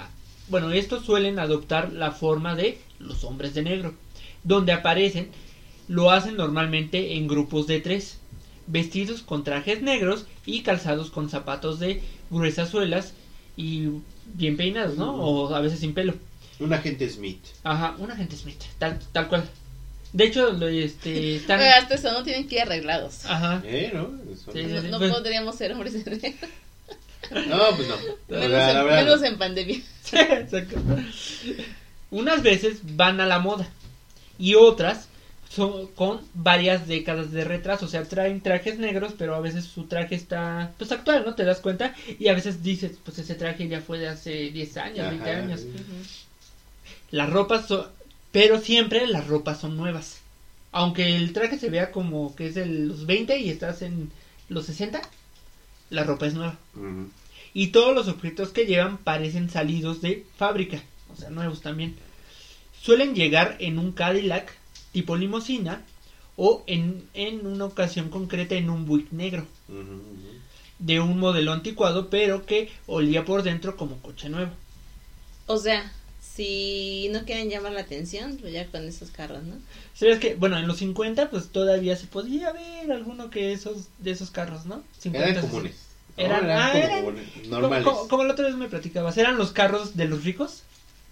bueno, 0.49 0.73
estos 0.73 1.05
suelen 1.05 1.39
adoptar 1.39 1.93
la 1.93 2.13
forma 2.13 2.55
de 2.55 2.79
los 2.99 3.25
hombres 3.25 3.55
de 3.55 3.63
negro, 3.63 3.95
donde 4.45 4.73
aparecen, 4.73 5.31
lo 5.89 6.11
hacen 6.11 6.37
normalmente 6.37 7.15
en 7.15 7.29
grupos 7.29 7.67
de 7.67 7.81
tres, 7.81 8.19
vestidos 8.67 9.23
con 9.23 9.45
trajes 9.45 9.83
negros 9.83 10.27
y 10.47 10.63
calzados 10.63 11.11
con 11.11 11.31
zapatos 11.31 11.79
de 11.79 12.03
gruesas 12.31 12.71
suelas 12.71 13.15
y 13.57 13.89
bien 14.35 14.57
peinados, 14.57 14.97
¿no? 14.97 15.15
O 15.15 15.55
a 15.55 15.61
veces 15.61 15.81
sin 15.81 15.95
pelo. 15.95 16.15
Un 16.61 16.73
agente 16.73 17.09
Smith. 17.09 17.45
Ajá, 17.63 17.95
un 17.99 18.11
agente 18.11 18.37
Smith, 18.37 18.63
tal, 18.79 18.99
tal 19.13 19.29
cual. 19.29 19.49
De 20.13 20.25
hecho, 20.25 20.53
lo, 20.53 20.69
este, 20.69 21.37
están... 21.37 21.59
Pero 21.61 21.75
hasta 21.75 21.95
eso 21.95 22.13
no 22.13 22.23
tienen 22.23 22.49
que 22.49 22.57
ir 22.57 22.63
arreglados. 22.63 23.27
Ajá. 23.27 23.63
¿Eh? 23.65 23.91
¿No? 23.93 24.11
Sí, 24.53 24.63
no 24.91 24.99
pues- 24.99 25.13
podríamos 25.13 25.57
ser 25.57 25.73
hombres 25.73 25.93
de 25.93 26.11
negro. 26.11 26.49
No, 27.31 27.77
pues 27.77 27.89
no. 27.89 27.97
Menos, 28.29 28.51
la 28.51 28.71
en, 28.71 28.87
verdad, 28.87 29.05
menos 29.05 29.23
en 29.23 29.39
pandemia. 29.39 29.81
Unas 32.11 32.43
veces 32.43 32.81
van 32.97 33.21
a 33.21 33.27
la 33.27 33.39
moda 33.39 33.69
y 34.39 34.55
otras 34.55 35.09
son 35.49 35.89
con 35.89 36.21
varias 36.35 36.87
décadas 36.87 37.33
de 37.33 37.45
retraso, 37.45 37.87
o 37.87 37.89
sea, 37.89 38.05
traen 38.05 38.43
trajes 38.43 38.79
negros, 38.79 39.15
pero 39.17 39.35
a 39.35 39.41
veces 39.41 39.65
su 39.65 39.85
traje 39.85 40.15
está 40.15 40.73
pues 40.77 40.93
actual, 40.93 41.25
¿no? 41.25 41.35
Te 41.35 41.45
das 41.45 41.61
cuenta 41.61 41.95
y 42.19 42.29
a 42.29 42.35
veces 42.35 42.63
dices, 42.63 42.93
pues 43.03 43.19
ese 43.19 43.35
traje 43.35 43.67
ya 43.67 43.81
fue 43.81 43.99
de 43.99 44.09
hace 44.09 44.51
10 44.51 44.77
años, 44.77 45.01
Ajá, 45.01 45.11
20 45.11 45.31
años. 45.31 45.67
Las 47.11 47.31
ropas 47.31 47.67
son, 47.67 47.87
pero 48.31 48.61
siempre 48.61 49.07
las 49.07 49.27
ropas 49.27 49.61
son 49.61 49.77
nuevas. 49.77 50.21
Aunque 50.71 51.17
el 51.17 51.33
traje 51.33 51.59
se 51.59 51.71
vea 51.71 51.91
como 51.91 52.37
que 52.37 52.49
es 52.49 52.55
de 52.55 52.67
los 52.67 53.07
20 53.07 53.39
y 53.39 53.49
estás 53.49 53.81
en 53.81 54.11
los 54.51 54.67
60, 54.67 55.01
la 55.91 56.05
ropa 56.05 56.27
es 56.27 56.35
nueva. 56.35 56.59
Y 57.55 57.69
todos 57.69 57.95
los 57.95 58.09
objetos 58.09 58.51
que 58.51 58.67
llevan 58.67 58.99
parecen 58.99 59.51
salidos 59.51 60.01
de 60.01 60.27
fábrica, 60.37 60.83
o 61.13 61.17
sea, 61.17 61.31
nuevos 61.31 61.61
también. 61.61 61.97
Suelen 62.81 63.15
llegar 63.15 63.57
en 63.59 63.79
un 63.79 63.93
Cadillac 63.93 64.53
tipo 64.93 65.17
limusina 65.17 65.83
o 66.37 66.63
en, 66.67 67.09
en 67.15 67.47
una 67.47 67.65
ocasión 67.65 68.11
concreta 68.11 68.55
en 68.55 68.71
un 68.71 68.87
Buick 68.87 69.11
negro, 69.11 69.47
de 70.79 71.01
un 71.01 71.19
modelo 71.19 71.53
anticuado 71.53 72.09
pero 72.09 72.47
que 72.47 72.71
olía 72.87 73.25
por 73.25 73.43
dentro 73.43 73.77
como 73.77 74.01
coche 74.01 74.29
nuevo. 74.29 74.53
O 75.47 75.59
sea, 75.59 75.93
si 76.39 77.09
no 77.11 77.25
quieren 77.25 77.51
llamar 77.51 77.73
la 77.73 77.81
atención, 77.81 78.37
pues 78.41 78.53
ya 78.53 78.65
con 78.67 78.87
esos 78.87 79.11
carros, 79.11 79.43
¿no? 79.43 79.57
¿Sabes 79.95 80.21
que 80.21 80.37
Bueno, 80.37 80.57
en 80.57 80.69
los 80.69 80.79
50 80.79 81.31
pues 81.31 81.49
todavía 81.49 81.97
se 81.97 82.07
podía 82.07 82.53
ver 82.53 82.93
alguno 82.93 83.29
que 83.29 83.53
esos 83.53 83.89
de 83.99 84.13
esos 84.13 84.31
carros, 84.31 84.65
¿no? 84.65 84.83
50, 85.01 85.29
Eran 85.29 85.35
60. 85.43 85.51
comunes. 85.51 85.77
No, 86.17 86.25
Eran- 86.25 86.51
ah, 86.51 86.69
como 86.73 86.85
eran- 86.85 86.99
comunes, 87.05 87.29
Como, 87.35 87.49
normales. 87.49 87.85
como- 87.85 88.09
como 88.09 88.25
la 88.25 88.33
otra 88.35 88.47
vez 88.47 88.55
me 88.55 88.69
platicabas, 88.69 89.19
eran 89.19 89.37
los 89.37 89.51
carros 89.53 89.97
de 89.97 90.05
los 90.07 90.23
ricos 90.25 90.63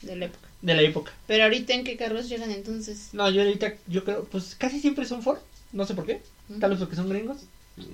De 0.02 0.14
la 0.14 0.26
época. 0.26 0.48
de 0.62 0.74
la 0.76 0.82
época. 0.82 1.12
Pero 1.26 1.42
ahorita, 1.42 1.74
¿en 1.74 1.82
qué 1.84 1.96
carros 1.96 2.28
llegan 2.28 2.52
entonces? 2.52 3.08
No, 3.12 3.28
yo 3.28 3.42
ahorita, 3.42 3.74
yo 3.88 4.04
creo, 4.04 4.24
pues 4.26 4.54
casi 4.56 4.78
siempre 4.80 5.06
son 5.06 5.22
Ford, 5.24 5.38
no 5.72 5.84
sé 5.86 5.94
por 5.94 6.06
qué, 6.06 6.22
tal 6.60 6.70
vez 6.70 6.78
porque 6.78 6.94
son 6.94 7.08
gringos. 7.08 7.38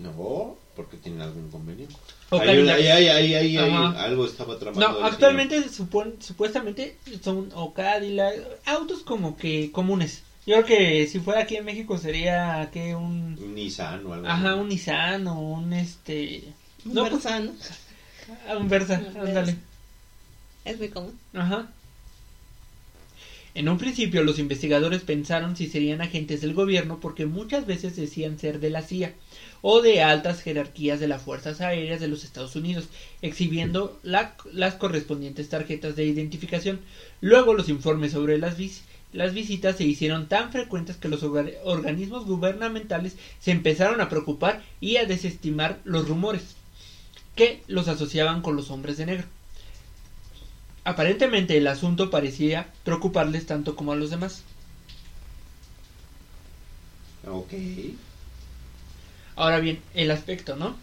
No, 0.00 0.56
porque 0.76 0.96
tienen 0.96 1.20
algún 1.22 1.50
convenio. 1.50 1.88
Ahí, 2.30 2.48
ahí, 2.68 3.34
ahí, 3.34 3.56
algo 3.56 4.26
estaba 4.26 4.58
tramando. 4.58 5.00
No, 5.00 5.04
actualmente 5.04 5.64
supon- 5.68 6.20
supuestamente 6.20 6.96
son 7.22 7.50
o 7.54 7.74
Cadillac, 7.74 8.34
autos 8.64 9.00
como 9.00 9.36
que 9.36 9.70
comunes. 9.72 10.22
Yo 10.46 10.54
creo 10.62 10.66
que 10.66 11.06
si 11.08 11.20
fuera 11.20 11.40
aquí 11.42 11.56
en 11.56 11.64
México 11.64 11.98
sería 11.98 12.70
que 12.72 12.94
un. 12.94 13.36
Un 13.40 13.54
Nissan 13.54 14.06
o 14.06 14.12
algo 14.14 14.26
ajá, 14.26 14.52
así. 14.52 14.60
un 14.60 14.68
Nissan 14.68 15.26
o 15.26 15.40
un 15.40 15.72
este, 15.72 16.44
Un 16.84 16.94
No, 16.94 17.00
pues- 17.02 17.12
Versa, 17.24 17.40
¿no? 17.40 17.52
ah, 18.48 18.56
un 18.56 18.68
Versa, 18.68 18.98
Un 18.98 19.04
Versa. 19.14 19.20
ándale. 19.28 19.56
Es 20.64 20.78
muy 20.78 20.88
común. 20.88 21.18
Ajá. 21.34 21.68
En 23.54 23.68
un 23.68 23.76
principio 23.78 24.22
los 24.22 24.38
investigadores 24.38 25.02
pensaron 25.02 25.56
si 25.56 25.66
serían 25.68 26.00
agentes 26.00 26.40
del 26.40 26.54
gobierno 26.54 26.98
porque 27.00 27.26
muchas 27.26 27.66
veces 27.66 27.94
decían 27.96 28.38
ser 28.38 28.60
de 28.60 28.70
la 28.70 28.80
CIA 28.82 29.12
o 29.62 29.81
de 29.81 30.03
altas 30.03 30.42
jerarquías 30.42 31.01
de 31.01 31.07
las 31.09 31.22
Fuerzas 31.22 31.61
Aéreas 31.61 32.01
de 32.01 32.09
los 32.09 32.25
Estados 32.25 32.57
Unidos, 32.57 32.88
exhibiendo 33.22 33.98
la- 34.03 34.35
las 34.53 34.75
correspondientes 34.75 35.48
tarjetas 35.48 35.96
de 35.96 36.05
identificación. 36.05 36.81
Luego 37.20 37.55
los 37.55 37.68
informes 37.68 38.12
sobre 38.12 38.38
las, 38.38 38.57
las 39.12 39.33
visitas 39.35 39.77
se 39.77 39.85
hicieron 39.85 40.27
tan 40.27 40.51
frecuentes 40.51 40.96
que 40.96 41.09
los 41.09 41.22
orga- 41.22 41.55
organismos 41.64 42.27
gubernamentales 42.27 43.16
se 43.40 43.53
empezaron 43.53 44.01
a 44.01 44.09
preocupar 44.09 44.62
y 44.81 44.96
a 44.96 45.07
desestimar 45.07 45.79
los 45.85 46.09
rumores 46.09 46.57
que 47.37 47.62
los 47.68 47.88
asociaban 47.88 48.42
con 48.42 48.57
los 48.57 48.70
hombres 48.70 48.96
de 48.98 49.07
negro. 49.07 49.27
Aparentemente 50.85 51.57
el 51.57 51.68
asunto 51.68 52.11
parecía 52.11 52.66
preocuparles 52.83 53.46
tanto 53.46 53.77
como 53.77 53.92
a 53.92 53.96
los 53.96 54.11
demás. 54.11 54.42
Ok. 57.27 57.53
Ahora 59.36 59.60
bien, 59.60 59.80
el 59.94 60.10
aspecto, 60.10 60.56
¿no? 60.56 60.76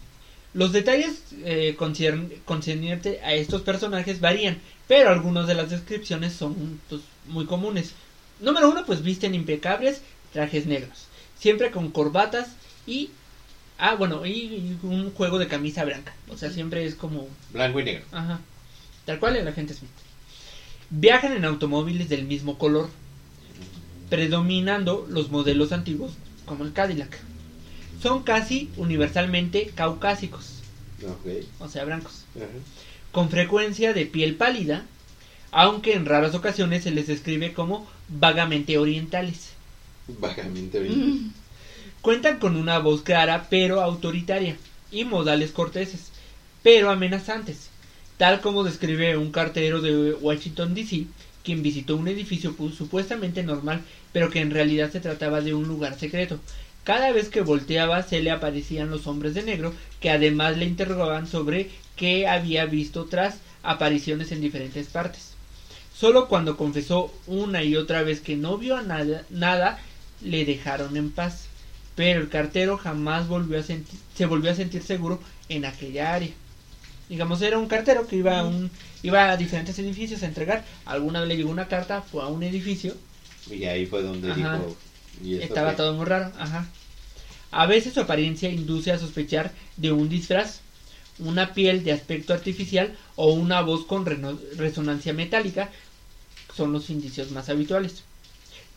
Los 0.53 0.71
detalles 0.71 1.21
eh, 1.43 1.75
concerniente 1.77 3.21
a 3.23 3.33
estos 3.33 3.61
personajes 3.61 4.19
varían, 4.19 4.57
pero 4.87 5.09
algunas 5.09 5.47
de 5.47 5.53
las 5.53 5.69
descripciones 5.69 6.33
son 6.33 6.81
pues, 6.89 7.01
muy 7.27 7.45
comunes. 7.45 7.93
Número 8.39 8.69
uno, 8.69 8.85
pues 8.85 9.03
visten 9.03 9.35
impecables 9.35 10.01
trajes 10.33 10.65
negros, 10.65 11.07
siempre 11.37 11.71
con 11.71 11.91
corbatas 11.91 12.49
y... 12.87 13.11
Ah, 13.77 13.95
bueno, 13.95 14.25
y, 14.25 14.31
y 14.31 14.77
un 14.83 15.11
juego 15.13 15.39
de 15.39 15.47
camisa 15.47 15.85
blanca. 15.85 16.13
O 16.27 16.35
sea, 16.35 16.49
siempre 16.49 16.85
es 16.85 16.95
como... 16.95 17.29
Blanco 17.53 17.79
y 17.79 17.85
negro. 17.85 18.03
Ajá. 18.11 18.41
Tal 19.05 19.19
cual 19.19 19.37
el 19.37 19.47
agente 19.47 19.73
Smith. 19.73 19.89
Viajan 20.89 21.33
en 21.33 21.45
automóviles 21.45 22.09
del 22.09 22.25
mismo 22.25 22.57
color, 22.57 22.89
predominando 24.09 25.07
los 25.09 25.29
modelos 25.31 25.71
antiguos 25.71 26.11
como 26.45 26.65
el 26.65 26.73
Cadillac. 26.73 27.19
Son 28.01 28.23
casi 28.23 28.69
universalmente 28.77 29.71
caucásicos, 29.75 30.61
Ok. 31.03 31.43
o 31.59 31.67
sea, 31.67 31.83
blancos, 31.85 32.23
con 33.11 33.29
frecuencia 33.29 33.93
de 33.93 34.05
piel 34.05 34.35
pálida, 34.35 34.85
aunque 35.51 35.93
en 35.93 36.05
raras 36.05 36.35
ocasiones 36.35 36.83
se 36.83 36.91
les 36.91 37.07
describe 37.07 37.53
como 37.53 37.87
vagamente 38.07 38.77
orientales. 38.77 39.49
Vagamente 40.07 40.79
bien. 40.79 41.33
Cuentan 42.01 42.39
con 42.39 42.55
una 42.55 42.79
voz 42.79 43.01
clara 43.01 43.47
pero 43.49 43.81
autoritaria 43.81 44.55
y 44.91 45.03
modales 45.03 45.51
corteses, 45.51 46.11
pero 46.63 46.89
amenazantes, 46.89 47.69
tal 48.17 48.39
como 48.41 48.63
describe 48.63 49.17
un 49.17 49.31
cartero 49.31 49.81
de 49.81 50.13
Washington 50.13 50.73
DC, 50.73 51.05
quien 51.43 51.61
visitó 51.63 51.95
un 51.97 52.07
edificio 52.07 52.53
pues, 52.55 52.75
supuestamente 52.75 53.43
normal, 53.43 53.81
pero 54.13 54.29
que 54.29 54.39
en 54.39 54.51
realidad 54.51 54.91
se 54.91 54.99
trataba 54.99 55.41
de 55.41 55.53
un 55.53 55.67
lugar 55.67 55.97
secreto. 55.99 56.39
Cada 56.83 57.11
vez 57.11 57.29
que 57.29 57.41
volteaba 57.41 58.03
se 58.03 58.21
le 58.21 58.31
aparecían 58.31 58.89
los 58.89 59.07
hombres 59.07 59.33
de 59.33 59.43
negro, 59.43 59.73
que 59.99 60.09
además 60.09 60.57
le 60.57 60.65
interrogaban 60.65 61.27
sobre 61.27 61.69
qué 61.95 62.27
había 62.27 62.65
visto 62.65 63.05
tras 63.05 63.37
apariciones 63.63 64.31
en 64.31 64.41
diferentes 64.41 64.87
partes. 64.87 65.33
Solo 65.95 66.27
cuando 66.29 66.55
confesó 66.55 67.13
una 67.27 67.63
y 67.63 67.75
otra 67.75 68.03
vez 68.03 68.21
que 68.21 68.37
no 68.37 68.57
vio 68.57 68.81
nada, 68.81 69.25
nada 69.29 69.79
le 70.21 70.45
dejaron 70.45 70.95
en 70.95 71.11
paz. 71.11 71.47
Pero 71.95 72.21
el 72.21 72.29
cartero 72.29 72.77
jamás 72.77 73.27
volvió 73.27 73.59
a 73.59 73.63
se 73.63 74.25
volvió 74.25 74.51
a 74.51 74.55
sentir 74.55 74.81
seguro 74.81 75.19
en 75.49 75.65
aquella 75.65 76.13
área. 76.13 76.31
Digamos, 77.09 77.41
era 77.41 77.57
un 77.57 77.67
cartero 77.67 78.07
que 78.07 78.15
iba 78.15 78.39
a, 78.39 78.45
un, 78.45 78.71
iba 79.03 79.29
a 79.29 79.35
diferentes 79.35 79.77
edificios 79.79 80.23
a 80.23 80.27
entregar. 80.27 80.63
Alguna 80.85 81.19
vez 81.19 81.29
le 81.29 81.37
llegó 81.37 81.49
una 81.49 81.67
carta, 81.67 82.01
fue 82.01 82.23
a 82.23 82.27
un 82.27 82.43
edificio, 82.43 82.95
Y 83.51 83.65
ahí 83.65 83.85
fue 83.85 84.01
donde 84.01 84.31
Ajá. 84.31 84.57
dijo. 84.57 84.77
¿Y 85.23 85.35
esto 85.35 85.45
estaba 85.45 85.71
qué? 85.71 85.77
todo 85.77 85.93
muy 85.93 86.05
raro. 86.05 86.31
Ajá. 86.37 86.67
A 87.51 87.65
veces 87.65 87.93
su 87.93 88.01
apariencia 88.01 88.49
induce 88.49 88.91
a 88.91 88.99
sospechar 88.99 89.51
de 89.77 89.91
un 89.91 90.09
disfraz, 90.09 90.61
una 91.17 91.53
piel 91.53 91.83
de 91.83 91.91
aspecto 91.91 92.33
artificial 92.33 92.95
o 93.15 93.33
una 93.33 93.61
voz 93.61 93.85
con 93.85 94.05
resonancia 94.05 95.13
metálica 95.13 95.69
son 96.55 96.71
los 96.71 96.89
indicios 96.89 97.31
más 97.31 97.49
habituales. 97.49 98.03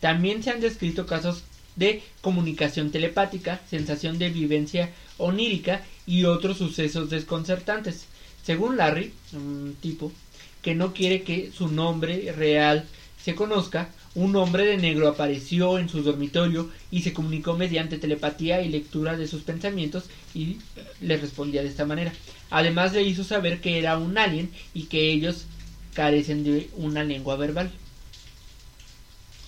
También 0.01 0.43
se 0.43 0.51
han 0.51 0.61
descrito 0.61 1.07
casos 1.07 1.43
de 1.77 2.03
comunicación 2.21 2.91
telepática, 2.91 3.61
sensación 3.69 4.19
de 4.19 4.31
vivencia 4.31 4.91
onírica 5.19 5.83
y 6.07 6.25
otros 6.25 6.59
sucesos 6.59 7.11
desconcertantes. 7.11 8.07
Según 8.45 8.77
Larry, 8.77 9.13
un 9.33 9.77
tipo 9.81 10.13
que 10.63 10.75
no 10.75 10.93
quiere 10.93 11.23
que 11.23 11.51
su 11.53 11.69
nombre 11.69 12.33
real 12.33 12.87
se 13.23 13.35
conozca, 13.35 13.89
un 14.15 14.35
hombre 14.37 14.65
de 14.67 14.77
negro 14.79 15.09
apareció 15.09 15.79
en 15.79 15.89
su 15.89 16.03
dormitorio 16.03 16.71
y 16.91 17.03
se 17.03 17.13
comunicó 17.13 17.57
mediante 17.57 17.99
telepatía 17.99 18.63
y 18.63 18.69
lectura 18.69 19.17
de 19.17 19.29
sus 19.29 19.43
pensamientos 19.43 20.05
y 20.35 20.59
le 21.01 21.17
respondía 21.17 21.63
de 21.63 21.69
esta 21.69 21.85
manera. 21.85 22.13
Además 22.51 22.93
le 22.93 23.03
hizo 23.03 23.25
saber 23.25 23.61
que 23.61 23.79
era 23.79 23.97
un 23.97 24.19
alien 24.19 24.51
y 24.75 24.85
que 24.85 25.11
ellos 25.13 25.45
carecen 25.95 26.43
de 26.45 26.69
una 26.77 27.05
lengua 27.05 27.37
verbal. 27.37 27.71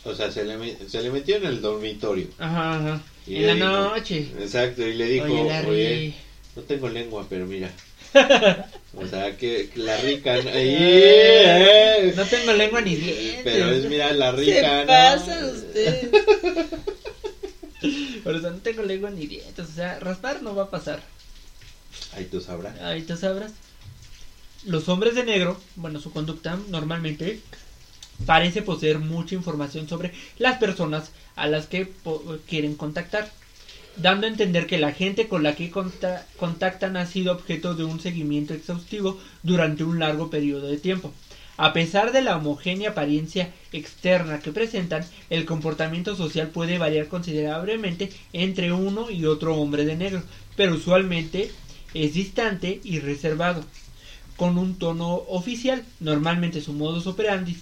O 0.04 0.14
sea, 0.14 0.30
se 0.30 0.44
le, 0.44 0.76
se 0.88 1.02
le 1.02 1.10
metió 1.10 1.36
en 1.36 1.46
el 1.46 1.60
dormitorio. 1.62 2.28
Ajá, 2.38 2.76
ajá. 2.76 3.02
Y 3.26 3.36
En 3.36 3.46
la 3.46 3.54
dijo- 3.54 3.66
noche. 3.94 4.28
Exacto, 4.38 4.86
y 4.86 4.94
le 4.94 5.08
dijo, 5.08 5.24
Oye, 5.24 6.14
no 6.54 6.62
tengo 6.62 6.88
lengua, 6.88 7.26
pero 7.28 7.46
mira. 7.46 7.70
O 8.96 9.06
sea, 9.08 9.36
que, 9.36 9.70
la 9.74 9.96
rica... 9.98 10.40
¿no? 10.40 10.50
Ahí, 10.50 10.76
eh. 10.78 12.14
No 12.16 12.24
tengo 12.24 12.52
lengua 12.52 12.80
ni 12.80 12.94
dientes. 12.94 13.42
Pero 13.42 13.70
es, 13.70 13.84
mira, 13.86 14.12
la 14.12 14.30
Se 14.30 14.36
rica... 14.36 14.80
¿no? 14.82 14.86
pasan 14.86 15.44
ustedes. 15.46 16.08
Por 18.22 18.36
eso 18.36 18.50
no 18.50 18.58
tengo 18.58 18.82
lengua 18.82 19.10
ni 19.10 19.26
dientes. 19.26 19.68
O 19.68 19.72
sea, 19.72 19.98
raspar 19.98 20.42
no 20.42 20.54
va 20.54 20.64
a 20.64 20.70
pasar. 20.70 21.02
Ahí 22.12 22.26
tú 22.26 22.40
sabrás. 22.40 22.80
Ahí 22.80 23.02
tú 23.02 23.16
sabrás. 23.16 23.52
Los 24.64 24.88
hombres 24.88 25.14
de 25.16 25.24
negro, 25.24 25.60
bueno, 25.76 26.00
su 26.00 26.12
conducta 26.12 26.56
normalmente 26.68 27.40
parece 28.26 28.62
poseer 28.62 28.98
mucha 28.98 29.34
información 29.34 29.88
sobre 29.88 30.12
las 30.38 30.58
personas 30.58 31.10
a 31.36 31.48
las 31.48 31.66
que 31.66 31.92
quieren 32.46 32.76
contactar, 32.76 33.30
dando 33.96 34.26
a 34.26 34.30
entender 34.30 34.66
que 34.66 34.78
la 34.78 34.92
gente 34.92 35.28
con 35.28 35.42
la 35.42 35.54
que 35.54 35.70
conta- 35.70 36.26
contactan 36.36 36.96
ha 36.96 37.06
sido 37.06 37.32
objeto 37.32 37.74
de 37.74 37.84
un 37.84 38.00
seguimiento 38.00 38.54
exhaustivo 38.54 39.18
durante 39.42 39.84
un 39.84 39.98
largo 39.98 40.30
periodo 40.30 40.68
de 40.68 40.78
tiempo. 40.78 41.12
A 41.56 41.72
pesar 41.72 42.10
de 42.10 42.20
la 42.20 42.36
homogénea 42.36 42.90
apariencia 42.90 43.52
externa 43.72 44.40
que 44.40 44.50
presentan, 44.50 45.04
el 45.30 45.44
comportamiento 45.44 46.16
social 46.16 46.48
puede 46.48 46.78
variar 46.78 47.06
considerablemente 47.06 48.10
entre 48.32 48.72
uno 48.72 49.08
y 49.10 49.24
otro 49.24 49.56
hombre 49.56 49.84
de 49.84 49.94
negro, 49.94 50.22
pero 50.56 50.74
usualmente 50.74 51.52
es 51.94 52.14
distante 52.14 52.80
y 52.82 52.98
reservado, 52.98 53.64
con 54.36 54.58
un 54.58 54.76
tono 54.80 55.14
oficial. 55.28 55.84
Normalmente 56.00 56.60
su 56.60 56.72
modus 56.72 57.06
operandi 57.06 57.56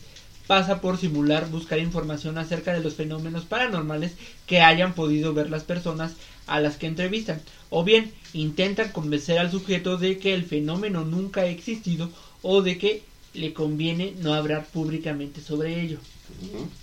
pasa 0.53 0.83
por 0.83 0.99
simular 0.99 1.49
buscar 1.49 1.79
información 1.79 2.37
acerca 2.37 2.75
de 2.75 2.81
los 2.81 2.93
fenómenos 2.93 3.47
paranormales 3.47 4.12
que 4.47 4.61
hayan 4.61 4.93
podido 4.93 5.33
ver 5.33 5.49
las 5.49 5.65
personas 5.65 6.12
a 6.47 6.61
las 6.61 6.77
que 6.77 6.87
entrevistan, 6.87 7.41
o 7.71 7.85
bien 7.85 8.12
intentan 8.35 8.93
convencer 8.93 9.38
al 9.38 9.51
sujeto 9.51 9.97
de 9.97 10.19
que 10.19 10.35
el 10.35 10.45
fenómeno 10.45 11.07
nunca 11.07 11.41
ha 11.41 11.47
existido 11.47 12.11
o 12.43 12.61
de 12.61 12.77
que 12.77 13.03
le 13.33 13.55
conviene 13.55 14.12
no 14.19 14.35
hablar 14.35 14.67
públicamente 14.67 15.41
sobre 15.41 15.81
ello. 15.81 16.01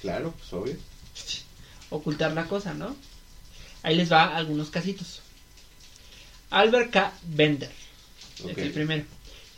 Claro, 0.01 0.33
pues 0.35 0.51
obvio. 0.51 0.75
Ocultar 1.91 2.33
la 2.33 2.45
cosa, 2.45 2.73
¿no? 2.73 2.95
Ahí 3.83 3.95
les 3.95 4.11
va 4.11 4.35
algunos 4.35 4.71
casitos. 4.71 5.21
Albert 6.49 6.89
K. 6.89 7.13
Bender. 7.21 7.69
Es 8.49 8.57
el 8.57 8.71
primero. 8.71 9.05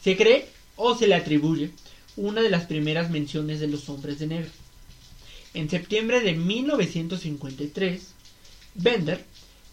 Se 0.03 0.17
cree 0.17 0.49
o 0.75 0.97
se 0.97 1.07
le 1.07 1.15
atribuye 1.15 1.71
una 2.15 2.41
de 2.41 2.49
las 2.49 2.65
primeras 2.65 3.09
menciones 3.09 3.59
de 3.59 3.67
los 3.67 3.89
hombres 3.89 4.19
de 4.19 4.27
negro. 4.27 4.49
En 5.53 5.69
septiembre 5.69 6.21
de 6.21 6.33
1953, 6.33 8.13
Bender, 8.75 9.25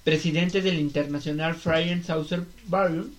presidente 0.05 0.61
del 0.63 0.79
International 0.79 1.55
Friar 1.55 2.03
Saucer 2.03 2.45
Barium, 2.67 3.11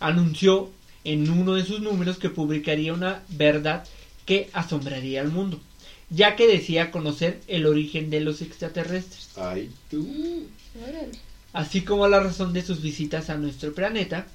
anunció 0.00 0.70
en 1.04 1.28
uno 1.28 1.54
de 1.54 1.64
sus 1.64 1.80
números 1.80 2.18
que 2.18 2.30
publicaría 2.30 2.94
una 2.94 3.22
verdad 3.28 3.84
que 4.24 4.48
asombraría 4.54 5.20
al 5.20 5.30
mundo, 5.30 5.60
ya 6.08 6.36
que 6.36 6.46
decía 6.46 6.90
conocer 6.90 7.42
el 7.46 7.66
origen 7.66 8.08
de 8.08 8.20
los 8.20 8.40
extraterrestres 8.40 9.28
Ay, 9.36 9.70
tú. 9.90 10.46
Órale. 10.82 11.10
así 11.52 11.82
como 11.82 12.08
la 12.08 12.20
razón 12.20 12.52
de 12.54 12.62
sus 12.62 12.80
visitas 12.80 13.28
a 13.28 13.36
nuestro 13.36 13.74
planeta, 13.74 14.26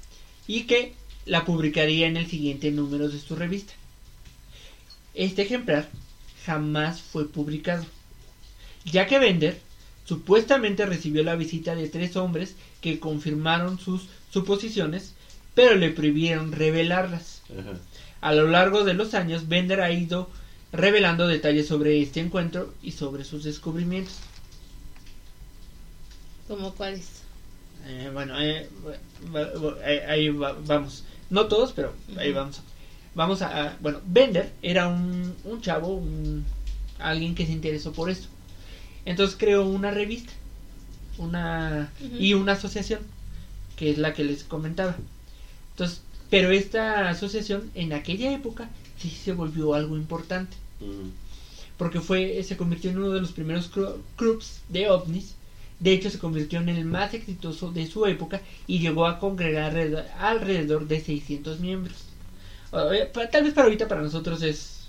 y 0.46 0.62
que 0.62 0.94
la 1.26 1.44
publicaría 1.44 2.06
en 2.06 2.16
el 2.16 2.28
siguiente 2.28 2.70
número 2.70 3.08
de 3.08 3.18
su 3.18 3.34
revista. 3.36 3.72
Este 5.14 5.42
ejemplar 5.42 5.88
jamás 6.46 7.00
fue 7.02 7.28
publicado, 7.28 7.84
ya 8.84 9.06
que 9.06 9.18
Bender 9.18 9.60
supuestamente 10.04 10.86
recibió 10.86 11.22
la 11.22 11.36
visita 11.36 11.74
de 11.74 11.88
tres 11.88 12.16
hombres 12.16 12.54
que 12.80 12.98
confirmaron 12.98 13.78
sus 13.78 14.08
suposiciones, 14.32 15.14
pero 15.54 15.74
le 15.74 15.90
prohibieron 15.90 16.52
revelarlas. 16.52 17.42
Ajá. 17.50 17.78
A 18.20 18.32
lo 18.34 18.46
largo 18.48 18.84
de 18.84 18.94
los 18.94 19.14
años, 19.14 19.48
Bender 19.48 19.80
ha 19.80 19.90
ido 19.92 20.28
revelando 20.72 21.26
detalles 21.26 21.66
sobre 21.66 22.00
este 22.00 22.20
encuentro 22.20 22.72
y 22.82 22.92
sobre 22.92 23.24
sus 23.24 23.44
descubrimientos. 23.44 24.14
¿Cómo 26.48 26.74
cuáles? 26.74 27.08
Eh, 27.86 28.10
bueno, 28.12 28.40
eh, 28.40 28.68
va- 29.34 29.76
ahí, 29.84 29.98
ahí 29.98 30.28
va- 30.28 30.56
vamos. 30.66 31.04
No 31.30 31.46
todos, 31.46 31.72
pero 31.72 31.94
ahí 32.16 32.32
vamos. 32.32 32.60
Vamos 33.14 33.42
a, 33.42 33.68
a- 33.70 33.76
bueno, 33.80 34.00
Bender 34.06 34.52
era 34.62 34.88
un, 34.88 35.34
un 35.44 35.60
chavo, 35.60 35.94
un, 35.96 36.44
alguien 36.98 37.34
que 37.34 37.46
se 37.46 37.52
interesó 37.52 37.92
por 37.92 38.10
esto. 38.10 38.28
Entonces 39.04 39.36
creó 39.38 39.66
una 39.66 39.90
revista, 39.90 40.32
una 41.18 41.90
y 42.18 42.34
una 42.34 42.52
asociación, 42.52 43.00
que 43.76 43.90
es 43.90 43.98
la 43.98 44.14
que 44.14 44.24
les 44.24 44.44
comentaba. 44.44 44.96
Entonces, 45.72 46.02
pero 46.30 46.50
esta 46.52 47.08
asociación 47.10 47.70
en 47.74 47.92
aquella 47.92 48.32
época 48.32 48.70
sí 48.98 49.10
se 49.10 49.32
volvió 49.32 49.74
algo 49.74 49.96
importante 49.96 50.56
porque 51.76 52.00
fue 52.00 52.42
se 52.44 52.56
convirtió 52.56 52.90
en 52.90 52.98
uno 52.98 53.10
de 53.10 53.20
los 53.20 53.32
primeros 53.32 53.70
clubs 54.16 54.60
de 54.68 54.88
ovnis 54.88 55.34
De 55.80 55.92
hecho, 55.92 56.10
se 56.10 56.18
convirtió 56.18 56.60
en 56.60 56.68
el 56.68 56.84
más 56.84 57.14
exitoso 57.14 57.70
de 57.72 57.86
su 57.86 58.04
época 58.06 58.42
y 58.66 58.80
llegó 58.80 59.06
a 59.06 59.18
congregar 59.18 59.64
alrededor, 59.70 60.04
alrededor 60.18 60.86
de 60.88 61.00
600 61.00 61.58
miembros. 61.60 62.09
Tal 62.70 62.88
vez 62.90 63.08
para 63.54 63.64
ahorita 63.64 63.88
para 63.88 64.02
nosotros 64.02 64.42
es 64.42 64.88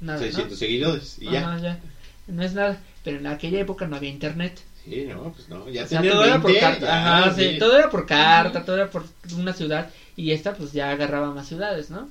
nada, 0.00 0.18
¿no? 0.18 0.24
600 0.24 0.58
seguidores 0.58 1.16
y 1.20 1.30
ya. 1.30 1.40
Ajá, 1.40 1.58
ya. 1.60 1.80
No 2.26 2.42
es 2.42 2.54
nada, 2.54 2.80
pero 3.04 3.18
en 3.18 3.26
aquella 3.26 3.60
época 3.60 3.86
no 3.86 3.96
había 3.96 4.10
internet. 4.10 4.60
Sí, 4.84 5.06
no, 5.08 5.32
pues 5.32 5.48
no, 5.48 5.68
ya 5.68 5.84
O 5.84 5.86
sea, 5.86 6.02
todo 6.02 6.24
era 6.24 6.40
por 6.40 6.52
20, 6.52 6.60
carta. 6.60 6.86
ya, 6.86 7.20
Ajá, 7.20 7.34
sí, 7.34 7.50
sí. 7.52 7.58
todo 7.58 7.76
era 7.76 7.90
por 7.90 8.06
carta, 8.06 8.64
todo 8.64 8.76
era 8.76 8.90
por 8.90 9.04
una 9.36 9.52
ciudad 9.52 9.90
y 10.16 10.32
esta 10.32 10.54
pues 10.54 10.72
ya 10.72 10.90
agarraba 10.90 11.32
más 11.32 11.48
ciudades, 11.48 11.90
¿no? 11.90 12.08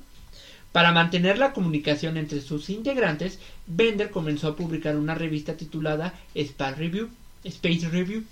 Para 0.72 0.92
mantener 0.92 1.36
la 1.38 1.52
comunicación 1.52 2.16
entre 2.16 2.40
sus 2.40 2.70
integrantes, 2.70 3.40
Bender 3.66 4.10
comenzó 4.10 4.48
a 4.48 4.56
publicar 4.56 4.96
una 4.96 5.16
revista 5.16 5.54
titulada 5.54 6.14
Space 6.34 6.76
Review. 6.76 7.08
Space 7.42 7.88
Review. 7.88 8.24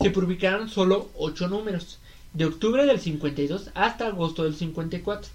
Se 0.00 0.10
publicaron 0.10 0.68
solo 0.68 1.10
ocho 1.16 1.48
números, 1.48 1.98
de 2.34 2.44
octubre 2.44 2.84
del 2.84 3.00
52 3.00 3.70
hasta 3.74 4.06
agosto 4.08 4.44
del 4.44 4.54
54. 4.54 5.30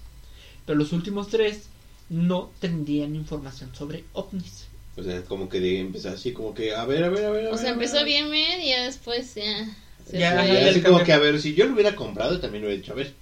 Pero 0.68 0.80
los 0.80 0.92
últimos 0.92 1.28
tres 1.28 1.62
no 2.10 2.52
tendrían 2.60 3.16
información 3.16 3.74
sobre 3.74 4.04
ovnis. 4.12 4.66
O 4.98 5.02
sea, 5.02 5.22
como 5.22 5.48
que 5.48 5.60
de 5.60 5.80
empezar 5.80 6.12
así, 6.12 6.32
como 6.34 6.52
que, 6.52 6.74
a 6.74 6.84
ver, 6.84 7.04
a 7.04 7.08
ver, 7.08 7.24
a 7.24 7.30
ver. 7.30 7.46
O 7.46 7.56
sea, 7.56 7.70
empezó 7.70 8.04
bien, 8.04 8.30
bien, 8.30 8.60
y 8.60 8.68
ya 8.68 8.84
después 8.84 9.34
ya. 9.34 9.64
se 10.06 10.18
Ya, 10.18 10.44
Ya, 10.44 10.60
ya 10.60 10.68
así 10.68 10.82
como 10.82 11.02
que, 11.02 11.14
a 11.14 11.18
ver, 11.18 11.40
si 11.40 11.54
yo 11.54 11.64
lo 11.64 11.72
hubiera 11.72 11.96
comprado, 11.96 12.38
también 12.38 12.62
lo 12.62 12.68
hubiera 12.68 12.82
dicho, 12.82 12.92
a 12.92 12.96
ver. 12.96 13.14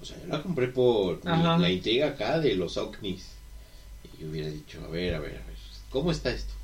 O 0.00 0.04
sea, 0.06 0.16
yo 0.18 0.28
la 0.28 0.42
compré 0.42 0.68
por 0.68 1.20
Ajá. 1.26 1.58
la 1.58 1.68
intriga 1.68 2.08
acá 2.08 2.40
de 2.40 2.54
los 2.54 2.78
ovnis. 2.78 3.26
Y 4.04 4.22
yo 4.22 4.30
hubiera 4.30 4.48
dicho, 4.48 4.82
a 4.82 4.88
ver, 4.88 5.14
a 5.14 5.18
ver, 5.18 5.32
a 5.32 5.46
ver, 5.46 5.56
¿cómo 5.90 6.10
está 6.10 6.30
esto? 6.30 6.54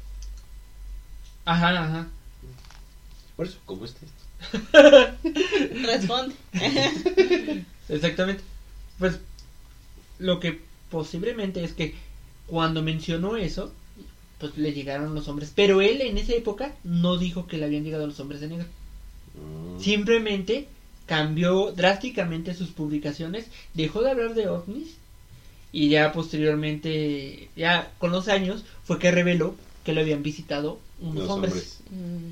Ajá, 1.44 1.84
ajá. 1.84 2.08
Por 3.36 3.46
eso, 3.46 3.58
¿cómo 3.66 3.84
está 3.84 4.00
esto? 4.06 4.72
Responde. 5.86 6.34
Exactamente. 7.90 8.42
Pues 8.98 9.18
lo 10.18 10.40
que 10.40 10.60
posiblemente 10.90 11.64
es 11.64 11.72
que 11.72 11.94
cuando 12.46 12.82
mencionó 12.82 13.36
eso, 13.36 13.72
pues 14.38 14.56
le 14.58 14.72
llegaron 14.72 15.14
los 15.14 15.28
hombres. 15.28 15.52
Pero 15.54 15.80
él 15.80 16.00
en 16.02 16.18
esa 16.18 16.34
época 16.34 16.74
no 16.84 17.16
dijo 17.18 17.46
que 17.46 17.56
le 17.58 17.64
habían 17.64 17.84
llegado 17.84 18.06
los 18.06 18.20
hombres 18.20 18.40
de 18.40 18.48
negro. 18.48 18.66
Mm. 19.34 19.80
Simplemente 19.80 20.68
cambió 21.06 21.72
drásticamente 21.72 22.54
sus 22.54 22.70
publicaciones, 22.70 23.46
dejó 23.74 24.02
de 24.02 24.10
hablar 24.10 24.34
de 24.34 24.48
ovnis 24.48 24.96
y 25.72 25.88
ya 25.88 26.12
posteriormente, 26.12 27.50
ya 27.56 27.90
con 27.98 28.12
los 28.12 28.28
años, 28.28 28.64
fue 28.84 28.98
que 28.98 29.10
reveló 29.10 29.54
que 29.84 29.92
lo 29.92 30.00
habían 30.00 30.22
visitado 30.22 30.78
unos 31.00 31.24
Los 31.24 31.30
hombres, 31.30 31.52
hombres. 31.52 31.78
Mm, 31.90 32.30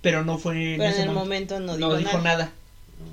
Pero 0.00 0.24
no 0.24 0.38
fue 0.38 0.54
en 0.74 0.78
Pero 0.78 0.84
en 0.84 0.90
ese 0.90 1.02
el 1.02 1.10
momento. 1.10 1.54
momento 1.56 1.60
no 1.60 1.88
No 1.88 1.96
dijo, 1.96 2.10
dijo 2.10 2.18
nada. 2.18 2.44
nada. 2.46 2.52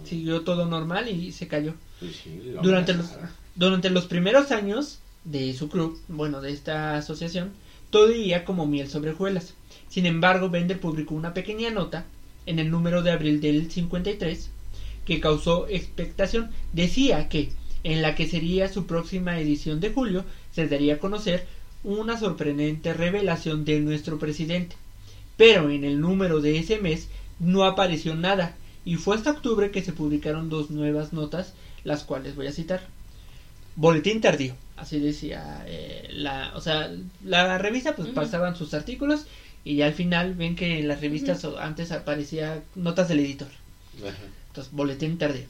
Mm. 0.03 0.07
Siguió 0.07 0.41
todo 0.41 0.65
normal 0.65 1.09
y 1.09 1.31
se 1.31 1.47
cayó. 1.47 1.73
Pues 1.99 2.15
sí, 2.15 2.53
Durante 2.63 2.93
los. 2.93 3.07
Durante 3.57 3.89
los 3.89 4.05
primeros 4.05 4.51
años 4.51 4.99
de 5.23 5.51
su 5.55 5.67
club, 5.67 5.99
bueno, 6.07 6.41
de 6.41 6.51
esta 6.51 6.95
asociación, 6.95 7.51
todo 7.89 8.11
iría 8.11 8.45
como 8.45 8.67
miel 8.67 8.87
sobre 8.87 9.11
hojuelas. 9.11 9.55
Sin 9.89 10.05
embargo, 10.05 10.49
Bender 10.49 10.79
publicó 10.79 11.15
una 11.15 11.33
pequeña 11.33 11.71
nota 11.71 12.05
en 12.45 12.59
el 12.59 12.69
número 12.69 13.01
de 13.01 13.11
abril 13.11 13.41
del 13.41 13.71
53 13.71 14.51
que 15.05 15.19
causó 15.19 15.67
expectación. 15.69 16.51
Decía 16.71 17.29
que 17.29 17.51
en 17.83 18.03
la 18.03 18.13
que 18.13 18.27
sería 18.27 18.71
su 18.71 18.85
próxima 18.85 19.39
edición 19.39 19.79
de 19.79 19.91
julio 19.91 20.23
se 20.51 20.67
daría 20.67 20.95
a 20.95 20.99
conocer 20.99 21.47
una 21.83 22.19
sorprendente 22.19 22.93
revelación 22.93 23.65
de 23.65 23.79
nuestro 23.79 24.19
presidente. 24.19 24.75
Pero 25.35 25.71
en 25.71 25.83
el 25.83 25.99
número 25.99 26.41
de 26.41 26.59
ese 26.59 26.77
mes 26.77 27.07
no 27.39 27.63
apareció 27.63 28.13
nada 28.15 28.55
y 28.85 28.97
fue 28.97 29.15
hasta 29.15 29.31
octubre 29.31 29.71
que 29.71 29.81
se 29.81 29.93
publicaron 29.93 30.49
dos 30.49 30.69
nuevas 30.69 31.11
notas, 31.11 31.53
las 31.83 32.03
cuales 32.03 32.35
voy 32.35 32.47
a 32.47 32.51
citar. 32.51 32.96
Boletín 33.77 34.21
tardío, 34.21 34.55
así 34.75 34.99
decía 34.99 35.63
eh, 35.67 36.07
la, 36.11 36.51
o 36.55 36.61
sea, 36.61 36.91
la 37.23 37.59
revista 37.59 37.95
pues 37.95 38.09
pasaban 38.09 38.55
sus 38.55 38.73
artículos 38.73 39.27
y 39.63 39.75
ya 39.75 39.85
al 39.85 39.93
final 39.93 40.33
ven 40.33 40.55
que 40.55 40.79
en 40.79 40.87
las 40.87 40.99
revistas 40.99 41.45
antes 41.59 41.91
aparecía 41.91 42.63
notas 42.73 43.07
del 43.07 43.19
editor. 43.19 43.49
Entonces, 44.47 44.73
boletín 44.73 45.19
tardío. 45.19 45.45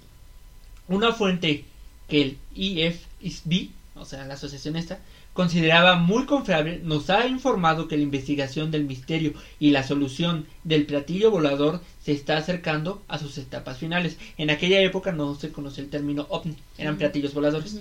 Una 0.90 1.13
fuente 1.13 1.63
que 2.10 2.22
el 2.22 2.38
IFSB, 2.54 3.70
o 3.96 4.04
sea, 4.04 4.26
la 4.26 4.34
asociación 4.34 4.76
esta, 4.76 5.00
consideraba 5.38 5.97
muy 5.97 6.26
confiable, 6.26 6.82
nos 6.84 7.12
ha 7.12 7.28
informado 7.28 7.88
que 7.88 7.95
la 7.95 8.02
investigación 8.02 8.71
del 8.71 8.86
misterio 8.86 9.34
y 9.60 9.69
la 9.69 9.84
solución 9.84 10.47
del 10.63 10.88
platillo 10.88 11.30
volador 11.30 11.80
se 12.04 12.12
está 12.12 12.38
acercando 12.38 13.04
a 13.08 13.19
sus 13.19 13.38
etapas 13.38 13.78
finales. 13.78 14.17
En 14.39 14.50
aquella 14.50 14.82
época 14.82 15.12
no 15.12 15.36
se 15.36 15.52
conocía 15.52 15.84
el 15.84 15.91
término 15.91 16.26
ovni, 16.30 16.56
eran 16.80 16.97
platillos 16.97 17.36
voladores. 17.36 17.80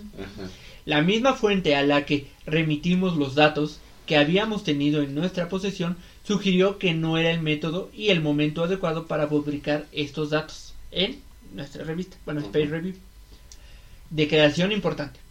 La 0.85 1.01
misma 1.01 1.33
fuente 1.33 1.75
a 1.75 1.83
la 1.83 2.05
que 2.05 2.27
remitimos 2.45 3.17
los 3.17 3.35
datos 3.35 3.81
que 4.05 4.19
habíamos 4.19 4.63
tenido 4.63 5.01
en 5.01 5.15
nuestra 5.15 5.49
posesión 5.49 5.97
sugirió 6.25 6.77
que 6.77 6.93
no 6.93 7.17
era 7.17 7.31
el 7.31 7.41
método 7.41 7.91
y 7.95 8.11
el 8.11 8.21
momento 8.21 8.65
adecuado 8.65 9.07
para 9.07 9.31
publicar 9.31 9.87
estos 9.93 10.29
datos 10.29 10.75
en 10.91 11.21
nuestra 11.55 11.85
revista, 11.85 12.19
bueno. 12.27 12.41
Space 12.41 12.67
Review. 12.67 12.97
Declaración 14.11 14.73
importante. 14.73 15.26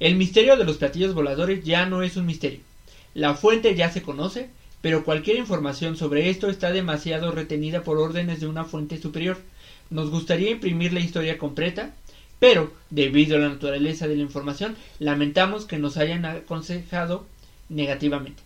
El 0.00 0.16
misterio 0.16 0.56
de 0.56 0.64
los 0.64 0.78
platillos 0.78 1.14
voladores 1.14 1.62
ya 1.62 1.84
no 1.84 2.02
es 2.02 2.16
un 2.16 2.24
misterio. 2.24 2.60
La 3.12 3.34
fuente 3.34 3.74
ya 3.74 3.92
se 3.92 4.00
conoce, 4.00 4.48
pero 4.80 5.04
cualquier 5.04 5.36
información 5.36 5.96
sobre 5.98 6.30
esto 6.30 6.48
está 6.48 6.72
demasiado 6.72 7.32
retenida 7.32 7.82
por 7.82 7.98
órdenes 7.98 8.40
de 8.40 8.46
una 8.46 8.64
fuente 8.64 8.98
superior. 8.98 9.38
Nos 9.90 10.08
gustaría 10.08 10.50
imprimir 10.50 10.94
la 10.94 11.00
historia 11.00 11.36
completa, 11.36 11.94
pero 12.38 12.72
debido 12.88 13.36
a 13.36 13.40
la 13.40 13.50
naturaleza 13.50 14.08
de 14.08 14.16
la 14.16 14.22
información, 14.22 14.74
lamentamos 14.98 15.66
que 15.66 15.76
nos 15.76 15.98
hayan 15.98 16.24
aconsejado 16.24 17.26
negativamente. 17.68 18.42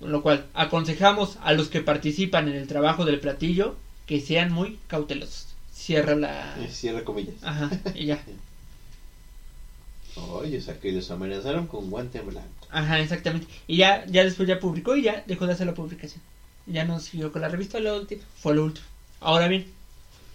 Con 0.00 0.10
lo 0.10 0.22
cual, 0.22 0.46
aconsejamos 0.54 1.38
a 1.42 1.52
los 1.52 1.68
que 1.68 1.82
participan 1.82 2.48
en 2.48 2.56
el 2.56 2.66
trabajo 2.66 3.04
del 3.04 3.20
platillo 3.20 3.76
que 4.06 4.20
sean 4.20 4.50
muy 4.50 4.80
cautelosos. 4.88 5.54
Cierra 5.72 6.16
la... 6.16 6.56
Cierra 6.68 7.04
comillas. 7.04 7.36
Ajá, 7.42 7.70
y 7.94 8.06
ya. 8.06 8.20
Oye, 10.28 10.58
o 10.58 10.60
sea 10.60 10.78
que 10.78 10.92
los 10.92 11.10
amenazaron 11.10 11.66
con 11.66 11.90
guante 11.90 12.20
blanco. 12.20 12.66
Ajá, 12.70 13.00
exactamente. 13.00 13.46
Y 13.66 13.78
ya, 13.78 14.04
ya 14.06 14.24
después 14.24 14.48
ya 14.48 14.60
publicó 14.60 14.96
y 14.96 15.02
ya 15.02 15.24
dejó 15.26 15.46
de 15.46 15.52
hacer 15.52 15.66
la 15.66 15.74
publicación. 15.74 16.22
Ya 16.66 16.84
no 16.84 17.00
siguió 17.00 17.32
con 17.32 17.42
la 17.42 17.48
revista. 17.48 17.80
Lo 17.80 17.96
último. 17.98 18.22
Fue 18.36 18.54
lo 18.54 18.64
último. 18.64 18.86
Ahora 19.20 19.48
bien, 19.48 19.66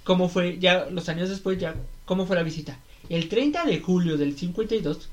¿cómo 0.03 0.29
fue 0.29 0.59
ya 0.59 0.85
los 0.89 1.09
años 1.09 1.29
después 1.29 1.57
ya 1.59 1.75
cómo 2.05 2.25
fue 2.25 2.35
la 2.35 2.43
visita? 2.43 2.77
El 3.09 3.29
30 3.29 3.65
de 3.65 3.79
julio 3.79 4.17
del 4.17 4.37
52, 4.37 5.09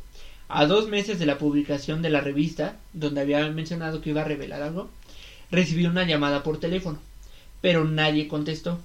a 0.48 0.66
dos 0.66 0.88
meses 0.88 1.18
de 1.18 1.26
la 1.26 1.38
publicación 1.38 2.02
de 2.02 2.10
la 2.10 2.20
revista, 2.20 2.76
donde 2.92 3.20
había 3.20 3.48
mencionado 3.50 4.00
que 4.00 4.10
iba 4.10 4.22
a 4.22 4.26
revelar 4.26 4.62
algo, 4.62 4.90
recibió 5.50 5.90
una 5.90 6.06
llamada 6.06 6.42
por 6.42 6.58
teléfono, 6.58 6.98
pero 7.60 7.84
nadie 7.84 8.28
contestó. 8.28 8.80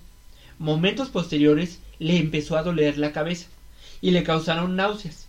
Momentos 0.60 1.10
posteriores 1.10 1.80
le 2.00 2.18
empezó 2.18 2.58
a 2.58 2.64
doler 2.64 2.98
la 2.98 3.14
cabeza 3.14 3.48
y 4.02 4.12
le 4.12 4.24
causaron 4.24 4.76
náuseas, 4.76 5.27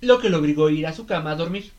lo 0.00 0.18
que 0.20 0.28
lo 0.30 0.38
obligó 0.38 0.66
a 0.66 0.72
ir 0.72 0.86
a 0.86 0.92
su 0.92 1.06
cama 1.06 1.32
a 1.32 1.36
dormir. 1.36 1.70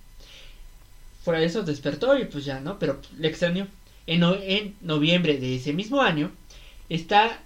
Fuera 1.24 1.40
de 1.40 1.46
eso 1.46 1.64
despertó 1.64 2.18
y 2.18 2.26
pues 2.26 2.46
ya 2.46 2.60
no, 2.60 2.80
pero 2.80 3.00
le 3.18 3.28
extrañó. 3.28 3.68
En, 4.08 4.20
no- 4.22 4.36
en 4.36 4.76
noviembre 4.82 5.38
de 5.38 5.56
ese 5.56 5.74
mismo 5.74 6.02
año, 6.02 6.32
está, 6.90 7.40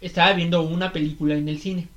estaba 0.00 0.32
viendo 0.32 0.62
una 0.62 0.92
película 0.92 1.34
en 1.36 1.48
el 1.48 1.60
cine. 1.60 1.88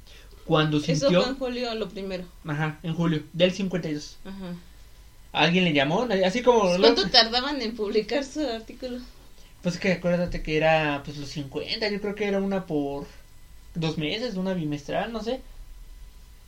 Cuando 0.46 0.78
Eso 0.78 0.86
sintió... 0.86 1.22
fue 1.22 1.32
en 1.32 1.38
julio 1.38 1.76
lo 1.76 1.90
primero. 1.90 2.24
Ajá, 2.46 2.80
en 2.84 2.94
julio 2.94 3.24
del 3.34 3.52
52. 3.52 4.18
Ajá. 4.26 4.54
Alguien 5.32 5.64
le 5.66 5.74
llamó, 5.74 6.08
así 6.26 6.44
como... 6.44 6.78
¿Cuánto 6.78 7.10
tardaban 7.10 7.62
en 7.62 7.76
publicar 7.76 8.24
su 8.24 8.40
artículo? 8.48 9.00
Pues 9.64 9.78
que 9.80 9.94
acuérdate 9.94 10.44
que 10.44 10.56
era 10.56 11.02
pues 11.04 11.18
los 11.18 11.28
50, 11.30 11.90
yo 11.90 12.00
creo 12.00 12.14
que 12.16 12.26
era 12.26 12.40
una 12.40 12.68
por 12.68 13.08
dos 13.74 13.98
meses, 13.98 14.36
una 14.36 14.54
bimestral, 14.54 15.12
no 15.12 15.24
sé, 15.24 15.42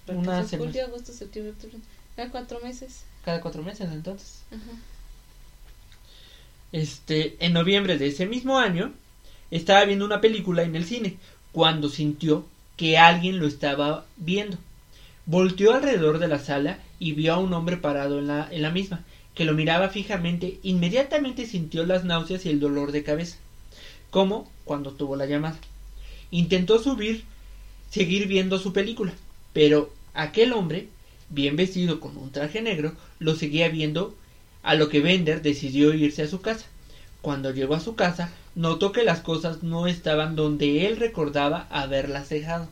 Una 0.07 0.43
semana. 0.45 0.71
julio, 0.71 0.85
agosto, 0.85 1.13
septiembre, 1.13 1.53
octubre. 1.53 1.77
Cada 2.15 2.31
cuatro 2.31 2.59
meses. 2.61 3.03
cada 3.23 3.41
cuatro 3.41 3.63
meses 3.63 3.89
entonces. 3.91 4.41
Ajá. 4.51 4.77
Este, 6.71 7.37
en 7.39 7.53
noviembre 7.53 7.97
de 7.97 8.07
ese 8.07 8.25
mismo 8.25 8.57
año, 8.57 8.93
estaba 9.51 9.85
viendo 9.85 10.05
una 10.05 10.21
película 10.21 10.63
en 10.63 10.75
el 10.75 10.85
cine, 10.85 11.17
cuando 11.51 11.89
sintió 11.89 12.45
que 12.75 12.97
alguien 12.97 13.39
lo 13.39 13.47
estaba 13.47 14.05
viendo. 14.17 14.57
Volteó 15.25 15.73
alrededor 15.73 16.19
de 16.19 16.27
la 16.27 16.39
sala 16.39 16.79
y 16.99 17.13
vio 17.13 17.33
a 17.33 17.37
un 17.37 17.53
hombre 17.53 17.77
parado 17.77 18.19
en 18.19 18.27
la, 18.27 18.47
en 18.51 18.61
la 18.61 18.71
misma, 18.71 19.03
que 19.33 19.45
lo 19.45 19.53
miraba 19.53 19.89
fijamente, 19.89 20.59
inmediatamente 20.63 21.45
sintió 21.45 21.85
las 21.85 22.03
náuseas 22.03 22.45
y 22.45 22.49
el 22.49 22.59
dolor 22.59 22.91
de 22.91 23.03
cabeza, 23.03 23.37
como 24.09 24.49
cuando 24.65 24.91
tuvo 24.91 25.15
la 25.15 25.25
llamada. 25.25 25.57
Intentó 26.31 26.79
subir, 26.79 27.23
seguir 27.89 28.27
viendo 28.27 28.59
su 28.59 28.73
película, 28.73 29.13
pero 29.53 29.93
aquel 30.17 30.51
hombre, 30.53 30.89
bien 31.29 31.55
vestido 31.55 31.99
con 31.99 32.17
un 32.17 32.31
traje 32.31 32.61
negro, 32.61 32.93
lo 33.19 33.35
seguía 33.35 33.69
viendo, 33.69 34.15
a 34.63 34.75
lo 34.75 34.89
que 34.89 34.99
Bender 34.99 35.41
decidió 35.41 35.93
irse 35.93 36.23
a 36.23 36.27
su 36.27 36.41
casa. 36.41 36.65
Cuando 37.21 37.51
llegó 37.51 37.75
a 37.75 37.79
su 37.79 37.95
casa, 37.95 38.31
notó 38.55 38.91
que 38.91 39.03
las 39.03 39.21
cosas 39.21 39.63
no 39.63 39.87
estaban 39.87 40.35
donde 40.35 40.87
él 40.87 40.97
recordaba 40.97 41.67
haberlas 41.69 42.29
dejado, 42.29 42.67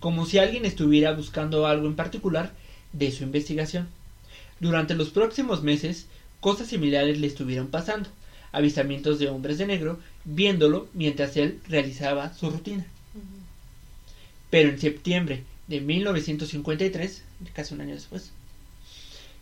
como 0.00 0.24
si 0.24 0.38
alguien 0.38 0.64
estuviera 0.64 1.12
buscando 1.12 1.66
algo 1.66 1.86
en 1.86 1.96
particular 1.96 2.52
de 2.92 3.10
su 3.10 3.24
investigación. 3.24 3.88
Durante 4.60 4.94
los 4.94 5.10
próximos 5.10 5.62
meses, 5.62 6.06
cosas 6.40 6.68
similares 6.68 7.18
le 7.18 7.26
estuvieron 7.26 7.68
pasando, 7.68 8.08
avistamientos 8.52 9.18
de 9.18 9.28
hombres 9.28 9.58
de 9.58 9.66
negro, 9.66 9.98
viéndolo 10.24 10.88
mientras 10.92 11.36
él 11.36 11.60
realizaba 11.68 12.32
su 12.34 12.50
rutina. 12.50 12.86
Pero 14.50 14.68
en 14.68 14.78
septiembre 14.78 15.44
de 15.72 15.80
1953, 15.80 17.22
casi 17.54 17.72
un 17.74 17.80
año 17.80 17.94
después, 17.94 18.30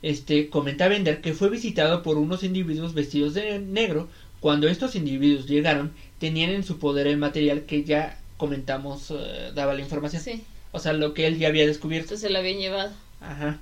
este 0.00 0.48
comenta 0.48 0.86
Bender 0.86 1.20
que 1.20 1.34
fue 1.34 1.50
visitado 1.50 2.04
por 2.04 2.18
unos 2.18 2.44
individuos 2.44 2.94
vestidos 2.94 3.34
de 3.34 3.58
negro. 3.58 4.08
Cuando 4.38 4.68
estos 4.68 4.94
individuos 4.94 5.46
llegaron, 5.48 5.90
tenían 6.20 6.50
en 6.50 6.62
su 6.62 6.78
poder 6.78 7.08
el 7.08 7.18
material 7.18 7.62
que 7.62 7.82
ya 7.82 8.18
comentamos 8.36 9.10
eh, 9.10 9.50
daba 9.54 9.74
la 9.74 9.80
información. 9.80 10.22
Sí, 10.22 10.44
O 10.70 10.78
sea, 10.78 10.92
lo 10.92 11.14
que 11.14 11.26
él 11.26 11.36
ya 11.38 11.48
había 11.48 11.66
descubierto. 11.66 12.14
entonces 12.14 12.28
se 12.28 12.32
lo 12.32 12.38
habían 12.38 12.58
llevado. 12.58 12.92
Ajá. 13.20 13.58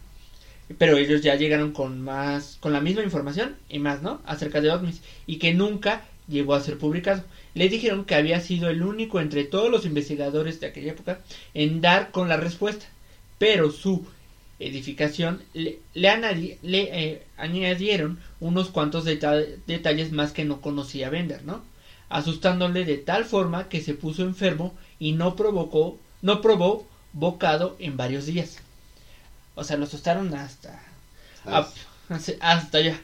Pero 0.76 0.98
ellos 0.98 1.22
ya 1.22 1.34
llegaron 1.36 1.72
con 1.72 2.02
más, 2.02 2.58
con 2.60 2.74
la 2.74 2.82
misma 2.82 3.02
información 3.02 3.56
y 3.70 3.78
más, 3.78 4.02
¿no? 4.02 4.20
Acerca 4.26 4.60
de 4.60 4.70
ovnis 4.70 5.00
y 5.26 5.38
que 5.38 5.54
nunca 5.54 6.04
llegó 6.28 6.54
a 6.54 6.60
ser 6.60 6.78
publicado. 6.78 7.24
Le 7.54 7.68
dijeron 7.68 8.04
que 8.04 8.14
había 8.14 8.40
sido 8.40 8.68
el 8.70 8.82
único 8.82 9.20
entre 9.20 9.44
todos 9.44 9.70
los 9.70 9.84
investigadores 9.86 10.60
de 10.60 10.66
aquella 10.68 10.92
época 10.92 11.20
en 11.54 11.80
dar 11.80 12.10
con 12.10 12.28
la 12.28 12.36
respuesta, 12.36 12.86
pero 13.38 13.70
su 13.70 14.06
edificación 14.58 15.42
le, 15.54 15.78
le 15.94 16.08
anadi- 16.10 16.58
le, 16.62 16.80
eh, 16.92 17.26
añadieron 17.36 18.18
unos 18.40 18.70
cuantos 18.70 19.04
deta- 19.04 19.44
detalles 19.66 20.12
más 20.12 20.32
que 20.32 20.44
no 20.44 20.60
conocía 20.60 21.10
Bender, 21.10 21.44
¿no? 21.44 21.62
Asustándole 22.08 22.84
de 22.84 22.98
tal 22.98 23.24
forma 23.24 23.68
que 23.68 23.80
se 23.80 23.94
puso 23.94 24.22
enfermo 24.22 24.74
y 24.98 25.12
no 25.12 25.36
provocó, 25.36 25.98
no 26.22 26.40
probó 26.40 26.86
bocado 27.12 27.76
en 27.78 27.96
varios 27.96 28.26
días. 28.26 28.58
O 29.54 29.64
sea, 29.64 29.76
lo 29.76 29.84
asustaron 29.84 30.34
hasta 30.34 30.80
hasta 31.44 32.32
hasta 32.40 32.78
allá. 32.78 33.00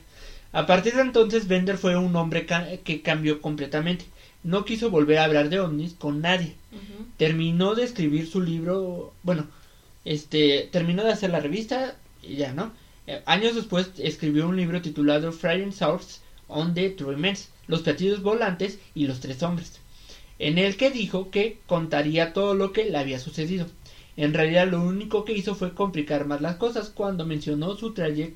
A 0.60 0.66
partir 0.66 0.94
de 0.94 1.02
entonces, 1.02 1.48
Bender 1.48 1.76
fue 1.76 1.96
un 1.96 2.14
hombre 2.16 2.46
ca- 2.46 2.68
que 2.84 3.02
cambió 3.02 3.40
completamente. 3.42 4.04
No 4.42 4.64
quiso 4.64 4.88
volver 4.90 5.18
a 5.18 5.24
hablar 5.24 5.48
de 5.48 5.58
ovnis 5.60 5.94
con 5.94 6.20
nadie. 6.20 6.54
Terminó 7.16 7.74
de 7.74 7.84
escribir 7.84 8.26
su 8.26 8.40
libro, 8.40 9.12
bueno, 9.22 9.46
este, 10.04 10.68
terminó 10.70 11.02
de 11.04 11.12
hacer 11.12 11.30
la 11.30 11.40
revista 11.40 11.96
y 12.22 12.36
ya, 12.36 12.52
¿no? 12.52 12.72
Eh, 13.06 13.20
Años 13.26 13.54
después 13.54 13.90
escribió 13.98 14.48
un 14.48 14.56
libro 14.56 14.80
titulado 14.80 15.32
Flying 15.32 15.72
Saucers 15.72 16.20
on 16.48 16.72
the 16.74 16.90
True 16.90 17.16
Men's, 17.16 17.50
Los 17.66 17.82
platillos 17.82 18.22
volantes 18.22 18.78
y 18.94 19.06
los 19.06 19.20
tres 19.20 19.42
hombres, 19.42 19.80
en 20.38 20.58
el 20.58 20.76
que 20.76 20.90
dijo 20.90 21.30
que 21.30 21.58
contaría 21.66 22.32
todo 22.32 22.54
lo 22.54 22.72
que 22.72 22.84
le 22.84 22.98
había 22.98 23.18
sucedido. 23.18 23.66
En 24.16 24.34
realidad 24.34 24.68
lo 24.68 24.80
único 24.82 25.24
que 25.24 25.32
hizo 25.32 25.54
fue 25.54 25.74
complicar 25.74 26.26
más 26.26 26.40
las 26.42 26.56
cosas 26.56 26.90
cuando 26.90 27.24
mencionó 27.26 27.74
su 27.74 27.92
traye- 27.94 28.34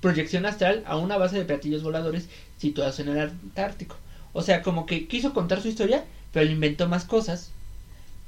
proyección 0.00 0.46
astral 0.46 0.82
a 0.86 0.96
una 0.96 1.16
base 1.16 1.38
de 1.38 1.44
platillos 1.44 1.82
voladores 1.82 2.28
situados 2.58 2.98
en 3.00 3.08
el 3.08 3.18
Antártico. 3.18 3.96
O 4.32 4.42
sea, 4.42 4.62
como 4.62 4.86
que 4.86 5.06
quiso 5.06 5.32
contar 5.32 5.60
su 5.62 5.68
historia, 5.68 6.04
pero 6.32 6.46
le 6.46 6.52
inventó 6.52 6.88
más 6.88 7.04
cosas 7.04 7.50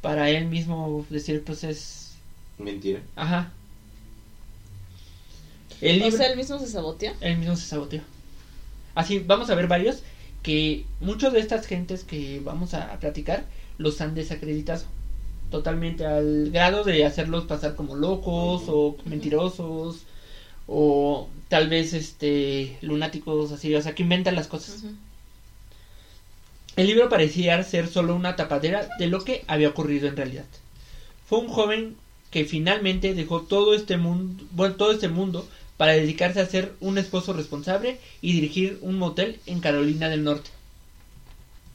para 0.02 0.30
él 0.30 0.46
mismo 0.46 1.04
decir, 1.10 1.42
pues 1.44 1.64
es... 1.64 2.14
Mentira. 2.58 3.00
Ajá. 3.16 3.50
El 5.80 6.02
O 6.02 6.10
sea, 6.10 6.28
él 6.28 6.36
mismo 6.36 6.58
se 6.58 6.68
saboteó. 6.68 7.12
Él 7.20 7.38
mismo 7.38 7.56
se 7.56 7.66
saboteó. 7.66 8.00
Así, 8.94 9.18
vamos 9.18 9.50
a 9.50 9.54
ver 9.54 9.66
varios 9.66 10.02
que 10.42 10.86
muchos 11.00 11.32
de 11.32 11.40
estas 11.40 11.66
gentes 11.66 12.04
que 12.04 12.40
vamos 12.42 12.72
a 12.72 12.98
platicar 12.98 13.44
los 13.78 14.00
han 14.00 14.14
desacreditado 14.14 14.84
totalmente 15.50 16.06
al 16.06 16.50
grado 16.50 16.84
de 16.84 17.04
hacerlos 17.04 17.44
pasar 17.44 17.74
como 17.74 17.94
locos 17.94 18.62
o 18.68 18.96
mentirosos 19.04 20.04
o 20.66 21.28
tal 21.48 21.68
vez 21.68 21.92
este 21.92 22.76
lunáticos 22.82 23.52
así, 23.52 23.74
o 23.74 23.82
sea, 23.82 23.94
que 23.94 24.02
inventan 24.02 24.34
las 24.34 24.48
cosas. 24.48 24.82
El 26.76 26.86
libro 26.88 27.08
parecía 27.08 27.62
ser 27.62 27.88
solo 27.88 28.14
una 28.14 28.36
tapadera 28.36 28.88
de 28.98 29.06
lo 29.06 29.24
que 29.24 29.44
había 29.46 29.68
ocurrido 29.68 30.08
en 30.08 30.16
realidad. 30.16 30.44
Fue 31.28 31.38
un 31.38 31.48
joven 31.48 31.96
que 32.30 32.44
finalmente 32.44 33.14
dejó 33.14 33.42
todo 33.42 33.74
este 33.74 33.96
mundo, 33.96 34.44
bueno, 34.50 34.74
todo 34.74 34.92
este 34.92 35.08
mundo 35.08 35.48
para 35.76 35.92
dedicarse 35.92 36.40
a 36.40 36.46
ser 36.46 36.74
un 36.80 36.98
esposo 36.98 37.32
responsable 37.32 37.98
y 38.20 38.32
dirigir 38.32 38.78
un 38.82 38.98
motel 38.98 39.38
en 39.46 39.60
Carolina 39.60 40.08
del 40.08 40.24
Norte. 40.24 40.50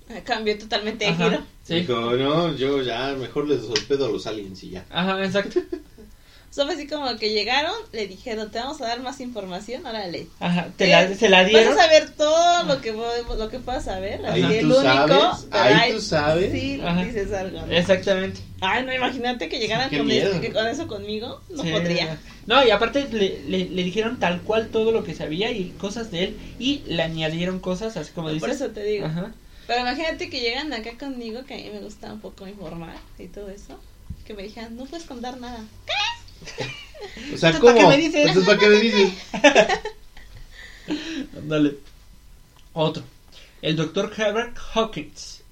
Ah, 0.09 0.19
Cambió 0.23 0.57
totalmente 0.57 1.05
de 1.05 1.11
Ajá, 1.11 1.29
giro. 1.29 1.43
sí. 1.63 1.75
Dijo, 1.75 2.11
no, 2.17 2.53
yo 2.55 2.81
ya 2.81 3.13
mejor 3.13 3.47
les 3.47 3.61
hospedo 3.61 4.05
a 4.05 4.09
los 4.11 4.27
aliens 4.27 4.63
y 4.63 4.71
ya. 4.71 4.85
Ajá, 4.89 5.23
exacto. 5.23 5.61
Sea, 6.51 6.65
fue 6.65 6.73
así 6.73 6.85
como 6.85 7.15
que 7.15 7.29
llegaron, 7.31 7.71
le 7.93 8.07
dijeron, 8.07 8.51
te 8.51 8.59
vamos 8.59 8.81
a 8.81 8.87
dar 8.87 8.99
más 9.01 9.21
información, 9.21 9.85
órale. 9.85 10.27
Ajá, 10.41 10.67
te 10.75 10.87
la, 10.87 11.15
se 11.15 11.29
la 11.29 11.45
dieron. 11.45 11.73
Vas 11.73 11.79
a 11.79 11.87
saber 11.87 12.09
todo 12.09 12.63
lo 12.65 12.81
que 12.81 12.93
vo- 12.93 13.35
lo 13.37 13.47
que 13.49 13.59
puedas 13.59 13.85
saber. 13.85 14.25
Ahí 14.25 14.41
tú 14.41 14.47
el 14.49 14.65
único, 14.65 14.83
sabes, 14.83 15.47
ahí 15.51 15.93
tú 15.93 16.01
sabes. 16.01 16.51
Sí, 16.51 16.81
Ajá. 16.83 17.03
dices 17.05 17.31
algo. 17.31 17.65
¿no? 17.65 17.71
Exactamente. 17.71 18.41
Ay, 18.59 18.83
no, 18.85 18.93
imagínate 18.93 19.47
que 19.47 19.59
llegaran 19.59 19.89
Qué 19.89 19.99
con, 19.99 20.09
que 20.41 20.51
con 20.51 20.67
eso 20.67 20.87
conmigo. 20.87 21.41
No 21.49 21.63
Sí. 21.63 21.71
podría. 21.71 22.19
No, 22.47 22.65
y 22.65 22.69
aparte 22.71 23.07
le, 23.09 23.39
le, 23.47 23.69
le 23.69 23.83
dijeron 23.83 24.19
tal 24.19 24.41
cual 24.41 24.67
todo 24.67 24.91
lo 24.91 25.05
que 25.05 25.15
sabía 25.15 25.51
y 25.51 25.69
cosas 25.79 26.11
de 26.11 26.25
él 26.25 26.37
y 26.59 26.81
le 26.85 27.01
añadieron 27.01 27.61
cosas 27.61 27.95
así 27.95 28.11
como 28.11 28.27
dices. 28.27 28.41
Por 28.41 28.49
eso 28.49 28.67
te 28.71 28.83
digo. 28.83 29.05
Ajá. 29.05 29.31
Pero 29.67 29.79
imagínate 29.79 30.29
que 30.29 30.41
llegan 30.41 30.73
acá 30.73 30.97
conmigo, 30.99 31.45
que 31.45 31.53
a 31.53 31.57
mí 31.57 31.69
me 31.73 31.79
gusta 31.79 32.11
un 32.11 32.19
poco 32.19 32.45
informar 32.45 32.97
y 33.17 33.27
todo 33.27 33.49
eso. 33.49 33.79
Que 34.25 34.33
me 34.33 34.43
dijeran, 34.43 34.75
no 34.75 34.83
puedes 34.83 35.05
contar 35.05 35.37
nada. 35.39 35.63
O 37.33 37.37
sea, 37.37 37.49
¿Entonces 37.49 37.59
¿cómo? 37.59 37.73
para 37.73 37.79
qué 37.79 37.87
me 37.87 37.97
dices? 37.97 38.27
Entonces, 38.27 38.45
¿para 38.45 38.59
qué 38.59 38.69
me 38.69 38.79
dices? 38.79 39.13
Dale. 41.47 41.77
Otro. 42.73 43.03
El 43.61 43.75
doctor 43.75 44.11
Herbert 44.15 44.57
Hawkins 44.73 45.43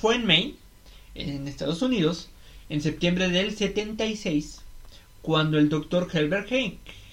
fue 0.00 0.16
en 0.16 0.26
Maine, 0.26 0.54
en 1.14 1.48
Estados 1.48 1.82
Unidos, 1.82 2.28
en 2.68 2.80
septiembre 2.80 3.28
del 3.28 3.56
76, 3.56 4.60
cuando 5.22 5.58
el 5.58 5.68
doctor 5.68 6.08
Herbert 6.12 6.50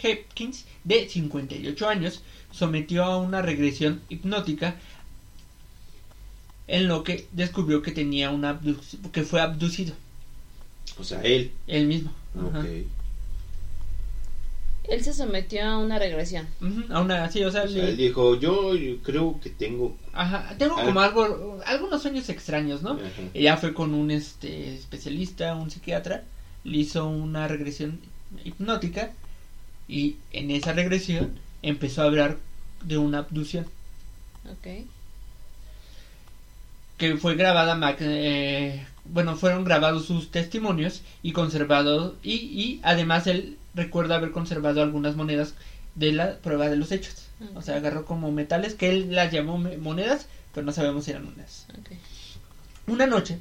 Hopkins, 0.03 0.65
de 0.83 1.09
58 1.09 1.89
años, 1.89 2.21
sometió 2.51 3.03
a 3.03 3.17
una 3.17 3.41
regresión 3.41 4.01
hipnótica 4.09 4.75
en 6.67 6.87
lo 6.87 7.03
que 7.03 7.27
descubrió 7.31 7.81
que 7.81 7.91
tenía 7.91 8.29
una 8.29 8.59
que 9.11 9.23
fue 9.23 9.41
abducido 9.41 9.95
O 10.99 11.03
sea, 11.03 11.21
él. 11.21 11.51
él 11.67 11.87
mismo. 11.87 12.11
Ajá. 12.37 12.59
Ok. 12.59 12.65
Él 14.87 15.03
se 15.03 15.13
sometió 15.13 15.63
a 15.65 15.77
una 15.79 15.97
regresión. 15.97 16.47
A 16.91 17.01
una 17.01 17.29
sí, 17.31 17.43
o 17.43 17.51
sea, 17.51 17.63
O 17.63 17.67
sea, 17.67 17.81
le- 17.83 17.89
él 17.89 17.97
dijo, 17.97 18.35
yo 18.39 18.73
creo 19.03 19.39
que 19.41 19.49
tengo... 19.49 19.97
Ajá, 20.13 20.55
tengo 20.59 20.77
Al- 20.77 20.85
como 20.85 20.99
algo, 20.99 21.59
algunos 21.65 22.03
sueños 22.03 22.29
extraños, 22.29 22.83
¿no? 22.83 22.91
Ajá. 22.91 23.01
Ella 23.33 23.57
fue 23.57 23.73
con 23.73 23.95
un 23.95 24.11
este 24.11 24.75
especialista, 24.75 25.55
un 25.55 25.71
psiquiatra, 25.71 26.23
le 26.63 26.77
hizo 26.77 27.07
una 27.07 27.47
regresión 27.47 27.99
hipnótica 28.43 29.11
y 29.87 30.17
en 30.31 30.51
esa 30.51 30.73
regresión 30.73 31.39
empezó 31.63 32.03
a 32.03 32.05
hablar 32.05 32.37
de 32.83 32.97
una 32.99 33.19
abducción 33.19 33.65
Ok. 34.51 34.85
que 36.97 37.17
fue 37.17 37.35
grabada, 37.35 37.95
eh, 37.99 38.85
bueno, 39.11 39.35
fueron 39.35 39.63
grabados 39.63 40.05
sus 40.05 40.31
testimonios 40.31 41.01
y 41.23 41.31
conservados 41.31 42.13
y, 42.23 42.33
y 42.33 42.79
además 42.83 43.27
él 43.27 43.57
recuerda 43.73 44.15
haber 44.15 44.31
conservado 44.31 44.81
algunas 44.81 45.15
monedas 45.15 45.53
de 45.95 46.11
la 46.11 46.37
prueba 46.39 46.69
de 46.69 46.75
los 46.75 46.91
hechos. 46.91 47.27
O 47.55 47.61
sea, 47.61 47.75
agarró 47.75 48.05
como 48.05 48.31
metales 48.31 48.75
que 48.75 48.89
él 48.89 49.13
las 49.13 49.31
llamó 49.31 49.57
monedas, 49.57 50.27
pero 50.53 50.65
no 50.65 50.71
sabemos 50.71 51.05
si 51.05 51.11
eran 51.11 51.25
monedas. 51.25 51.65
Una 52.87 53.07
noche, 53.07 53.39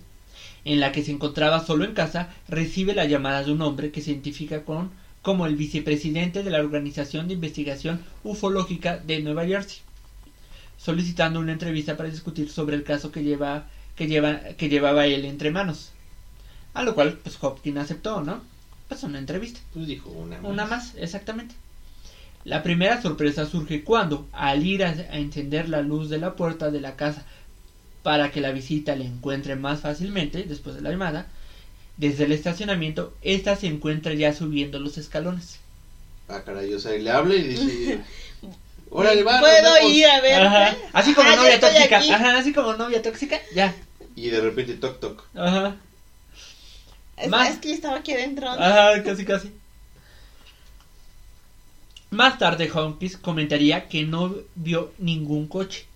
en 0.65 0.81
la 0.81 0.91
que 0.91 1.05
se 1.05 1.13
encontraba 1.13 1.65
solo 1.65 1.85
en 1.85 1.95
casa, 1.95 2.31
recibe 2.49 2.95
la 2.95 3.05
llamada 3.05 3.45
de 3.45 3.53
un 3.53 3.63
hombre 3.63 3.91
que 3.91 4.01
se 4.01 4.11
identifica 4.11 4.65
con 4.65 4.91
como 5.23 5.47
el 5.47 5.57
vicepresidente 5.57 6.43
de 6.43 6.51
la 6.51 6.61
Organización 6.61 7.29
de 7.29 7.35
Investigación 7.35 8.05
Ufológica 8.25 8.99
de 8.99 9.21
Nueva 9.21 9.47
Jersey, 9.47 9.79
solicitando 10.77 11.41
una 11.41 11.53
entrevista 11.53 11.97
para 11.97 12.11
discutir 12.11 12.51
sobre 12.51 12.77
el 12.77 12.85
caso 12.85 13.11
que 13.11 13.23
lleva 13.23 13.67
que 13.97 14.07
lleva 14.07 14.41
que 14.57 14.69
llevaba 14.69 15.07
él 15.07 15.25
entre 15.25 15.51
manos. 15.51 15.91
A 16.73 16.83
lo 16.83 16.95
cual 16.95 17.19
pues 17.23 17.39
Hopkins 17.41 17.79
aceptó, 17.79 18.21
¿no? 18.23 18.43
Pues 18.89 19.03
una 19.03 19.19
entrevista. 19.19 19.61
Pues 19.73 19.87
dijo 19.87 20.11
una 20.11 20.41
más. 20.41 20.51
Una 20.51 20.65
más, 20.67 20.95
exactamente. 20.97 21.55
La 22.45 22.63
primera 22.63 23.01
sorpresa 23.01 23.47
surge 23.47 23.85
cuando, 23.85 24.29
al 24.33 24.67
ir 24.67 24.85
a, 24.85 24.91
a 24.91 25.19
encender 25.19 25.69
la 25.69 25.81
luz 25.81 26.11
de 26.11 26.19
la 26.19 26.35
puerta 26.35 26.71
de 26.71 26.81
la 26.81 26.97
casa 26.97 27.25
para 28.03 28.31
que 28.31 28.43
la 28.43 28.53
visita 28.53 28.95
le 28.97 29.07
encuentre 29.07 29.57
más 29.57 29.81
fácilmente 29.81 30.45
después 30.45 30.77
de 30.77 30.83
la 30.83 30.91
llamada, 30.91 31.27
desde 31.97 32.25
el 32.25 32.33
estacionamiento, 32.33 33.15
ésta 33.23 33.57
se 33.57 33.67
encuentra 33.67 34.13
ya 34.13 34.35
subiendo 34.35 34.79
los 34.79 34.99
escalones. 34.99 35.59
Ah, 36.29 36.43
caray, 36.45 36.73
o 36.75 36.79
sea, 36.79 36.93
le 36.93 37.11
habla 37.11 37.35
y 37.35 37.43
dice... 37.43 38.01
Órale, 38.97 39.25
va, 39.25 39.33
nos 39.33 39.41
¿Puedo 39.41 39.89
ir 39.89 40.07
a 40.07 40.21
verte? 40.21 40.47
Ajá. 40.47 40.77
Así 40.93 41.15
como 41.15 41.29
Ah, 41.29 41.35
novia 41.35 41.59
tóxica. 41.59 41.99
aquí. 41.99 42.11
Ajá, 42.11 42.39
así 42.39 42.53
como 42.53 42.75
novia 42.75 43.03
tóxica. 43.03 43.41
Ya. 43.53 43.75
Y 44.15 44.29
de 44.31 44.41
repente 44.41 44.75
toc 44.75 45.01
toc. 45.01 45.25
Ajá. 45.35 45.75
Es, 47.17 47.29
Más- 47.29 47.51
es 47.51 47.59
que 47.59 47.73
estaba 47.73 47.97
aquí 47.97 48.13
adentro. 48.13 48.47
¿no? 48.55 48.63
Ajá, 48.63 49.03
casi, 49.03 49.25
casi. 49.25 49.51
Más 52.11 52.39
tarde, 52.39 52.71
Hopkins 52.73 53.17
comentaría 53.17 53.89
que 53.89 54.05
no 54.05 54.33
vio 54.55 54.93
ningún 54.99 55.49
coche. 55.49 55.87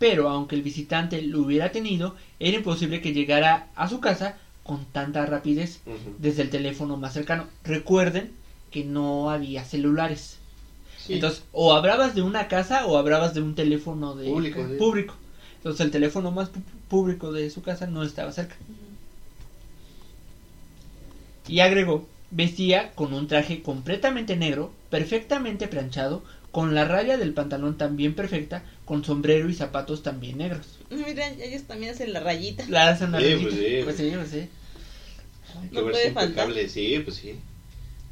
Pero 0.00 0.28
aunque 0.28 0.56
el 0.56 0.62
visitante 0.62 1.22
lo 1.22 1.42
hubiera 1.42 1.70
tenido, 1.70 2.16
era 2.40 2.56
imposible 2.56 3.00
que 3.00 3.12
llegara 3.12 3.68
a 3.76 3.88
su 3.88 4.00
casa 4.00 4.36
con 4.64 4.84
tanta 4.86 5.24
rapidez 5.26 5.78
desde 6.18 6.42
el 6.42 6.50
teléfono 6.50 6.96
más 6.96 7.12
cercano. 7.12 7.46
Recuerden 7.62 8.32
que 8.72 8.82
no 8.82 9.30
había 9.30 9.64
celulares. 9.64 10.38
Sí. 11.10 11.14
Entonces, 11.16 11.42
o 11.50 11.74
hablabas 11.74 12.14
de 12.14 12.22
una 12.22 12.46
casa 12.46 12.86
o 12.86 12.96
hablabas 12.96 13.34
de 13.34 13.40
un 13.42 13.56
teléfono 13.56 14.14
de 14.14 14.28
Público, 14.30 14.64
sí. 14.68 14.76
público. 14.78 15.14
Entonces, 15.56 15.80
el 15.84 15.90
teléfono 15.90 16.30
más 16.30 16.50
público 16.88 17.32
de 17.32 17.50
su 17.50 17.62
casa 17.62 17.86
no 17.86 18.04
estaba 18.04 18.30
cerca. 18.30 18.54
Y 21.48 21.60
agregó, 21.60 22.06
vestía 22.30 22.92
con 22.92 23.12
un 23.12 23.26
traje 23.26 23.60
completamente 23.62 24.36
negro, 24.36 24.72
perfectamente 24.88 25.66
planchado, 25.68 26.22
con 26.52 26.74
la 26.74 26.84
raya 26.84 27.16
del 27.16 27.32
pantalón 27.34 27.76
también 27.76 28.14
perfecta, 28.14 28.62
con 28.84 29.04
sombrero 29.04 29.48
y 29.48 29.54
zapatos 29.54 30.02
también 30.02 30.38
negros. 30.38 30.78
Mira, 30.90 31.28
ellos 31.28 31.62
también 31.64 31.92
hacen 31.94 32.12
la 32.12 32.20
rayita. 32.20 32.64
La 32.68 32.88
hacen 32.88 33.08
una 33.08 33.20
Sí, 33.20 33.34
rayita. 33.34 33.48
pues 33.50 33.56
sí. 33.56 33.80
Pues 33.84 33.96
sí, 33.96 34.12
pues 34.14 34.30
sí. 34.30 34.48
Hay 35.60 35.68
que 35.68 35.74
no 35.74 35.84
verse 35.84 36.00
puede 36.02 36.12
faltar. 36.12 36.28
impecable, 36.48 36.68
sí, 36.68 37.00
pues 37.04 37.16
sí. 37.16 37.34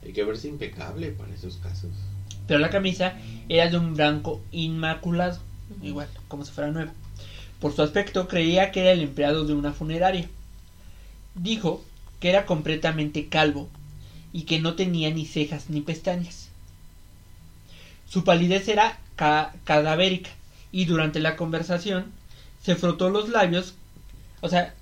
Hay 0.05 0.13
que 0.13 0.25
verse 0.25 0.49
impecable 0.49 1.11
para 1.11 1.33
esos 1.35 1.57
casos. 1.59 1.91
Pero 2.49 2.59
la 2.61 2.71
camisa 2.71 3.15
era 3.49 3.69
de 3.71 3.79
un 3.79 3.95
blanco 3.95 4.43
inmaculado, 4.51 5.39
igual, 5.83 6.09
como 6.29 6.45
si 6.45 6.51
fuera 6.53 6.73
nueva. 6.73 6.93
Por 7.61 7.73
su 7.75 7.83
aspecto 7.83 8.29
creía 8.29 8.73
que 8.73 8.81
era 8.83 8.93
el 8.93 9.03
empleado 9.03 9.45
de 9.47 9.55
una 9.55 9.73
funeraria. 9.73 10.29
Dijo 11.37 11.83
que 12.21 12.29
era 12.29 12.45
completamente 12.45 13.29
calvo 13.29 13.71
y 14.33 14.43
que 14.43 14.61
no 14.61 14.75
tenía 14.75 15.11
ni 15.11 15.25
cejas 15.27 15.71
ni 15.71 15.81
pestañas. 15.81 16.51
Su 18.09 18.25
palidez 18.25 18.69
era 18.69 18.99
ca- 19.17 19.53
cadavérica 19.65 20.31
y 20.73 20.85
durante 20.87 21.21
la 21.21 21.37
conversación 21.37 22.13
se 22.63 22.75
frotó 22.77 23.11
los 23.11 23.29
labios, 23.29 23.75
o 24.41 24.49
sea, 24.49 24.75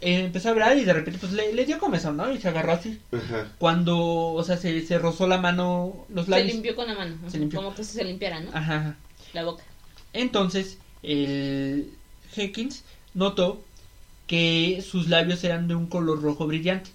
eh, 0.00 0.24
empezó 0.24 0.48
a 0.48 0.52
hablar 0.52 0.76
y 0.78 0.84
de 0.84 0.92
repente 0.92 1.18
pues 1.20 1.32
le, 1.32 1.52
le 1.52 1.64
dio 1.64 1.78
comezón, 1.78 2.16
¿no? 2.16 2.32
Y 2.32 2.38
se 2.38 2.48
agarró 2.48 2.72
así. 2.72 3.00
Ajá. 3.12 3.48
Cuando, 3.58 3.98
o 3.98 4.42
sea, 4.44 4.56
se, 4.56 4.84
se 4.86 4.98
rozó 4.98 5.26
la 5.26 5.38
mano 5.38 6.06
los 6.08 6.26
Se 6.26 6.30
labios. 6.30 6.52
limpió 6.52 6.76
con 6.76 6.86
la 6.86 6.94
mano. 6.94 7.16
Se 7.28 7.38
limpió. 7.38 7.60
Como 7.62 7.74
que 7.74 7.84
se 7.84 8.04
limpiara, 8.04 8.40
¿no? 8.40 8.50
Ajá. 8.52 8.96
La 9.32 9.44
boca. 9.44 9.64
Entonces, 10.12 10.78
el 11.02 11.90
Jenkins 12.32 12.84
notó 13.14 13.62
que 14.26 14.82
sus 14.88 15.08
labios 15.08 15.42
eran 15.44 15.68
de 15.68 15.74
un 15.74 15.86
color 15.86 16.22
rojo 16.22 16.46
brillante. 16.46 16.90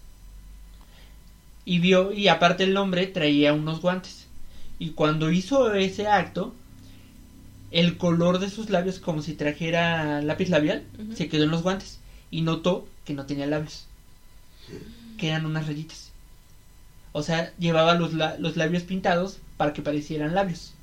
Y 1.65 1.79
vio, 1.79 2.11
y 2.11 2.27
aparte 2.29 2.63
el 2.63 2.75
hombre 2.77 3.05
traía 3.07 3.53
unos 3.53 3.81
guantes. 3.81 4.25
Y 4.79 4.91
cuando 4.91 5.29
hizo 5.31 5.73
ese 5.73 6.07
acto, 6.07 6.55
el 7.71 7.97
color 7.97 8.39
de 8.39 8.49
sus 8.49 8.69
labios, 8.71 8.99
como 8.99 9.21
si 9.21 9.33
trajera 9.33 10.21
lápiz 10.21 10.49
labial, 10.49 10.83
se 11.13 11.29
quedó 11.29 11.43
en 11.43 11.51
los 11.51 11.61
guantes. 11.61 11.98
Y 12.31 12.41
notó 12.41 12.87
que 13.05 13.13
no 13.13 13.25
tenía 13.25 13.45
labios. 13.47 13.85
Que 15.17 15.29
eran 15.29 15.45
unas 15.45 15.67
rayitas. 15.67 16.09
O 17.11 17.23
sea, 17.23 17.51
llevaba 17.57 17.95
los, 17.95 18.13
la- 18.13 18.37
los 18.37 18.55
labios 18.55 18.83
pintados 18.83 19.37
para 19.57 19.73
que 19.73 19.81
parecieran 19.81 20.35
labios. 20.35 20.73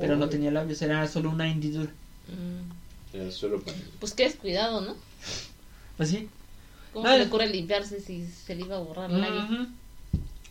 Pero 0.00 0.16
no 0.16 0.28
tenía 0.28 0.50
labios, 0.50 0.80
era 0.82 1.06
solo 1.08 1.30
una 1.30 1.48
hendidura. 1.50 1.90
Mm. 2.28 3.16
Era 3.16 3.30
solo 3.32 3.60
para. 3.60 3.76
Pues 3.98 4.12
qué 4.14 4.24
descuidado, 4.24 4.80
¿no? 4.80 4.94
Pues 5.96 6.10
sí. 6.10 6.28
¿Cómo 6.92 7.04
No, 7.06 7.12
se 7.12 7.18
le 7.18 7.22
es- 7.24 7.28
ocurre 7.28 7.48
limpiarse 7.48 8.00
si 8.00 8.26
se 8.26 8.54
le 8.54 8.62
iba 8.62 8.76
a 8.76 8.80
borrar 8.80 9.10
el 9.10 9.20
labio? 9.20 9.66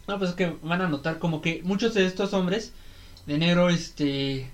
No, 0.08 0.18
pues 0.18 0.32
es 0.32 0.36
que 0.36 0.56
van 0.64 0.82
a 0.82 0.88
notar 0.90 1.20
como 1.20 1.42
que 1.42 1.62
muchos 1.64 1.94
de 1.94 2.06
estos 2.06 2.34
hombres 2.34 2.72
de 3.28 3.38
negro, 3.38 3.70
este, 3.70 4.50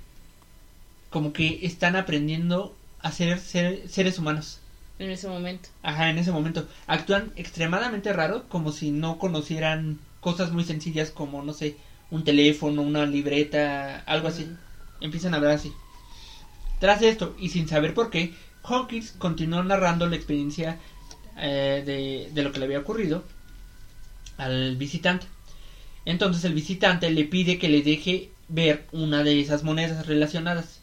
como 1.10 1.32
que 1.32 1.66
están 1.66 1.96
aprendiendo 1.96 2.76
a 3.02 3.12
ser, 3.12 3.40
ser- 3.40 3.88
seres 3.90 4.20
humanos. 4.20 4.60
En 4.98 5.10
ese 5.10 5.28
momento. 5.28 5.70
Ajá, 5.84 6.10
en 6.10 6.18
ese 6.18 6.32
momento. 6.32 6.68
Actúan 6.88 7.34
extremadamente 7.36 8.14
raro, 8.14 8.48
como 8.48 8.72
si 8.72 8.92
no 8.92 9.18
conocieran 9.18 10.00
cosas 10.22 10.52
muy 10.52 10.64
sencillas 10.64 11.12
como, 11.12 11.44
no 11.44 11.54
sé, 11.54 11.78
un 12.12 12.24
teléfono, 12.24 12.82
una 12.82 13.06
libreta, 13.06 14.00
algo 14.06 14.28
así. 14.28 14.48
Empiezan 15.02 15.34
a 15.34 15.38
hablar 15.38 15.52
así. 15.52 15.74
Tras 16.80 17.02
esto, 17.02 17.36
y 17.40 17.50
sin 17.50 17.68
saber 17.68 17.94
por 17.94 18.10
qué, 18.10 18.34
Hawkins 18.64 19.12
continuó 19.12 19.64
narrando 19.64 20.08
la 20.08 20.16
experiencia 20.16 20.78
eh, 21.38 21.84
de, 21.86 22.32
de 22.34 22.44
lo 22.44 22.52
que 22.52 22.60
le 22.60 22.66
había 22.66 22.80
ocurrido 22.80 23.24
al 24.38 24.76
visitante. 24.78 25.28
Entonces 26.06 26.44
el 26.46 26.54
visitante 26.54 27.10
le 27.10 27.26
pide 27.26 27.58
que 27.58 27.70
le 27.70 27.82
deje 27.82 28.30
ver 28.48 28.86
una 28.92 29.24
de 29.24 29.40
esas 29.40 29.64
monedas 29.64 30.06
relacionadas. 30.06 30.82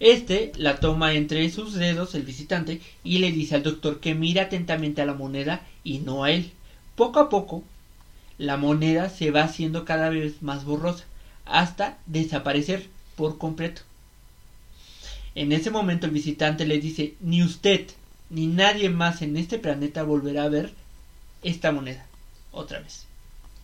Este 0.00 0.52
la 0.56 0.80
toma 0.80 1.12
entre 1.12 1.48
sus 1.50 1.74
dedos 1.74 2.14
el 2.14 2.22
visitante 2.22 2.80
y 3.04 3.18
le 3.18 3.32
dice 3.32 3.54
al 3.54 3.62
doctor 3.62 4.00
que 4.00 4.14
mira 4.14 4.44
atentamente 4.44 5.02
a 5.02 5.06
la 5.06 5.14
moneda 5.14 5.66
y 5.84 5.98
no 5.98 6.24
a 6.24 6.30
él. 6.30 6.52
Poco 6.96 7.20
a 7.20 7.28
poco, 7.28 7.62
la 8.38 8.56
moneda 8.56 9.10
se 9.10 9.30
va 9.30 9.42
haciendo 9.42 9.84
cada 9.84 10.08
vez 10.08 10.42
más 10.42 10.64
borrosa 10.64 11.04
hasta 11.44 11.98
desaparecer 12.06 12.88
por 13.14 13.36
completo. 13.36 13.82
En 15.34 15.52
ese 15.52 15.70
momento 15.70 16.06
el 16.06 16.12
visitante 16.12 16.66
le 16.66 16.80
dice, 16.80 17.14
ni 17.20 17.42
usted 17.42 17.86
ni 18.30 18.46
nadie 18.46 18.88
más 18.88 19.20
en 19.22 19.36
este 19.36 19.58
planeta 19.58 20.02
volverá 20.02 20.44
a 20.44 20.48
ver 20.48 20.72
esta 21.42 21.72
moneda 21.72 22.06
otra 22.52 22.80
vez. 22.80 23.04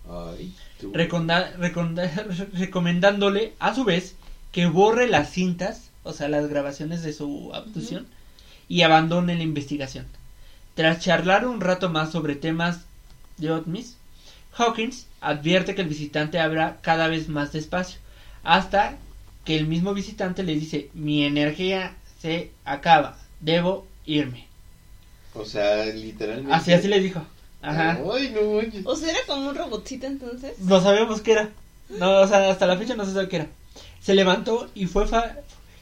Ay, 0.09 0.55
recomendándole 2.53 3.55
a 3.59 3.75
su 3.75 3.85
vez 3.85 4.15
que 4.53 4.67
borre 4.67 5.09
las 5.09 5.33
cintas, 5.33 5.86
o 6.07 6.13
sea, 6.13 6.29
las 6.29 6.49
grabaciones 6.49 7.03
de 7.03 7.13
su 7.13 7.51
abducción, 7.55 8.07
y 8.69 8.83
abandone 8.83 9.35
la 9.37 9.43
investigación. 9.43 10.07
Tras 10.75 11.01
charlar 11.01 11.47
un 11.47 11.61
rato 11.61 11.89
más 11.89 12.13
sobre 12.13 12.35
temas 12.35 12.81
de 13.39 13.51
ovnis, 13.51 13.97
Hawkins 14.57 15.07
advierte 15.21 15.75
que 15.75 15.83
el 15.83 15.89
visitante 15.89 16.39
habla 16.41 16.79
cada 16.83 17.09
vez 17.09 17.29
más 17.29 17.53
despacio, 17.53 17.99
hasta 18.43 18.97
que 19.45 19.57
el 19.57 19.67
mismo 19.67 19.95
visitante 19.95 20.43
le 20.43 20.55
dice, 20.55 20.91
mi 20.95 21.25
energía 21.25 21.95
se 22.21 22.51
acaba, 22.65 23.19
debo 23.41 23.87
irme. 24.05 24.47
O 25.35 25.45
sea, 25.45 25.85
literalmente. 25.87 26.53
Así, 26.55 26.73
así 26.73 26.89
le 26.89 27.01
dijo. 27.01 27.23
Ajá. 27.63 27.99
Ay, 28.13 28.33
no 28.35 28.55
manches. 28.57 28.87
O 28.87 28.97
sea, 28.97 29.11
era 29.11 29.19
como 29.27 29.49
un 29.49 29.55
robotcito 29.55 30.07
entonces. 30.07 30.59
No 30.61 30.81
sabemos 30.81 31.21
qué 31.21 31.33
era. 31.33 31.51
No, 31.89 32.21
o 32.21 32.27
sea, 32.27 32.51
hasta 32.51 32.67
la 32.67 32.77
fecha 32.77 32.95
no 32.97 33.05
se 33.05 33.13
sabe 33.13 33.29
qué 33.29 33.37
era. 33.37 33.47
Se 34.01 34.15
levantó 34.15 34.69
y 34.75 34.87
fue 34.87 35.07
fa- 35.07 35.37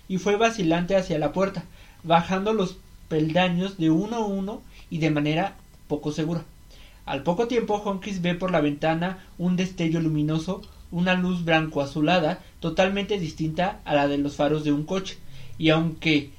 y 0.09 0.19
fue 0.19 0.37
vacilante 0.37 0.97
hacia 0.97 1.19
la 1.19 1.33
puerta, 1.33 1.65
bajando 2.03 2.53
los 2.53 2.77
peldaños 3.09 3.79
de 3.79 3.91
uno 3.91 4.17
a 4.17 4.27
uno 4.27 4.63
y 4.91 4.99
de 4.99 5.11
manera 5.11 5.57
poco 5.89 6.13
segura. 6.13 6.45
Al 7.07 7.23
poco 7.23 7.49
tiempo, 7.49 7.83
Hawkins 7.85 8.23
ve 8.23 8.35
por 8.35 8.51
la 8.51 8.61
ventana 8.61 9.19
un 9.39 9.57
destello 9.57 10.01
luminoso, 10.01 10.63
una 10.91 11.15
luz 11.15 11.45
blanco 11.45 11.83
azulada, 11.83 12.41
totalmente 12.61 13.19
distinta 13.19 13.81
a 13.85 13.95
la 13.95 14.09
de 14.09 14.19
los 14.19 14.37
faros 14.37 14.65
de 14.65 14.73
un 14.73 14.85
coche. 14.85 15.19
Y 15.59 15.69
aunque 15.69 16.31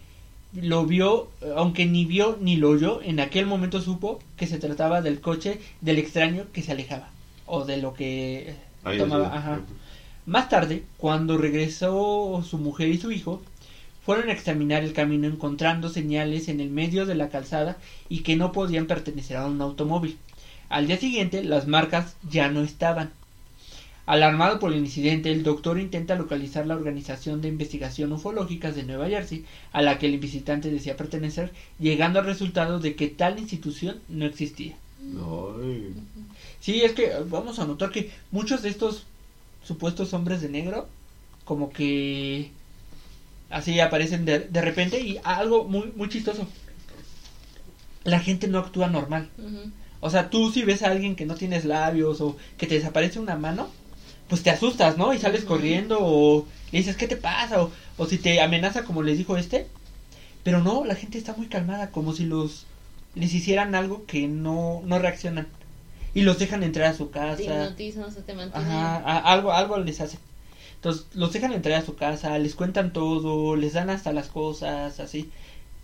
lo 0.53 0.85
vio, 0.85 1.29
aunque 1.55 1.85
ni 1.85 2.05
vio 2.05 2.37
ni 2.41 2.55
lo 2.55 2.69
oyó, 2.69 3.01
en 3.01 3.19
aquel 3.19 3.45
momento 3.45 3.81
supo 3.81 4.19
que 4.37 4.47
se 4.47 4.57
trataba 4.57 5.01
del 5.01 5.21
coche 5.21 5.61
del 5.81 5.99
extraño 5.99 6.45
que 6.51 6.63
se 6.63 6.71
alejaba. 6.71 7.09
O 7.45 7.65
de 7.65 7.77
lo 7.77 7.93
que 7.93 8.55
tomaba. 8.97 9.35
Ajá. 9.35 9.59
Más 10.25 10.49
tarde, 10.49 10.83
cuando 10.97 11.37
regresó 11.37 12.43
su 12.43 12.57
mujer 12.57 12.89
y 12.89 12.97
su 12.97 13.11
hijo, 13.11 13.43
fueron 14.05 14.29
a 14.29 14.33
examinar 14.33 14.83
el 14.83 14.93
camino 14.93 15.27
encontrando 15.27 15.89
señales 15.89 16.47
en 16.47 16.59
el 16.59 16.69
medio 16.69 17.05
de 17.05 17.15
la 17.15 17.29
calzada 17.29 17.77
y 18.07 18.19
que 18.19 18.35
no 18.35 18.51
podían 18.51 18.85
pertenecer 18.85 19.37
a 19.37 19.47
un 19.47 19.61
automóvil. 19.61 20.17
Al 20.69 20.87
día 20.87 20.97
siguiente, 20.97 21.43
las 21.43 21.67
marcas 21.67 22.15
ya 22.29 22.49
no 22.49 22.61
estaban. 22.61 23.11
Alarmado 24.05 24.59
por 24.59 24.71
el 24.71 24.79
incidente, 24.79 25.31
el 25.31 25.41
doctor 25.41 25.79
intenta 25.79 26.15
localizar 26.15 26.67
la 26.67 26.75
Organización 26.75 27.41
de 27.41 27.47
Investigación 27.47 28.11
Ufológicas 28.11 28.75
de 28.75 28.83
Nueva 28.83 29.09
Jersey, 29.09 29.43
a 29.71 29.81
la 29.81 29.97
que 29.97 30.05
el 30.05 30.19
visitante 30.19 30.69
decía 30.69 30.95
pertenecer, 30.95 31.51
llegando 31.79 32.19
al 32.19 32.25
resultado 32.25 32.79
de 32.79 32.95
que 32.95 33.07
tal 33.07 33.39
institución 33.39 33.97
no 34.07 34.25
existía. 34.25 34.75
Ay. 35.01 35.93
Sí, 36.59 36.81
es 36.81 36.93
que 36.93 37.05
eh, 37.05 37.23
vamos 37.27 37.57
a 37.57 37.65
notar 37.65 37.89
que 37.89 38.11
muchos 38.31 38.61
de 38.61 38.69
estos 38.69 39.05
supuestos 39.63 40.13
hombres 40.13 40.41
de 40.41 40.49
negro, 40.49 40.87
como 41.43 41.71
que 41.71 42.51
así 43.49 43.79
aparecen 43.79 44.25
de, 44.25 44.39
de 44.39 44.61
repente 44.61 44.99
y 44.99 45.19
algo 45.23 45.63
muy, 45.65 45.91
muy 45.95 46.09
chistoso. 46.09 46.47
La 48.03 48.19
gente 48.19 48.47
no 48.47 48.59
actúa 48.59 48.87
normal. 48.87 49.29
O 49.99 50.09
sea, 50.09 50.29
tú 50.29 50.51
si 50.51 50.61
ves 50.63 50.83
a 50.83 50.91
alguien 50.91 51.15
que 51.15 51.25
no 51.25 51.35
tienes 51.35 51.65
labios 51.65 52.21
o 52.21 52.37
que 52.57 52.67
te 52.67 52.75
desaparece 52.75 53.19
una 53.19 53.35
mano, 53.35 53.69
pues 54.27 54.43
te 54.43 54.51
asustas, 54.51 54.97
¿no? 54.97 55.13
Y 55.13 55.19
sales 55.19 55.43
corriendo 55.43 55.97
o 56.01 56.45
le 56.71 56.79
dices, 56.79 56.95
¿qué 56.97 57.07
te 57.07 57.17
pasa? 57.17 57.63
O, 57.63 57.71
o 57.97 58.05
si 58.05 58.17
te 58.17 58.41
amenaza 58.41 58.83
como 58.83 59.01
les 59.01 59.17
dijo 59.17 59.37
este. 59.37 59.67
Pero 60.43 60.61
no, 60.61 60.85
la 60.85 60.93
gente 60.95 61.17
está 61.17 61.33
muy 61.33 61.47
calmada, 61.47 61.89
como 61.89 62.13
si 62.13 62.25
los 62.25 62.65
les 63.15 63.33
hicieran 63.33 63.73
algo 63.73 64.05
que 64.05 64.27
no, 64.27 64.81
no 64.85 64.99
reaccionan. 64.99 65.47
Y 66.13 66.21
los 66.21 66.37
dejan 66.37 66.63
entrar 66.63 66.87
a 66.87 66.93
su 66.93 67.07
Te 67.07 67.13
casa. 67.13 67.41
hipnotizan, 67.41 68.03
o 68.03 68.11
sea, 68.11 68.21
te 68.23 68.33
mantienen. 68.35 68.67
Ajá, 68.71 68.97
a- 68.97 69.33
algo, 69.33 69.51
algo 69.53 69.77
les 69.79 69.99
hace. 70.01 70.19
Entonces, 70.85 71.07
los 71.15 71.33
dejan 71.33 71.51
entrar 71.51 71.81
a 71.81 71.85
su 71.85 71.95
casa, 71.95 72.37
les 72.37 72.53
cuentan 72.53 72.93
todo, 72.93 73.55
les 73.55 73.73
dan 73.73 73.89
hasta 73.89 74.13
las 74.13 74.27
cosas, 74.27 74.99
así. 74.99 75.31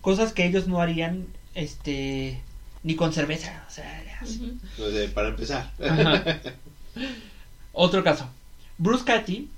Cosas 0.00 0.32
que 0.32 0.46
ellos 0.46 0.68
no 0.68 0.80
harían, 0.80 1.26
este, 1.56 2.40
ni 2.84 2.94
con 2.94 3.12
cerveza, 3.12 3.64
o 3.68 3.72
sea, 3.72 4.04
así. 4.20 4.56
Para 5.12 5.30
empezar. 5.30 5.72
Ajá. 5.84 6.22
Otro 7.72 8.04
caso. 8.04 8.28
Bruce 8.78 9.04
Cathy, 9.04 9.48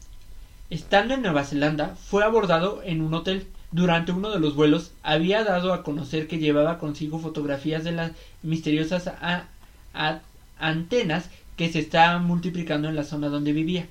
estando 0.70 1.12
en 1.12 1.20
Nueva 1.20 1.44
Zelanda, 1.44 1.94
fue 1.94 2.24
abordado 2.24 2.80
en 2.82 3.02
un 3.02 3.12
hotel. 3.12 3.46
Durante 3.70 4.12
uno 4.12 4.30
de 4.30 4.40
los 4.40 4.54
vuelos 4.54 4.92
había 5.02 5.44
dado 5.44 5.74
a 5.74 5.82
conocer 5.82 6.26
que 6.26 6.38
llevaba 6.38 6.78
consigo 6.78 7.18
fotografías 7.18 7.84
de 7.84 7.92
las 7.92 8.12
misteriosas 8.42 9.08
a- 9.08 9.44
a- 9.92 10.20
antenas 10.58 11.28
que 11.56 11.70
se 11.70 11.80
estaban 11.80 12.24
multiplicando 12.24 12.88
en 12.88 12.96
la 12.96 13.04
zona 13.04 13.28
donde 13.28 13.52
vivía. 13.52 13.86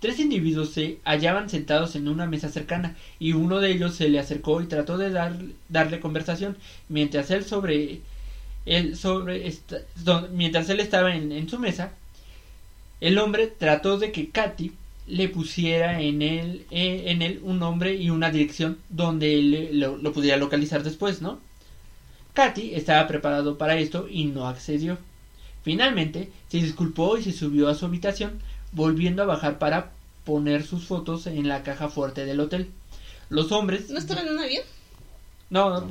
Tres 0.00 0.20
individuos 0.20 0.70
se 0.70 0.98
hallaban 1.04 1.50
sentados 1.50 1.96
en 1.96 2.08
una 2.08 2.26
mesa 2.26 2.48
cercana 2.48 2.96
y 3.18 3.32
uno 3.32 3.58
de 3.60 3.72
ellos 3.72 3.94
se 3.96 4.08
le 4.08 4.18
acercó 4.20 4.60
y 4.62 4.66
trató 4.66 4.96
de 4.96 5.10
dar- 5.10 5.38
darle 5.68 5.98
conversación 6.00 6.56
mientras 6.88 7.30
él 7.32 7.44
sobre 7.44 8.00
él 8.66 8.96
sobre 8.96 9.52
mientras 10.32 10.68
él 10.68 10.80
estaba 10.80 11.14
en, 11.16 11.48
su 11.48 11.58
mesa 11.58 11.92
el 13.00 13.18
hombre 13.18 13.46
trató 13.48 13.98
de 13.98 14.12
que 14.12 14.28
Katy 14.30 14.72
le 15.06 15.28
pusiera 15.28 16.00
en 16.02 16.20
él, 16.22 16.66
eh, 16.70 17.04
en 17.06 17.40
un 17.42 17.58
nombre 17.58 17.94
y 17.94 18.10
una 18.10 18.30
dirección 18.30 18.78
donde 18.90 19.38
él 19.38 19.50
le- 19.50 19.72
lo, 19.72 19.96
lo 19.96 20.12
pudiera 20.12 20.36
localizar 20.36 20.82
después, 20.82 21.22
¿no? 21.22 21.40
Katy 22.34 22.74
estaba 22.74 23.06
preparado 23.06 23.56
para 23.58 23.76
esto 23.76 24.06
y 24.10 24.24
no 24.24 24.46
accedió. 24.48 24.98
Finalmente 25.62 26.28
se 26.48 26.58
disculpó 26.58 27.16
y 27.16 27.22
se 27.22 27.32
subió 27.32 27.68
a 27.68 27.74
su 27.74 27.86
habitación, 27.86 28.40
volviendo 28.72 29.22
a 29.22 29.26
bajar 29.26 29.58
para 29.58 29.90
poner 30.24 30.64
sus 30.64 30.86
fotos 30.86 31.26
en 31.26 31.48
la 31.48 31.62
caja 31.62 31.88
fuerte 31.88 32.24
del 32.24 32.40
hotel. 32.40 32.70
Los 33.30 33.52
hombres... 33.52 33.90
¿No 33.90 33.98
estaba 33.98 34.22
en 34.22 34.30
un 34.30 34.38
avión? 34.38 34.62
No, 35.50 35.86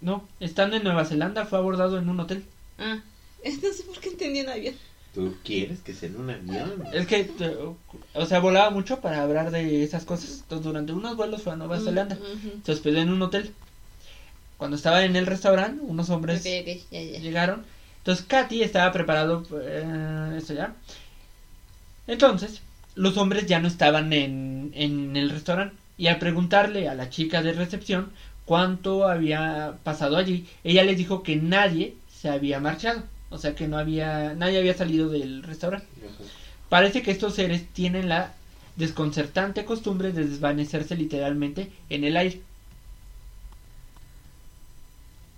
no, 0.00 0.28
estando 0.38 0.76
en 0.76 0.84
Nueva 0.84 1.04
Zelanda 1.04 1.44
fue 1.44 1.58
abordado 1.58 1.98
en 1.98 2.08
un 2.08 2.20
hotel. 2.20 2.44
Ah. 2.78 3.00
No 3.44 3.72
sé 3.72 3.82
por 3.84 3.98
qué 4.00 4.10
entendí 4.10 4.40
un 4.42 4.48
avión. 4.50 4.74
¿Tú 5.14 5.34
quieres 5.44 5.80
que 5.80 5.92
sea 5.94 6.08
en 6.08 6.16
un 6.20 6.30
avión? 6.30 6.84
Es 6.92 7.06
que, 7.06 7.28
o 8.14 8.26
sea, 8.26 8.38
volaba 8.38 8.70
mucho 8.70 9.00
para 9.00 9.22
hablar 9.22 9.50
de 9.50 9.82
esas 9.82 10.04
cosas. 10.04 10.40
Entonces, 10.42 10.64
durante 10.64 10.92
unos 10.92 11.16
vuelos 11.16 11.42
fue 11.42 11.52
a 11.54 11.56
Nueva 11.56 11.78
Mm, 11.80 11.84
Zelanda. 11.84 12.18
Se 12.64 12.72
hospedó 12.72 12.98
en 12.98 13.10
un 13.10 13.20
hotel. 13.22 13.52
Cuando 14.56 14.76
estaba 14.76 15.04
en 15.04 15.16
el 15.16 15.26
restaurante, 15.26 15.82
unos 15.82 16.10
hombres 16.10 16.44
ya, 16.44 16.62
ya. 16.62 17.18
llegaron. 17.18 17.64
Entonces, 17.98 18.24
Katy 18.26 18.62
estaba 18.62 18.92
preparado. 18.92 19.42
Eh, 19.62 20.34
eso 20.38 20.54
ya. 20.54 20.74
Entonces, 22.10 22.60
los 22.96 23.16
hombres 23.18 23.46
ya 23.46 23.60
no 23.60 23.68
estaban 23.68 24.12
en, 24.12 24.72
en 24.74 25.16
el 25.16 25.30
restaurante. 25.30 25.76
Y 25.96 26.08
al 26.08 26.18
preguntarle 26.18 26.88
a 26.88 26.96
la 26.96 27.08
chica 27.08 27.40
de 27.40 27.52
recepción 27.52 28.10
cuánto 28.44 29.06
había 29.06 29.74
pasado 29.84 30.16
allí, 30.16 30.44
ella 30.64 30.82
les 30.82 30.98
dijo 30.98 31.22
que 31.22 31.36
nadie 31.36 31.94
se 32.12 32.28
había 32.28 32.58
marchado. 32.58 33.04
O 33.30 33.38
sea, 33.38 33.54
que 33.54 33.68
no 33.68 33.78
había. 33.78 34.34
Nadie 34.34 34.58
había 34.58 34.76
salido 34.76 35.08
del 35.08 35.44
restaurante. 35.44 35.86
Parece 36.68 37.02
que 37.02 37.12
estos 37.12 37.36
seres 37.36 37.68
tienen 37.72 38.08
la 38.08 38.34
desconcertante 38.74 39.64
costumbre 39.64 40.10
de 40.10 40.26
desvanecerse 40.26 40.96
literalmente 40.96 41.70
en 41.90 42.02
el 42.02 42.16
aire. 42.16 42.40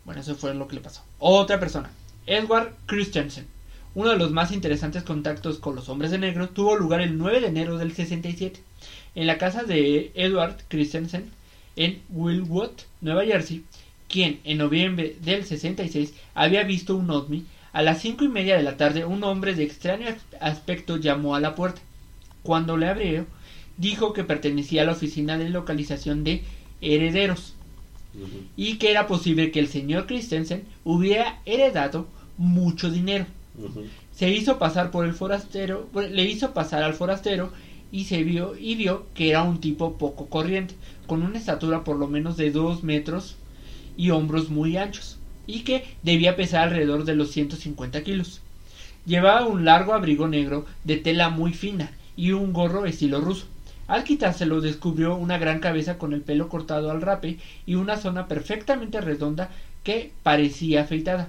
Bueno, 0.07 0.23
eso 0.23 0.37
fue 0.37 0.55
lo 0.55 0.69
que 0.69 0.77
le 0.77 0.81
pasó. 0.81 1.03
Otra 1.19 1.61
persona, 1.61 1.91
Edward 2.27 2.73
Christensen. 2.87 3.47
Uno 3.95 4.11
de 4.11 4.17
los 4.17 4.31
más 4.33 4.53
interesantes 4.53 5.03
contactos 5.03 5.59
con 5.59 5.77
los 5.77 5.89
hombres 5.89 6.11
de 6.11 6.19
negro 6.19 6.49
tuvo 6.49 6.77
lugar 6.77 7.03
el 7.03 7.19
9 7.19 7.41
de 7.41 7.47
enero 7.49 7.77
del 7.77 7.93
67 7.93 8.61
en 9.15 9.27
la 9.27 9.37
casa 9.37 9.65
de 9.65 10.13
Edward 10.15 10.57
Christensen 10.69 11.31
en 11.77 12.01
Wilwood, 12.09 12.71
Nueva 13.03 13.25
Jersey, 13.25 13.65
quien 14.09 14.41
en 14.45 14.59
noviembre 14.59 15.17
del 15.21 15.45
66 15.45 16.15
había 16.35 16.63
visto 16.65 16.97
un 16.97 17.11
ovni. 17.11 17.45
A 17.73 17.83
las 17.83 18.01
cinco 18.01 18.25
y 18.25 18.29
media 18.29 18.57
de 18.57 18.63
la 18.63 18.77
tarde, 18.77 19.05
un 19.05 19.25
hombre 19.25 19.55
de 19.55 19.65
extraño 19.65 20.07
aspecto 20.41 20.97
llamó 20.97 21.35
a 21.35 21.41
la 21.41 21.55
puerta. 21.55 21.81
Cuando 22.43 22.77
le 22.77 22.89
abrió, 22.89 23.27
dijo 23.77 24.13
que 24.13 24.25
pertenecía 24.25 24.83
a 24.83 24.85
la 24.87 24.93
oficina 24.93 25.39
de 25.39 25.49
localización 25.49 26.25
de 26.25 26.43
herederos 26.81 27.55
y 28.57 28.77
que 28.77 28.91
era 28.91 29.07
posible 29.07 29.51
que 29.51 29.61
el 29.61 29.69
señor 29.69 30.07
Christensen 30.07 30.65
hubiera 30.85 31.41
heredado 31.47 32.07
mucho 32.37 32.91
dinero. 32.91 33.27
Se 34.13 34.31
hizo 34.31 34.59
pasar 34.59 34.91
por 34.91 35.05
el 35.05 35.13
forastero, 35.13 35.89
le 35.95 36.25
hizo 36.25 36.53
pasar 36.53 36.83
al 36.83 36.95
forastero 36.95 37.53
y 37.91 38.05
se 38.05 38.23
vio 38.25 38.57
y 38.57 38.75
vio 38.75 39.07
que 39.15 39.31
era 39.31 39.43
un 39.43 39.61
tipo 39.61 39.99
poco 39.99 40.27
corriente, 40.27 40.75
con 41.07 41.23
una 41.23 41.39
estatura 41.39 41.85
por 41.85 41.97
lo 41.97 42.09
menos 42.09 42.37
de 42.37 42.51
dos 42.51 42.83
metros 42.83 43.37
y 43.97 44.11
hombros 44.11 44.49
muy 44.49 44.79
anchos, 44.79 45.19
y 45.47 45.61
que 45.61 45.85
debía 46.03 46.37
pesar 46.37 46.69
alrededor 46.69 47.05
de 47.05 47.15
los 47.15 47.31
150 47.31 48.03
kilos. 48.03 48.41
Llevaba 49.05 49.47
un 49.47 49.65
largo 49.65 49.93
abrigo 49.95 50.29
negro 50.29 50.65
de 50.85 50.97
tela 50.97 51.29
muy 51.29 51.53
fina 51.53 51.93
y 52.17 52.33
un 52.33 52.53
gorro 52.53 52.87
estilo 52.87 53.21
ruso. 53.21 53.47
Al 53.89 54.05
quitárselo 54.05 54.61
descubrió 54.61 55.17
una 55.17 55.39
gran 55.39 55.59
cabeza 55.61 55.99
con 55.99 56.15
el 56.15 56.23
pelo 56.23 56.49
cortado 56.49 56.91
al 56.91 57.03
rape 57.03 57.39
y 57.67 57.75
una 57.75 57.97
zona 57.97 58.29
perfectamente 58.29 59.01
redonda 59.01 59.51
que 59.83 60.13
parecía 60.23 60.83
afeitada. 60.83 61.29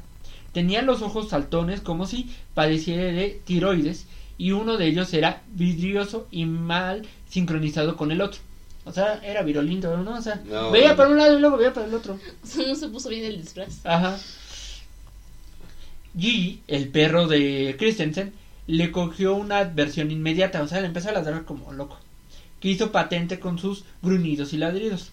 Tenía 0.54 0.82
los 0.82 1.02
ojos 1.02 1.30
saltones 1.30 1.82
como 1.82 2.06
si 2.06 2.30
padeciera 2.54 3.04
de 3.06 3.42
tiroides 3.44 4.06
y 4.38 4.52
uno 4.52 4.78
de 4.78 4.88
ellos 4.88 5.14
era 5.14 5.42
vidrioso 5.54 6.28
y 6.32 6.46
mal 6.46 7.06
sincronizado 7.30 7.98
con 7.98 8.12
el 8.12 8.22
otro. 8.22 8.40
O 8.86 8.92
sea, 8.92 9.22
era 9.24 9.44
virolindo, 9.44 9.96
¿no? 9.98 10.16
O 10.18 10.22
sea, 10.22 10.42
No. 10.46 10.70
veía 10.72 10.96
para 10.96 11.10
un 11.10 11.18
lado 11.18 11.38
y 11.38 11.40
luego 11.42 11.58
veía 11.58 11.74
para 11.74 11.88
el 11.88 11.94
otro. 11.94 12.20
O 12.44 12.48
sea, 12.48 12.68
no 12.68 12.76
se 12.76 12.90
puso 12.90 13.10
bien 13.10 13.24
el 13.26 13.42
disfraz. 13.42 13.86
Ajá. 13.86 14.18
Gigi, 16.18 16.62
el 16.68 16.90
perro 16.90 17.28
de 17.28 17.76
Christensen, 17.80 18.34
le 18.68 18.92
cogió 18.92 19.34
una 19.36 19.60
adversión 19.60 20.12
inmediata, 20.12 20.62
o 20.62 20.68
sea, 20.68 20.82
le 20.82 20.88
empezó 20.88 21.10
a 21.10 21.14
ladrar 21.14 21.44
como 21.46 21.72
loco, 21.74 21.98
que 22.60 22.70
hizo 22.70 22.92
patente 22.92 23.40
con 23.40 23.58
sus 23.58 23.84
gruñidos 24.02 24.54
y 24.54 24.58
ladridos. 24.58 25.12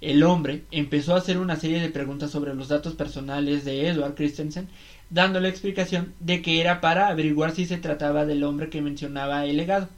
El 0.00 0.22
hombre 0.24 0.64
empezó 0.70 1.14
a 1.14 1.18
hacer 1.18 1.38
una 1.38 1.56
serie 1.56 1.80
de 1.80 1.88
preguntas 1.88 2.30
sobre 2.30 2.54
los 2.54 2.68
datos 2.68 2.94
personales 2.94 3.64
de 3.64 3.88
Edward 3.88 4.14
Christensen, 4.14 4.68
dándole 5.08 5.48
explicación 5.48 6.12
de 6.20 6.42
que 6.42 6.60
era 6.60 6.80
para 6.82 7.08
averiguar 7.08 7.54
si 7.54 7.64
se 7.64 7.78
trataba 7.78 8.26
del 8.26 8.44
hombre 8.44 8.68
que 8.68 8.82
mencionaba 8.82 9.46
el 9.46 9.56
legado. 9.56 9.88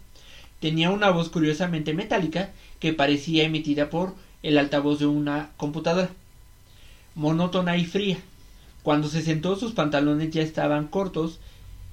Tenía 0.60 0.90
una 0.90 1.10
voz 1.10 1.30
curiosamente 1.30 1.94
metálica 1.94 2.50
que 2.78 2.92
parecía 2.92 3.44
emitida 3.44 3.90
por 3.90 4.14
el 4.42 4.58
altavoz 4.58 5.00
de 5.00 5.06
una 5.06 5.50
computadora, 5.56 6.10
monótona 7.16 7.76
y 7.76 7.84
fría. 7.84 8.18
Cuando 8.84 9.08
se 9.08 9.22
sentó 9.22 9.56
sus 9.56 9.72
pantalones 9.72 10.30
ya 10.30 10.42
estaban 10.42 10.86
cortos, 10.86 11.40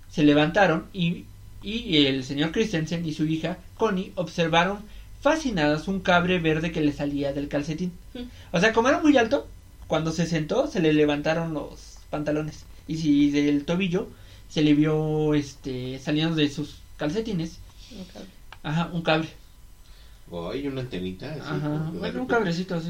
se 0.09 0.23
levantaron 0.23 0.85
y, 0.93 1.25
y 1.63 2.05
el 2.05 2.23
señor 2.23 2.51
Christensen 2.51 3.03
y 3.05 3.13
su 3.13 3.25
hija 3.25 3.57
Connie 3.77 4.13
observaron 4.15 4.83
fascinadas 5.25 5.87
un 5.87 6.01
cabre 6.01 6.37
verde 6.37 6.71
que 6.71 6.81
le 6.81 6.93
salía 6.93 7.33
del 7.33 7.47
calcetín. 7.47 7.91
O 8.51 8.59
sea, 8.59 8.73
como 8.73 8.89
era 8.89 8.99
muy 9.01 9.17
alto, 9.17 9.47
cuando 9.87 10.11
se 10.11 10.27
sentó 10.27 10.67
se 10.67 10.79
le 10.81 10.93
levantaron 10.93 11.51
los 11.55 11.97
pantalones 12.11 12.65
y 12.87 12.97
si 12.97 13.31
del 13.31 13.65
tobillo 13.65 14.07
se 14.49 14.61
le 14.61 14.75
vio 14.75 15.33
este 15.33 15.97
saliendo 15.97 16.35
de 16.35 16.47
sus 16.51 16.75
calcetines, 16.97 17.57
Ok. 17.99 18.23
ajá, 18.61 18.91
un 18.93 19.01
cabre. 19.01 19.29
O 20.29 20.51
hay 20.51 20.67
una 20.67 20.81
antenita. 20.81 21.31
así, 21.31 21.41
Ajá, 21.43 21.91
bueno, 21.93 22.21
un 22.21 22.27
cabrecito 22.27 22.75
así. 22.75 22.89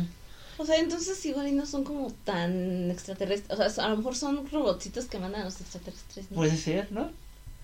O 0.58 0.66
sea, 0.66 0.78
entonces 0.78 1.26
igual 1.26 1.48
y 1.48 1.54
no 1.54 1.66
son 1.66 1.86
como 1.86 2.12
tan 2.26 2.92
extraterrestres. 2.92 3.58
O 3.58 3.70
sea, 3.70 3.86
a 3.86 3.90
lo 3.90 3.98
mejor 3.98 4.16
son 4.16 4.50
robotcitos 4.52 5.06
que 5.06 5.20
mandan 5.20 5.42
a 5.42 5.46
los 5.46 5.62
extraterrestres. 5.62 6.30
¿no? 6.32 6.36
Puede 6.36 6.58
ser, 6.58 6.92
¿no? 6.92 7.12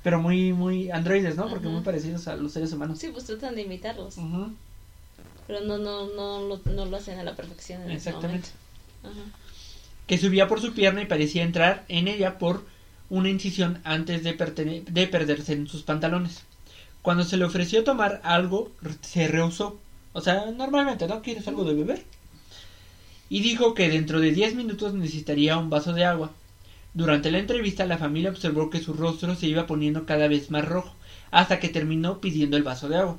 Pero 0.03 0.19
muy 0.19 0.51
muy 0.53 0.89
androides, 0.89 1.35
¿no? 1.35 1.47
Porque 1.49 1.67
Ajá. 1.67 1.75
muy 1.75 1.83
parecidos 1.83 2.27
a 2.27 2.35
los 2.35 2.51
seres 2.53 2.73
humanos. 2.73 2.99
Sí, 2.99 3.09
pues 3.11 3.25
tratan 3.25 3.55
de 3.55 3.61
imitarlos. 3.63 4.15
Pero 5.47 5.61
no, 5.61 5.77
no, 5.77 6.07
no, 6.13 6.41
lo, 6.47 6.59
no 6.71 6.85
lo 6.85 6.97
hacen 6.97 7.19
a 7.19 7.23
la 7.23 7.35
perfección 7.35 7.83
en 7.83 7.91
Exactamente. 7.91 8.49
Ajá. 9.03 9.13
que 10.07 10.17
subía 10.17 10.47
por 10.47 10.61
su 10.61 10.73
pierna 10.73 11.01
y 11.01 11.05
parecía 11.05 11.43
entrar 11.43 11.85
en 11.87 12.07
ella 12.07 12.37
por 12.37 12.65
una 13.09 13.29
incisión 13.29 13.79
antes 13.83 14.23
de, 14.23 14.37
pertene- 14.37 14.83
de 14.85 15.07
perderse 15.07 15.53
en 15.53 15.67
sus 15.67 15.83
pantalones. 15.83 16.43
Cuando 17.01 17.23
se 17.23 17.35
le 17.37 17.45
ofreció 17.45 17.83
tomar 17.83 18.21
algo, 18.23 18.71
se 19.01 19.27
rehusó. 19.27 19.79
O 20.13 20.21
sea, 20.21 20.45
normalmente, 20.51 21.07
¿no? 21.07 21.21
¿Quieres 21.21 21.47
algo 21.47 21.63
de 21.63 21.73
beber? 21.73 22.03
Y 23.29 23.41
dijo 23.41 23.73
que 23.73 23.89
dentro 23.89 24.19
de 24.19 24.31
10 24.31 24.55
minutos 24.55 24.93
necesitaría 24.93 25.57
un 25.57 25.69
vaso 25.69 25.93
de 25.93 26.05
agua. 26.05 26.31
Durante 26.93 27.31
la 27.31 27.39
entrevista, 27.39 27.85
la 27.85 27.97
familia 27.97 28.29
observó 28.31 28.69
que 28.69 28.81
su 28.81 28.93
rostro 28.93 29.35
se 29.35 29.47
iba 29.47 29.65
poniendo 29.67 30.05
cada 30.05 30.27
vez 30.27 30.51
más 30.51 30.65
rojo, 30.65 30.93
hasta 31.31 31.59
que 31.59 31.69
terminó 31.69 32.19
pidiendo 32.19 32.57
el 32.57 32.63
vaso 32.63 32.89
de 32.89 32.97
agua, 32.97 33.17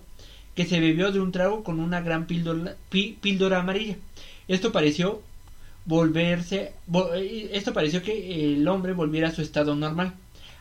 que 0.54 0.66
se 0.66 0.80
bebió 0.80 1.10
de 1.12 1.20
un 1.20 1.32
trago 1.32 1.64
con 1.64 1.80
una 1.80 2.00
gran 2.02 2.26
píldora, 2.26 2.76
pí- 2.90 3.16
píldora 3.20 3.60
amarilla. 3.60 3.96
Esto 4.48 4.72
pareció 4.72 5.22
volverse, 5.86 6.74
vo- 6.86 7.14
eh, 7.14 7.50
esto 7.54 7.72
pareció 7.72 8.02
que 8.02 8.54
el 8.54 8.68
hombre 8.68 8.92
volviera 8.92 9.28
a 9.28 9.32
su 9.34 9.40
estado 9.42 9.74
normal. 9.74 10.14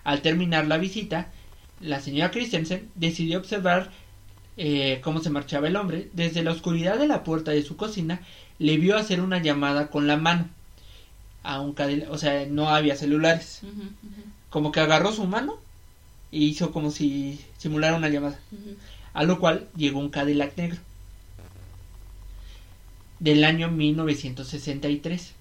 Al 0.03 0.22
terminar 0.22 0.68
la 0.68 0.78
visita, 0.78 1.32
la 1.82 1.99
señora 1.99 2.32
Christensen 2.32 2.89
decidió 2.95 3.39
observar 3.39 3.91
eh, 4.57 4.99
cómo 5.03 5.20
se 5.22 5.30
marchaba 5.30 5.68
el 5.68 5.76
hombre. 5.76 6.09
Desde 6.14 6.43
la 6.43 6.51
oscuridad 6.51 6.97
de 6.97 7.07
la 7.07 7.24
puerta 7.24 7.51
de 7.51 7.62
su 7.64 7.76
cocina, 7.78 8.22
le 8.59 8.78
vio 8.78 8.97
hacer 8.97 9.22
una 9.22 9.39
llamada 9.41 9.89
con 9.89 10.07
la 10.07 10.18
mano. 10.18 10.49
A 11.44 11.60
un 11.60 11.74
Cadillac, 11.74 12.12
o 12.12 12.18
sea, 12.18 12.46
no 12.46 12.70
había 12.70 12.96
celulares. 12.96 13.62
Como 14.50 14.72
que 14.72 14.80
agarró 14.80 15.12
su 15.12 15.26
mano 15.26 15.58
y 16.32 16.46
hizo 16.46 16.72
como 16.72 16.92
si 16.92 17.39
simulara 17.58 17.96
una 17.96 18.10
llamada. 18.10 18.39
A 19.14 19.24
lo 19.24 19.39
cual 19.39 19.68
llegó 19.76 20.00
un 20.00 20.10
Cadillac 20.10 20.56
negro. 20.58 20.80
Del 23.20 23.44
año 23.44 23.70
1963. 23.70 25.34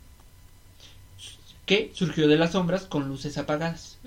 Que 1.67 1.93
surgió 1.95 2.29
de 2.29 2.37
las 2.37 2.53
sombras 2.53 2.85
con 2.85 3.09
luces 3.09 3.39
apagadas. 3.39 3.99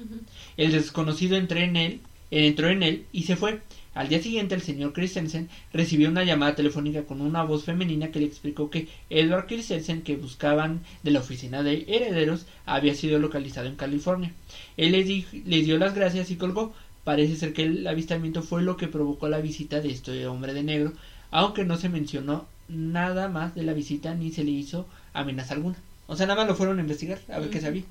El 0.57 0.71
desconocido 0.71 1.37
entró 1.37 1.59
en 1.59 1.75
él 1.77 2.01
entró 2.33 2.69
en 2.69 2.83
él 2.83 3.05
y 3.11 3.23
se 3.23 3.35
fue. 3.35 3.61
Al 3.95 4.09
día 4.09 4.21
siguiente 4.21 4.55
el 4.55 4.61
señor 4.63 4.91
Christensen 4.93 5.49
recibió 5.71 6.09
una 6.09 6.23
llamada 6.23 6.55
telefónica 6.55 7.03
con 7.03 7.21
una 7.21 7.43
voz 7.43 7.63
femenina 7.63 8.09
que 8.11 8.19
le 8.19 8.25
explicó 8.25 8.69
que 8.71 8.87
Edward 9.09 9.45
Christensen 9.47 10.01
que 10.01 10.15
buscaban 10.15 10.81
de 11.03 11.11
la 11.11 11.19
oficina 11.19 11.61
de 11.61 11.85
herederos 11.87 12.45
había 12.65 12.95
sido 12.95 13.19
localizado 13.19 13.67
en 13.67 13.75
California. 13.75 14.31
Él 14.77 14.93
le, 14.93 15.03
di- 15.03 15.25
le 15.45 15.61
dio 15.61 15.77
las 15.77 15.93
gracias 15.93 16.31
y 16.31 16.37
colgó. 16.37 16.73
Parece 17.03 17.35
ser 17.35 17.53
que 17.53 17.63
el 17.63 17.85
avistamiento 17.85 18.41
fue 18.41 18.63
lo 18.63 18.77
que 18.77 18.87
provocó 18.87 19.27
la 19.29 19.41
visita 19.41 19.79
de 19.81 19.91
este 19.91 20.25
hombre 20.25 20.53
de 20.53 20.63
negro, 20.63 20.93
aunque 21.31 21.65
no 21.65 21.77
se 21.77 21.89
mencionó 21.89 22.47
nada 22.69 23.27
más 23.27 23.53
de 23.55 23.63
la 23.63 23.73
visita 23.73 24.15
ni 24.15 24.31
se 24.31 24.43
le 24.43 24.51
hizo 24.51 24.87
amenaza 25.13 25.53
alguna. 25.53 25.75
O 26.07 26.15
sea, 26.15 26.25
nada 26.25 26.39
más 26.39 26.47
lo 26.47 26.55
fueron 26.55 26.79
a 26.79 26.81
investigar 26.81 27.19
a 27.29 27.39
ver 27.39 27.49
qué 27.49 27.57
Ujú. 27.57 27.65
sabía. 27.67 27.83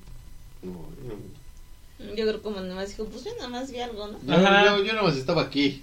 Yo 2.00 2.14
creo 2.26 2.42
como 2.42 2.60
nada 2.60 2.74
más 2.74 2.88
dijo, 2.88 3.04
pues 3.04 3.24
yo 3.24 3.30
nada 3.36 3.48
más 3.48 3.70
vi 3.70 3.78
algo, 3.78 4.08
¿no? 4.08 4.18
Yo, 4.26 4.34
Ajá. 4.34 4.64
yo, 4.64 4.82
yo 4.84 4.92
nada 4.92 5.04
más 5.04 5.16
estaba 5.16 5.42
aquí. 5.42 5.82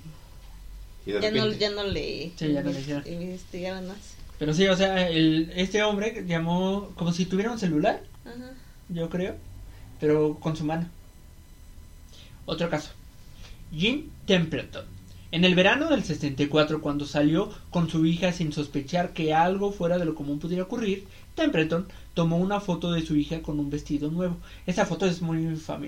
Y 1.09 1.11
de 1.13 1.21
Ya 1.21 1.31
no, 1.31 1.51
ya 1.51 1.69
no 1.71 1.83
le 1.83 2.31
Sí, 2.37 2.53
ya 2.53 2.61
no 2.61 2.71
le 2.71 2.79
hicieron. 2.79 3.03
investigaron 3.07 3.87
más. 3.87 3.97
Pero 4.37 4.53
sí, 4.53 4.67
o 4.67 4.75
sea, 4.77 5.09
el, 5.09 5.51
este 5.55 5.83
hombre 5.83 6.23
llamó 6.27 6.91
como 6.95 7.11
si 7.11 7.25
tuviera 7.25 7.51
un 7.51 7.59
celular, 7.59 8.01
Ajá. 8.23 8.53
yo 8.87 9.09
creo, 9.09 9.35
pero 9.99 10.35
con 10.39 10.55
su 10.55 10.63
mano. 10.63 10.87
Otro 12.45 12.69
caso. 12.69 12.91
Jean 13.71 14.05
Templeton. 14.25 14.85
En 15.31 15.45
el 15.45 15.53
verano 15.53 15.89
del 15.89 16.03
64, 16.03 16.81
cuando 16.81 17.05
salió 17.05 17.53
con 17.69 17.89
su 17.89 18.05
hija 18.05 18.31
sin 18.33 18.51
sospechar 18.51 19.13
que 19.13 19.33
algo 19.33 19.71
fuera 19.71 19.99
de 19.99 20.05
lo 20.05 20.15
común 20.15 20.39
pudiera 20.39 20.63
ocurrir, 20.63 21.05
Templeton 21.35 21.87
tomó 22.15 22.37
una 22.37 22.59
foto 22.59 22.91
de 22.91 23.05
su 23.05 23.15
hija 23.15 23.41
con 23.41 23.59
un 23.59 23.69
vestido 23.69 24.09
nuevo. 24.09 24.37
Esa 24.65 24.85
foto 24.87 25.05
es 25.05 25.21
muy 25.21 25.37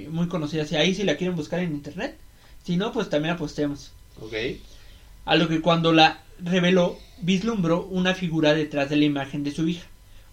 muy 0.09 0.27
conocida. 0.27 0.65
Si 0.65 0.75
ahí 0.75 0.93
si 0.93 1.03
la 1.03 1.17
quieren 1.17 1.35
buscar 1.35 1.59
en 1.61 1.71
internet, 1.71 2.17
si 2.63 2.77
no, 2.77 2.91
pues 2.91 3.09
también 3.09 3.33
la 3.33 3.39
posteamos. 3.39 3.91
Ok. 4.21 4.33
A 5.25 5.35
lo 5.35 5.47
que 5.47 5.61
cuando 5.61 5.93
la 5.93 6.21
reveló, 6.39 6.97
vislumbró 7.21 7.83
una 7.85 8.15
figura 8.15 8.53
detrás 8.53 8.89
de 8.89 8.95
la 8.95 9.05
imagen 9.05 9.43
de 9.43 9.51
su 9.51 9.67
hija. 9.67 9.87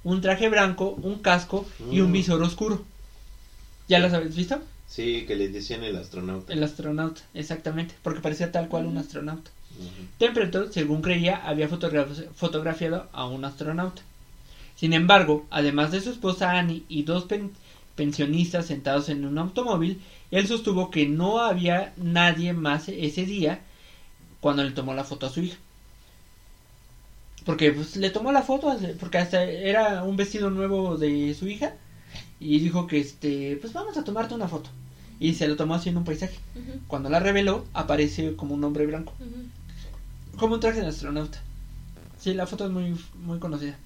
Un 0.05 0.21
traje 0.21 0.49
blanco, 0.49 0.91
un 1.03 1.19
casco 1.19 1.67
y 1.91 2.01
un 2.01 2.11
Mm. 2.11 2.13
visor 2.13 2.43
oscuro. 2.43 2.85
¿Ya 3.89 3.99
las 3.99 4.13
habéis 4.15 4.37
visto? 4.37 4.61
Sí, 4.87 5.25
que 5.27 5.37
le 5.37 5.49
decían 5.49 5.83
el 5.85 5.97
astronauta. 5.97 6.53
El 6.53 6.63
astronauta, 6.63 7.21
exactamente, 7.35 7.95
porque 8.03 8.21
parecía 8.21 8.51
tal 8.53 8.69
cual 8.69 8.87
un 8.87 8.97
astronauta. 8.97 9.51
Ujú. 9.79 9.89
Templeton, 10.19 10.73
según 10.73 11.03
creía, 11.03 11.37
había 11.47 11.69
fotogra- 11.69 12.07
fotografiado 12.35 13.07
a 13.13 13.27
un 13.27 13.45
astronauta. 13.45 14.01
Sin 14.77 14.93
embargo, 14.95 15.47
además 15.51 15.91
de 15.91 16.01
su 16.01 16.11
esposa 16.11 16.53
Annie 16.59 16.85
y 16.89 17.03
dos 17.03 17.25
pen- 17.25 17.53
pensionistas 17.97 18.67
sentados 18.67 19.09
en 19.09 19.25
un 19.27 19.37
automóvil, 19.39 20.01
él 20.31 20.47
sostuvo 20.47 20.91
que 20.91 21.07
no 21.07 21.41
había 21.41 21.93
nadie 21.97 22.53
más 22.55 22.89
ese 22.89 23.27
día 23.27 23.61
cuando 24.41 24.63
le 24.65 24.71
tomó 24.73 24.95
la 24.95 25.05
foto 25.05 25.27
a 25.27 25.31
su 25.31 25.41
hija. 25.41 25.57
Porque 27.45 27.73
pues, 27.73 27.97
le 27.97 28.11
tomó 28.11 28.33
la 28.33 28.43
foto, 28.43 28.77
porque 29.01 29.19
hasta 29.19 29.43
era 29.43 30.03
un 30.05 30.17
vestido 30.17 30.51
nuevo 30.51 30.97
de 30.97 31.35
su 31.35 31.49
hija 31.49 31.73
y 32.41 32.59
dijo 32.61 32.87
que 32.87 33.01
este, 33.01 33.57
pues 33.61 33.73
vamos 33.73 33.97
a 33.97 34.05
tomarte 34.05 34.35
una 34.35 34.49
foto. 34.49 34.71
Y 35.21 35.35
se 35.35 35.49
lo 35.49 35.57
tomó 35.57 35.75
así 35.75 35.89
en 35.89 35.97
un 35.97 36.05
paisaje. 36.05 36.39
Cuando 36.87 37.09
la 37.09 37.21
reveló, 37.21 37.65
aparece 37.73 38.37
como 38.37 38.55
un 38.55 38.63
hombre 38.65 38.87
blanco. 38.87 39.13
Como 40.37 40.55
un 40.55 40.61
traje 40.61 40.81
de 40.81 40.87
astronauta. 40.89 41.41
Sí, 42.21 42.35
la 42.35 42.47
foto 42.47 42.67
es 42.67 42.71
muy, 42.71 42.97
muy 43.25 43.39
conocida. 43.39 43.77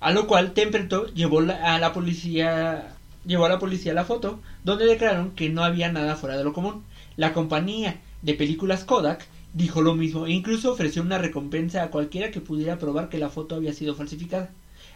A 0.00 0.12
lo 0.12 0.26
cual 0.26 0.52
Templeton 0.54 1.12
llevó 1.14 1.40
la- 1.40 1.74
a 1.74 1.78
la 1.78 1.92
policía 1.92 2.96
llevó 3.26 3.44
a 3.44 3.48
la 3.50 3.58
policía 3.58 3.92
la 3.92 4.04
foto, 4.06 4.40
donde 4.64 4.86
declararon 4.86 5.32
que 5.32 5.50
no 5.50 5.62
había 5.62 5.92
nada 5.92 6.16
fuera 6.16 6.38
de 6.38 6.44
lo 6.44 6.54
común. 6.54 6.82
La 7.16 7.34
compañía 7.34 8.00
de 8.22 8.34
películas 8.34 8.84
Kodak 8.84 9.26
dijo 9.52 9.82
lo 9.82 9.94
mismo 9.94 10.26
e 10.26 10.32
incluso 10.32 10.72
ofreció 10.72 11.02
una 11.02 11.18
recompensa 11.18 11.82
a 11.82 11.90
cualquiera 11.90 12.30
que 12.30 12.40
pudiera 12.40 12.78
probar 12.78 13.08
que 13.08 13.18
la 13.18 13.30
foto 13.30 13.54
había 13.54 13.72
sido 13.72 13.94
falsificada. 13.94 14.50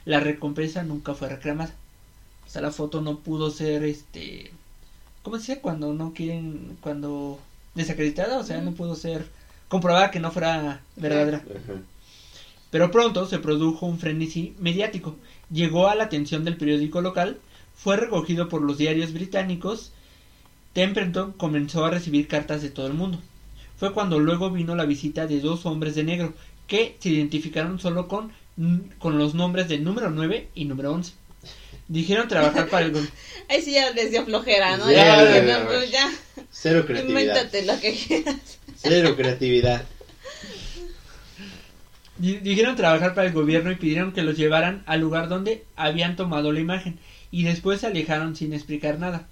La 0.05 0.21
recompensa 0.21 0.83
nunca 0.83 1.15
fue 1.15 1.29
reclamada. 1.29 1.75
O 2.47 2.51
sea, 2.51 2.63
la 2.63 2.71
foto 2.71 3.01
no 3.01 3.19
pudo 3.19 3.51
ser 3.51 3.85
este 3.85 4.53
¿cómo 5.23 5.37
se 5.39 5.53
dice? 5.53 5.61
cuando 5.61 5.93
no 5.95 6.13
quieren 6.13 6.77
cuando 6.81 7.41
desacreditada, 7.75 8.39
o 8.39 8.45
sea, 8.45 8.61
no 8.61 8.73
pudo 8.73 8.95
ser 8.95 9.27
comprobada 9.69 10.11
que 10.11 10.21
no 10.21 10.31
fuera 10.31 10.81
verdadera. 10.97 11.39
Ajá. 11.39 11.81
Pero 12.75 12.91
pronto 12.91 13.25
se 13.27 13.39
produjo 13.39 13.87
un 13.87 14.01
frenesí 14.01 14.57
mediático. 14.59 15.15
Llegó 15.49 15.87
a 15.87 15.95
la 15.95 16.03
atención 16.03 16.43
del 16.43 16.57
periódico 16.57 17.01
local, 17.01 17.39
fue 17.77 17.97
recogido 17.97 18.49
por 18.49 18.63
los 18.63 18.79
diarios 18.79 19.13
británicos. 19.13 19.93
Templeton 20.75 21.33
comenzó 21.33 21.85
a 21.87 21.91
recibir 21.91 22.29
cartas 22.29 22.61
de 22.61 22.69
todo 22.69 22.87
el 22.87 22.93
mundo. 22.95 23.19
Fue 23.79 23.93
cuando 23.95 24.19
luego 24.19 24.51
vino 24.51 24.75
la 24.75 24.85
visita 24.85 25.27
de 25.27 25.41
dos 25.41 25.65
hombres 25.67 25.95
de 25.95 26.05
negro, 26.05 26.35
que 26.67 26.97
se 27.01 27.09
identificaron 27.11 27.79
solo 27.81 28.07
con, 28.09 28.33
con 28.99 29.19
los 29.19 29.35
nombres 29.35 29.69
del 29.69 29.83
número 29.85 30.11
9 30.11 30.49
y 30.55 30.65
número 30.67 30.93
11. 30.93 31.13
Dijeron 31.89 32.29
trabajar 32.29 32.69
para 32.69 32.87
el 32.87 32.93
gobierno. 32.93 33.15
Ahí 33.49 33.61
sí 33.63 33.73
ya 33.73 33.91
les 33.91 34.11
dio 34.11 34.25
flojera, 34.25 34.77
¿no? 34.77 34.91
Ya, 34.91 35.43
Ya, 35.45 35.59
no, 35.61 35.67
pues 35.67 35.91
ya, 35.91 36.11
Cero 36.51 36.85
creatividad. 36.87 37.21
invéntate 37.21 37.65
lo 37.67 37.79
que 37.81 37.93
quieras. 37.95 38.59
Cero 38.77 39.15
creatividad. 39.17 39.85
Di- 42.17 42.39
Dijeron 42.39 42.77
trabajar 42.77 43.15
para 43.15 43.27
el 43.27 43.33
gobierno 43.35 43.71
y 43.71 43.77
pidieron 43.77 44.13
que 44.13 44.23
los 44.23 44.37
llevaran 44.37 44.83
al 44.87 45.01
lugar 45.01 45.29
donde 45.29 45.65
habían 45.77 46.17
tomado 46.17 46.53
la 46.53 46.61
imagen 46.61 46.99
y 47.31 47.43
después 47.43 47.81
se 47.81 47.89
alejaron 47.89 48.37
sin 48.37 48.53
explicar 48.53 48.99
nada. 48.99 49.27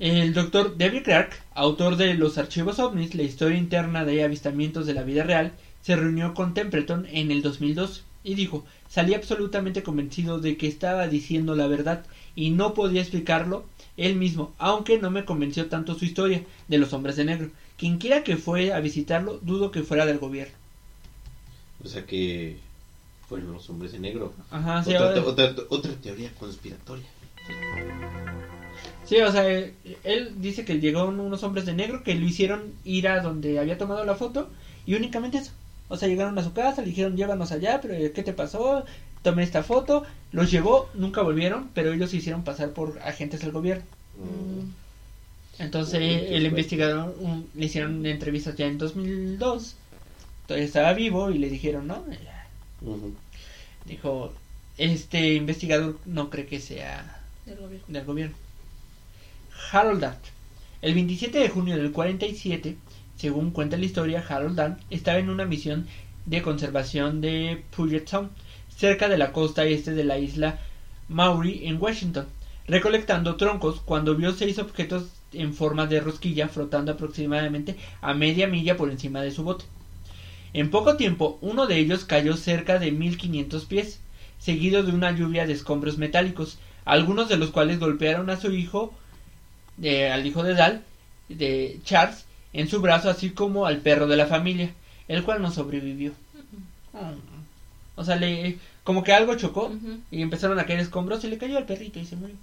El 0.00 0.32
doctor 0.32 0.78
David 0.78 1.02
Clark, 1.04 1.42
autor 1.54 1.96
de 1.96 2.14
Los 2.14 2.38
archivos 2.38 2.78
ovnis, 2.78 3.14
la 3.14 3.22
historia 3.22 3.58
interna 3.58 4.04
de 4.06 4.24
avistamientos 4.24 4.86
de 4.86 4.94
la 4.94 5.02
vida 5.02 5.24
real, 5.24 5.52
se 5.82 5.94
reunió 5.94 6.32
con 6.32 6.54
Templeton 6.54 7.06
en 7.10 7.30
el 7.30 7.42
2002 7.42 8.02
y 8.24 8.34
dijo, 8.34 8.64
salí 8.88 9.12
absolutamente 9.12 9.82
convencido 9.82 10.38
de 10.40 10.56
que 10.56 10.66
estaba 10.66 11.06
diciendo 11.06 11.54
la 11.54 11.66
verdad 11.66 12.02
y 12.34 12.48
no 12.48 12.72
podía 12.72 13.02
explicarlo 13.02 13.64
él 13.98 14.16
mismo, 14.16 14.54
aunque 14.58 14.96
no 14.98 15.10
me 15.10 15.26
convenció 15.26 15.66
tanto 15.68 15.94
su 15.94 16.06
historia 16.06 16.44
de 16.68 16.78
los 16.78 16.94
hombres 16.94 17.16
de 17.16 17.24
negro. 17.26 17.50
Quien 17.76 17.98
quiera 17.98 18.24
que 18.24 18.38
fue 18.38 18.72
a 18.72 18.80
visitarlo, 18.80 19.38
dudo 19.42 19.70
que 19.70 19.82
fuera 19.82 20.06
del 20.06 20.18
gobierno. 20.18 20.54
O 21.84 21.88
sea 21.88 22.06
que 22.06 22.56
fueron 23.28 23.52
los 23.52 23.68
hombres 23.68 23.92
de 23.92 23.98
negro. 23.98 24.32
Ajá, 24.50 24.82
sí, 24.82 24.94
otra, 24.94 25.08
ahora- 25.08 25.22
otra, 25.26 25.54
otra 25.68 25.92
teoría 25.96 26.32
conspiratoria. 26.38 27.06
Sí, 29.10 29.20
o 29.20 29.30
sea, 29.32 29.46
eh, 29.50 29.74
él 30.04 30.40
dice 30.40 30.64
que 30.64 30.80
llegaron 30.80 31.20
unos 31.20 31.42
hombres 31.42 31.66
de 31.66 31.74
negro 31.74 32.02
que 32.04 32.14
lo 32.14 32.24
hicieron 32.26 32.72
ir 32.84 33.08
a 33.08 33.20
donde 33.20 33.58
había 33.58 33.76
tomado 33.78 34.04
la 34.04 34.14
foto 34.14 34.48
y 34.86 34.94
únicamente 34.94 35.38
eso. 35.38 35.52
O 35.88 35.96
sea, 35.96 36.08
llegaron 36.08 36.38
a 36.38 36.44
su 36.44 36.52
casa, 36.52 36.82
le 36.82 36.88
dijeron 36.88 37.16
llévanos 37.16 37.52
allá, 37.52 37.80
pero 37.82 37.94
eh, 37.94 38.12
¿qué 38.14 38.22
te 38.22 38.32
pasó? 38.32 38.84
Tomé 39.22 39.42
esta 39.42 39.62
foto, 39.62 40.04
los 40.32 40.50
llevó, 40.50 40.88
nunca 40.94 41.22
volvieron, 41.22 41.70
pero 41.74 41.92
ellos 41.92 42.10
se 42.10 42.18
hicieron 42.18 42.44
pasar 42.44 42.70
por 42.70 42.98
agentes 43.04 43.40
del 43.40 43.52
gobierno. 43.52 43.84
Mm. 44.16 44.70
Entonces 45.62 46.00
Uy, 46.00 46.34
el 46.36 46.46
investigador 46.46 47.14
un- 47.20 47.50
le 47.54 47.66
hicieron 47.66 48.06
entrevistas 48.06 48.56
ya 48.56 48.66
en 48.66 48.78
2002, 48.78 49.74
todavía 50.46 50.66
estaba 50.66 50.92
vivo 50.94 51.30
y 51.30 51.38
le 51.38 51.50
dijeron, 51.50 51.86
¿no? 51.88 52.04
Ujú. 52.80 53.12
Dijo, 53.84 54.32
este 54.78 55.34
investigador 55.34 55.98
no 56.06 56.30
cree 56.30 56.46
que 56.46 56.60
sea 56.60 57.20
Del 57.44 57.58
gobierno. 57.58 57.84
del 57.88 58.04
gobierno. 58.04 58.36
Harold 59.72 60.00
Dant. 60.00 60.18
El 60.82 60.94
27 60.94 61.38
de 61.38 61.48
junio 61.48 61.76
del 61.76 61.92
47, 61.92 62.76
según 63.16 63.50
cuenta 63.50 63.76
la 63.76 63.84
historia, 63.84 64.24
Harold 64.28 64.56
Dant 64.56 64.80
estaba 64.90 65.18
en 65.18 65.30
una 65.30 65.44
misión 65.44 65.86
de 66.26 66.42
conservación 66.42 67.20
de 67.20 67.62
Puget 67.76 68.08
Sound, 68.08 68.30
cerca 68.74 69.08
de 69.08 69.18
la 69.18 69.32
costa 69.32 69.64
este 69.64 69.92
de 69.92 70.04
la 70.04 70.18
isla 70.18 70.58
Maury 71.08 71.66
en 71.66 71.80
Washington, 71.80 72.26
recolectando 72.66 73.36
troncos 73.36 73.80
cuando 73.80 74.16
vio 74.16 74.32
seis 74.32 74.58
objetos 74.58 75.10
en 75.32 75.54
forma 75.54 75.86
de 75.86 76.00
rosquilla 76.00 76.48
flotando 76.48 76.92
aproximadamente 76.92 77.76
a 78.00 78.14
media 78.14 78.46
milla 78.46 78.76
por 78.76 78.90
encima 78.90 79.22
de 79.22 79.30
su 79.30 79.44
bote. 79.44 79.64
En 80.52 80.70
poco 80.70 80.96
tiempo, 80.96 81.38
uno 81.42 81.66
de 81.66 81.78
ellos 81.78 82.04
cayó 82.04 82.36
cerca 82.36 82.78
de 82.78 82.90
1500 82.90 83.64
pies, 83.66 84.00
seguido 84.38 84.82
de 84.82 84.92
una 84.92 85.12
lluvia 85.12 85.46
de 85.46 85.52
escombros 85.52 85.98
metálicos, 85.98 86.58
algunos 86.84 87.28
de 87.28 87.36
los 87.36 87.50
cuales 87.50 87.78
golpearon 87.78 88.30
a 88.30 88.36
su 88.36 88.52
hijo, 88.52 88.92
eh, 89.82 90.10
al 90.10 90.26
hijo 90.26 90.42
de 90.42 90.54
Dal, 90.54 90.82
de 91.28 91.80
Charles, 91.84 92.24
en 92.52 92.68
su 92.68 92.80
brazo, 92.80 93.10
así 93.10 93.30
como 93.30 93.66
al 93.66 93.78
perro 93.78 94.06
de 94.06 94.16
la 94.16 94.26
familia, 94.26 94.72
el 95.08 95.22
cual 95.22 95.42
no 95.42 95.50
sobrevivió. 95.50 96.12
O 97.96 98.04
sea, 98.04 98.16
le, 98.16 98.58
como 98.84 99.04
que 99.04 99.12
algo 99.12 99.36
chocó 99.36 99.72
y 100.10 100.22
empezaron 100.22 100.58
a 100.58 100.66
caer 100.66 100.80
escombros 100.80 101.22
y 101.24 101.28
le 101.28 101.38
cayó 101.38 101.58
al 101.58 101.66
perrito 101.66 101.98
y 101.98 102.06
se 102.06 102.16
murió. 102.16 102.36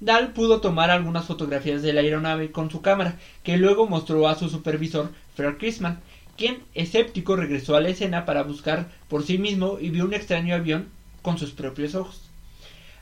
Dahl 0.00 0.32
pudo 0.32 0.60
tomar 0.60 0.90
algunas 0.90 1.24
fotografías 1.24 1.82
de 1.82 1.92
la 1.92 2.00
aeronave 2.00 2.50
con 2.50 2.70
su 2.70 2.82
cámara, 2.82 3.18
que 3.42 3.56
luego 3.56 3.86
mostró 3.86 4.28
a 4.28 4.34
su 4.34 4.48
supervisor, 4.48 5.12
Fred 5.34 5.56
Chrisman, 5.56 6.00
quien, 6.36 6.62
escéptico, 6.74 7.36
regresó 7.36 7.76
a 7.76 7.80
la 7.80 7.88
escena 7.88 8.26
para 8.26 8.42
buscar 8.42 8.88
por 9.08 9.24
sí 9.24 9.38
mismo 9.38 9.78
y 9.80 9.90
vio 9.90 10.04
un 10.04 10.14
extraño 10.14 10.54
avión 10.54 10.88
con 11.22 11.38
sus 11.38 11.52
propios 11.52 11.94
ojos. 11.94 12.23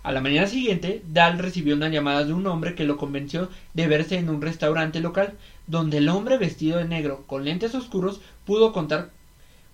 A 0.02 0.12
la 0.12 0.20
mañana 0.20 0.46
siguiente, 0.48 1.02
Dahl 1.12 1.38
recibió 1.38 1.74
una 1.76 1.88
llamada 1.88 2.24
de 2.24 2.32
un 2.32 2.46
hombre 2.46 2.74
que 2.74 2.84
lo 2.84 2.96
convenció 2.96 3.48
de 3.74 3.86
verse 3.86 4.16
en 4.18 4.28
un 4.30 4.42
restaurante 4.42 5.00
local, 5.00 5.34
donde 5.66 5.98
el 5.98 6.08
hombre 6.08 6.38
vestido 6.38 6.78
de 6.78 6.84
negro 6.88 7.24
con 7.26 7.44
lentes 7.44 7.74
oscuros 7.74 8.20
pudo 8.44 8.72
contar 8.72 9.10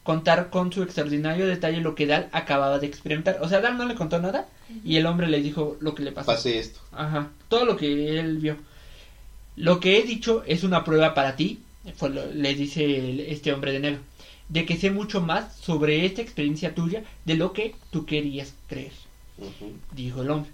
contar 0.02 0.48
con 0.48 0.72
su 0.72 0.82
extraordinario 0.82 1.46
detalle 1.46 1.80
lo 1.82 1.94
que 1.94 2.06
Dahl 2.06 2.28
acababa 2.32 2.78
de 2.78 2.86
experimentar. 2.86 3.38
O 3.42 3.48
sea, 3.48 3.60
Dahl 3.60 3.76
no 3.76 3.84
le 3.86 3.94
contó 3.94 4.18
nada 4.18 4.48
y 4.82 4.96
el 4.96 5.04
hombre 5.04 5.28
le 5.28 5.42
dijo 5.42 5.76
lo 5.80 5.94
que 5.94 6.02
le 6.02 6.12
pasó. 6.12 6.26
Pasé 6.26 6.58
esto. 6.58 6.80
Ajá, 6.92 7.28
todo 7.48 7.66
lo 7.66 7.76
que 7.76 8.18
él 8.18 8.38
vio. 8.38 8.56
Lo 9.56 9.80
que 9.80 9.98
he 9.98 10.02
dicho 10.04 10.42
es 10.46 10.62
una 10.64 10.84
prueba 10.84 11.12
para 11.14 11.36
ti, 11.36 11.60
fue 11.96 12.10
lo- 12.10 12.30
le 12.32 12.54
dice 12.54 13.30
este 13.32 13.52
hombre 13.52 13.72
de 13.72 13.80
negro, 13.80 14.00
de 14.48 14.64
que 14.64 14.76
sé 14.76 14.90
mucho 14.90 15.20
más 15.20 15.54
sobre 15.56 16.06
esta 16.06 16.22
experiencia 16.22 16.74
tuya 16.74 17.02
de 17.26 17.34
lo 17.34 17.52
que 17.52 17.74
tú 17.90 18.06
querías 18.06 18.54
creer, 18.68 18.92
Dijo 19.92 20.22
el 20.22 20.30
hombre. 20.30 20.50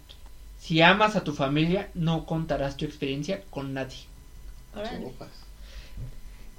Si 0.58 0.80
amas 0.80 1.16
a 1.16 1.24
tu 1.24 1.32
familia, 1.32 1.90
no 1.94 2.24
contarás 2.24 2.76
tu 2.76 2.84
experiencia 2.84 3.42
con 3.50 3.74
nadie. 3.74 3.98
Sopas. 4.74 5.28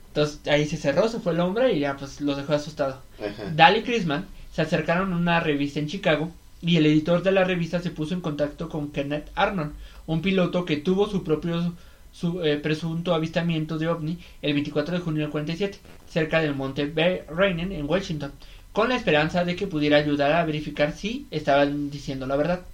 Entonces 0.07 0.47
ahí 0.47 0.65
se 0.65 0.77
cerró, 0.77 1.09
se 1.09 1.19
fue 1.19 1.33
el 1.33 1.41
hombre 1.41 1.73
y 1.73 1.79
ya 1.79 1.97
pues 1.97 2.21
los 2.21 2.37
dejó 2.37 2.53
asustado. 2.53 3.01
Ajá. 3.19 3.51
Dahl 3.53 3.77
y 3.77 3.83
Chrisman 3.83 4.25
se 4.53 4.61
acercaron 4.61 5.11
a 5.11 5.17
una 5.17 5.39
revista 5.41 5.79
en 5.79 5.87
Chicago 5.87 6.31
y 6.61 6.77
el 6.77 6.85
editor 6.85 7.21
de 7.21 7.31
la 7.31 7.43
revista 7.43 7.81
se 7.81 7.91
puso 7.91 8.13
en 8.13 8.21
contacto 8.21 8.69
con 8.69 8.91
Kenneth 8.91 9.29
Arnold, 9.35 9.73
un 10.07 10.21
piloto 10.21 10.63
que 10.65 10.77
tuvo 10.77 11.07
su 11.07 11.23
propio 11.23 11.73
su, 12.13 12.41
eh, 12.43 12.55
presunto 12.57 13.13
avistamiento 13.13 13.77
de 13.77 13.89
ovni 13.89 14.17
el 14.41 14.53
24 14.53 14.95
de 14.95 15.01
junio 15.01 15.23
del 15.23 15.31
47 15.31 15.79
cerca 16.09 16.39
del 16.39 16.55
monte 16.55 16.85
Bear 16.85 17.25
Rainen 17.27 17.73
en 17.73 17.89
Washington, 17.89 18.31
con 18.75 18.89
la 18.89 18.97
esperanza 18.97 19.45
de 19.45 19.55
que 19.55 19.67
pudiera 19.67 19.95
ayudar 19.95 20.33
a 20.33 20.43
verificar 20.43 20.91
si 20.91 21.27
estaban 21.31 21.89
diciendo 21.89 22.27
la 22.27 22.35
verdad. 22.35 22.65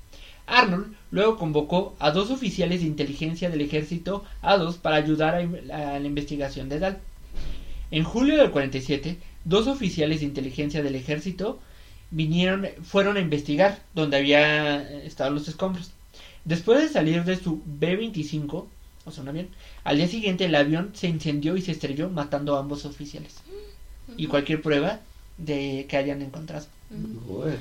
Arnold 0.47 0.95
luego 1.11 1.37
convocó 1.37 1.95
a 1.99 2.09
dos 2.09 2.31
oficiales 2.31 2.81
de 2.81 2.87
inteligencia 2.87 3.51
del 3.51 3.61
ejército 3.61 4.25
a 4.41 4.57
dos 4.57 4.77
para 4.77 4.95
ayudar 4.95 5.35
a, 5.35 5.99
la 5.99 6.07
investigación 6.07 6.69
de 6.69 6.79
Dahl. 6.79 6.97
En 7.91 8.03
julio 8.03 8.37
del 8.37 8.49
47, 8.49 9.19
dos 9.45 9.67
oficiales 9.67 10.21
de 10.21 10.25
inteligencia 10.25 10.81
del 10.81 10.95
ejército 10.95 11.59
vinieron, 12.09 12.67
fueron 12.81 13.17
a 13.17 13.21
investigar 13.21 13.77
donde 13.93 14.17
había 14.17 14.81
estado 15.03 15.29
los 15.29 15.47
escombros. 15.47 15.91
Después 16.45 16.81
de 16.81 16.89
salir 16.89 17.23
de 17.25 17.35
su 17.35 17.61
B-25, 17.63 18.65
o 19.05 19.11
sea, 19.11 19.21
un 19.21 19.29
avión, 19.29 19.49
al 19.83 19.97
día 19.97 20.07
siguiente 20.07 20.45
el 20.45 20.55
avión 20.55 20.93
se 20.95 21.07
incendió 21.07 21.55
y 21.57 21.61
se 21.61 21.73
estrelló 21.73 22.09
matando 22.09 22.55
a 22.55 22.59
ambos 22.59 22.85
oficiales. 22.85 23.35
Y 24.17 24.25
cualquier 24.25 24.63
prueba 24.63 24.99
de 25.38 25.86
que 25.89 25.97
hayan 25.97 26.21
encontrado. 26.21 26.65
Uy. 27.27 27.51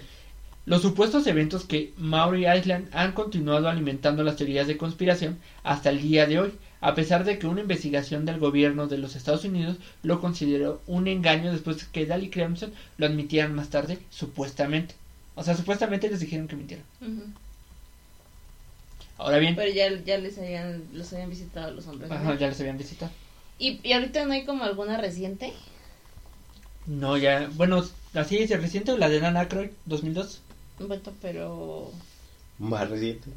Los 0.66 0.82
supuestos 0.82 1.26
eventos 1.26 1.64
que 1.64 1.92
Maury 1.96 2.46
Island 2.46 2.88
han 2.92 3.12
continuado 3.12 3.68
alimentando 3.68 4.22
las 4.22 4.36
teorías 4.36 4.66
de 4.66 4.76
conspiración 4.76 5.38
hasta 5.64 5.90
el 5.90 6.02
día 6.02 6.26
de 6.26 6.38
hoy, 6.38 6.52
a 6.80 6.94
pesar 6.94 7.24
de 7.24 7.38
que 7.38 7.46
una 7.46 7.62
investigación 7.62 8.24
del 8.24 8.38
gobierno 8.38 8.86
de 8.86 8.98
los 8.98 9.16
Estados 9.16 9.44
Unidos 9.44 9.78
lo 10.02 10.20
consideró 10.20 10.80
un 10.86 11.08
engaño 11.08 11.50
después 11.50 11.84
que 11.84 12.06
Dahl 12.06 12.24
y 12.24 12.30
Clemson 12.30 12.72
lo 12.98 13.06
admitieran 13.06 13.54
más 13.54 13.70
tarde, 13.70 13.98
supuestamente. 14.10 14.94
O 15.34 15.42
sea, 15.42 15.56
supuestamente 15.56 16.08
les 16.10 16.20
dijeron 16.20 16.46
que 16.46 16.56
mintieron. 16.56 16.84
Ahora 19.16 19.38
bien, 19.38 19.56
Pero 19.56 19.72
ya, 19.72 19.90
ya 20.04 20.18
les 20.18 20.38
habían, 20.38 20.82
los 20.92 21.12
habían 21.12 21.30
visitado 21.30 21.70
los 21.72 21.86
hombres. 21.86 22.10
¿no? 22.10 22.16
ajá, 22.16 22.38
ya 22.38 22.48
les 22.48 22.60
habían 22.60 22.78
visitado. 22.78 23.10
¿Y, 23.58 23.80
y 23.82 23.92
ahorita 23.92 24.24
no 24.24 24.32
hay 24.32 24.44
como 24.44 24.64
alguna 24.64 24.98
reciente. 24.98 25.52
No, 26.86 27.16
ya, 27.16 27.48
bueno, 27.54 27.84
así 28.14 28.38
es 28.38 28.50
el 28.50 28.60
reciente, 28.62 28.96
la 28.98 29.08
de 29.08 29.20
Dan 29.20 29.36
Aykroyd, 29.36 29.70
2002. 29.86 30.40
Bueno, 30.78 31.02
pero 31.20 31.92
Más 32.58 32.88
reciente. 32.88 33.28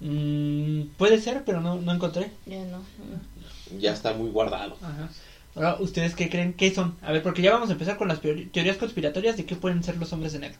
Mm, 0.00 0.88
puede 0.98 1.20
ser, 1.20 1.44
pero 1.44 1.60
no, 1.60 1.76
no 1.80 1.92
encontré. 1.92 2.32
ya 2.46 2.64
no. 2.64 2.78
no. 2.78 3.78
Ya 3.78 3.92
está 3.92 4.12
muy 4.14 4.30
guardado. 4.30 4.76
Ajá. 4.82 5.08
Ahora, 5.54 5.76
¿ustedes 5.80 6.14
qué 6.14 6.28
creen 6.28 6.54
que 6.54 6.74
son? 6.74 6.96
A 7.02 7.12
ver, 7.12 7.22
porque 7.22 7.42
ya 7.42 7.52
vamos 7.52 7.68
a 7.68 7.72
empezar 7.74 7.96
con 7.98 8.08
las 8.08 8.20
teorías 8.20 8.76
conspiratorias 8.78 9.36
de 9.36 9.44
qué 9.46 9.54
pueden 9.54 9.82
ser 9.84 9.96
los 9.98 10.12
hombres 10.12 10.32
de 10.32 10.38
negro. 10.40 10.58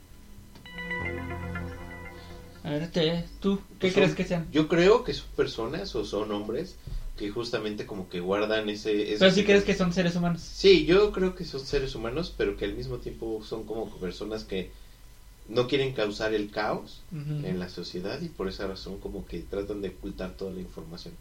A 2.65 2.71
ver, 2.71 2.89
te- 2.91 3.25
¿tú 3.41 3.57
qué 3.59 3.89
Pues 3.89 3.95
crees 3.95 4.09
son- 4.11 4.17
que 4.17 4.25
sean? 4.25 4.47
Yo 4.53 4.69
creo 4.69 5.03
que 5.03 5.13
son 5.15 5.27
personas 5.35 5.95
o 5.97 6.05
son 6.05 6.31
hombres 6.31 6.77
que 7.23 7.31
justamente 7.31 7.87
como 7.87 8.09
que 8.09 8.19
guardan 8.21 8.69
ese... 8.69 8.91
ese 9.13 9.19
Pero 9.21 9.31
si 9.31 9.45
crees 9.45 9.63
que 9.65 9.75
son 9.75 9.93
seres 9.93 10.17
humanos. 10.17 10.41
Sí, 10.43 10.85
yo 10.85 11.13
creo 11.13 11.35
que 11.37 11.45
son 11.45 11.61
seres 11.61 11.95
humanos, 11.95 12.35
pero 12.37 12.57
que 12.57 12.65
al 12.65 12.75
mismo 12.75 12.97
tiempo 12.99 13.43
son 13.51 13.65
como 13.65 13.89
personas 14.07 14.43
que 14.45 14.71
no 15.49 15.67
quieren 15.69 15.93
causar 15.93 16.35
el 16.35 16.51
caos 16.51 17.03
en 17.13 17.59
la 17.59 17.69
sociedad 17.69 18.21
y 18.21 18.29
por 18.29 18.49
esa 18.49 18.67
razón 18.67 18.99
como 18.99 19.25
que 19.27 19.39
tratan 19.41 19.81
de 19.83 19.91
ocultar 19.91 20.31
toda 20.37 20.53
la 20.53 20.61
información. 20.61 21.15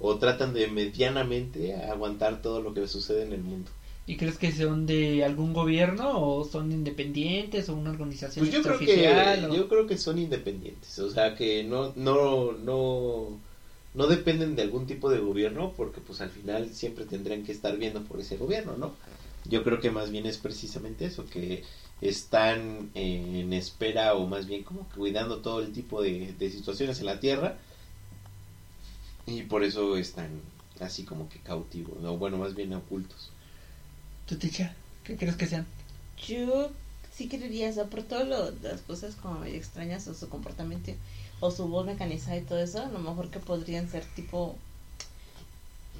O 0.00 0.16
tratan 0.16 0.54
de 0.54 0.66
medianamente 0.68 1.74
aguantar 1.74 2.42
todo 2.42 2.60
lo 2.60 2.74
que 2.74 2.86
sucede 2.86 3.22
en 3.22 3.32
el 3.32 3.42
mundo. 3.42 3.70
¿Y 4.06 4.16
crees 4.16 4.38
que 4.38 4.50
son 4.52 4.86
de 4.86 5.22
algún 5.22 5.52
gobierno 5.52 6.04
o 6.18 6.44
son 6.44 6.72
independientes 6.72 7.68
o 7.68 7.74
una 7.74 7.90
organización 7.90 8.42
Pues 8.42 8.52
yo 8.54 8.62
creo 8.62 8.78
que 8.78 9.08
o- 9.46 9.54
yo 9.54 9.68
creo 9.68 9.86
que 9.86 9.98
son 9.98 10.18
independientes, 10.18 10.98
o 10.98 11.10
sea 11.10 11.34
que 11.34 11.62
no 11.64 11.92
no 11.96 12.52
no 12.52 13.38
no 13.94 14.06
dependen 14.06 14.56
de 14.56 14.62
algún 14.62 14.86
tipo 14.86 15.10
de 15.10 15.18
gobierno 15.18 15.72
porque 15.76 16.00
pues 16.00 16.20
al 16.20 16.30
final 16.30 16.74
siempre 16.74 17.04
tendrían 17.04 17.44
que 17.44 17.52
estar 17.52 17.76
viendo 17.76 18.04
por 18.04 18.20
ese 18.20 18.36
gobierno, 18.36 18.76
¿no? 18.76 18.94
Yo 19.44 19.64
creo 19.64 19.80
que 19.80 19.90
más 19.90 20.10
bien 20.10 20.26
es 20.26 20.36
precisamente 20.36 21.06
eso, 21.06 21.26
que 21.26 21.64
están 22.00 22.90
en 22.94 23.52
espera 23.52 24.14
o 24.14 24.26
más 24.26 24.46
bien 24.46 24.62
como 24.62 24.88
que 24.88 24.96
cuidando 24.96 25.38
todo 25.38 25.60
el 25.60 25.72
tipo 25.72 26.02
de, 26.02 26.34
de 26.38 26.50
situaciones 26.50 27.00
en 27.00 27.06
la 27.06 27.20
Tierra 27.20 27.58
y 29.26 29.42
por 29.42 29.64
eso 29.64 29.96
están 29.96 30.40
así 30.80 31.04
como 31.04 31.28
que 31.28 31.38
cautivos, 31.40 32.04
o 32.04 32.16
bueno, 32.16 32.38
más 32.38 32.54
bien 32.54 32.72
ocultos. 32.74 33.30
¿Tú, 34.26 34.36
Ticha? 34.36 34.74
¿Qué 35.04 35.16
crees 35.16 35.36
que 35.36 35.46
sean? 35.46 35.66
Yo 36.26 36.70
sí 37.14 37.28
creería, 37.28 37.70
o 37.70 37.72
sea, 37.72 37.84
por 37.84 38.02
todas 38.02 38.28
las 38.62 38.80
cosas 38.82 39.16
como 39.16 39.40
medio 39.40 39.56
extrañas 39.56 40.06
o 40.08 40.14
su 40.14 40.28
comportamiento 40.28 40.92
o 41.40 41.50
su 41.50 41.68
voz 41.68 41.86
mecanizada 41.86 42.36
y 42.36 42.42
todo 42.42 42.58
eso, 42.58 42.82
a 42.82 42.88
lo 42.88 42.98
mejor 42.98 43.30
que 43.30 43.38
podrían 43.38 43.88
ser 43.88 44.04
tipo, 44.16 44.56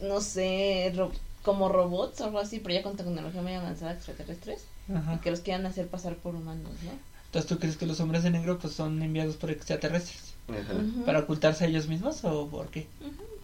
no 0.02 0.20
sé, 0.20 0.92
ro- 0.94 1.12
como 1.42 1.68
robots 1.68 2.20
o 2.20 2.24
algo 2.24 2.38
así, 2.38 2.58
pero 2.58 2.74
ya 2.74 2.82
con 2.82 2.96
tecnología 2.96 3.42
muy 3.42 3.52
avanzada 3.54 3.92
extraterrestres, 3.92 4.64
Ajá. 4.94 5.14
y 5.14 5.18
que 5.18 5.30
los 5.30 5.40
quieran 5.40 5.66
hacer 5.66 5.86
pasar 5.86 6.16
por 6.16 6.34
humanos, 6.34 6.72
¿no? 6.84 6.92
Entonces, 7.26 7.48
¿tú 7.48 7.58
crees 7.58 7.76
que 7.76 7.86
los 7.86 8.00
hombres 8.00 8.22
de 8.22 8.30
negro 8.30 8.58
pues 8.58 8.72
son 8.72 9.02
enviados 9.02 9.36
por 9.36 9.50
extraterrestres? 9.50 10.32
Ajá. 10.48 11.04
¿Para 11.04 11.18
ocultarse 11.20 11.64
a 11.64 11.66
ellos 11.66 11.86
mismos 11.86 12.24
o 12.24 12.46
por 12.48 12.68
qué? 12.70 12.86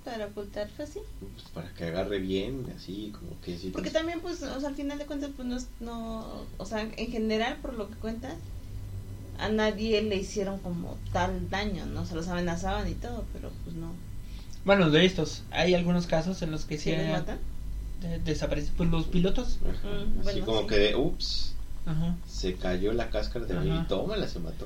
Para 0.05 0.27
ocultar, 0.27 0.69
pues 0.77 0.91
sí. 0.91 1.01
Pues, 1.21 1.49
para 1.53 1.73
que 1.75 1.85
agarre 1.85 2.19
bien, 2.19 2.67
así 2.77 3.13
como 3.19 3.39
que 3.43 3.59
sí. 3.59 3.71
Porque 3.71 3.91
también, 3.91 4.21
pues, 4.21 4.43
o 4.43 4.59
sea, 4.61 4.69
al 4.71 4.75
final 4.75 4.99
de 4.99 5.07
cuentas, 5.07 5.31
pues 5.37 5.47
no, 5.49 5.57
es- 5.57 5.67
no, 5.81 6.47
o 6.57 6.65
sea, 6.67 6.81
en 6.81 7.11
general, 7.11 7.57
por 7.61 7.75
lo 7.75 7.89
que 7.89 7.97
cuentas, 7.97 8.35
a 9.45 9.49
nadie 9.49 10.03
le 10.03 10.17
hicieron 10.17 10.59
como 10.59 10.97
tal 11.13 11.49
daño, 11.51 11.87
¿no? 11.87 12.07
Se 12.07 12.15
los 12.15 12.29
amenazaban 12.29 12.89
y 12.89 12.95
todo, 12.95 13.25
pero 13.33 13.51
pues 13.65 13.77
no. 13.77 13.93
Bueno, 14.65 14.91
de 14.91 15.05
estos, 15.05 15.43
hay 15.51 15.75
algunos 15.75 16.07
casos 16.07 16.41
en 16.43 16.51
los 16.51 16.65
que 16.65 16.79
¿Sí 16.79 16.85
sí 16.91 16.93
han- 16.95 17.13
matan? 17.13 17.39
de- 18.01 18.19
desaparecen 18.21 18.75
pues 18.77 18.91
los 18.91 19.07
pilotos. 19.07 19.59
Ajá. 19.63 19.89
Mm, 19.89 20.21
Así 20.21 20.23
bueno, 20.41 20.47
como 20.47 20.61
sí. 20.63 20.67
que 20.69 20.77
de, 20.79 20.97
ups, 20.97 21.53
Ajá. 21.87 22.15
se 22.29 22.55
cayó 22.55 22.93
la 22.93 23.11
cáscara 23.11 23.45
de 23.47 23.55
y 23.69 23.79
tómala, 23.89 24.27
se 24.29 24.39
mató. 24.41 24.65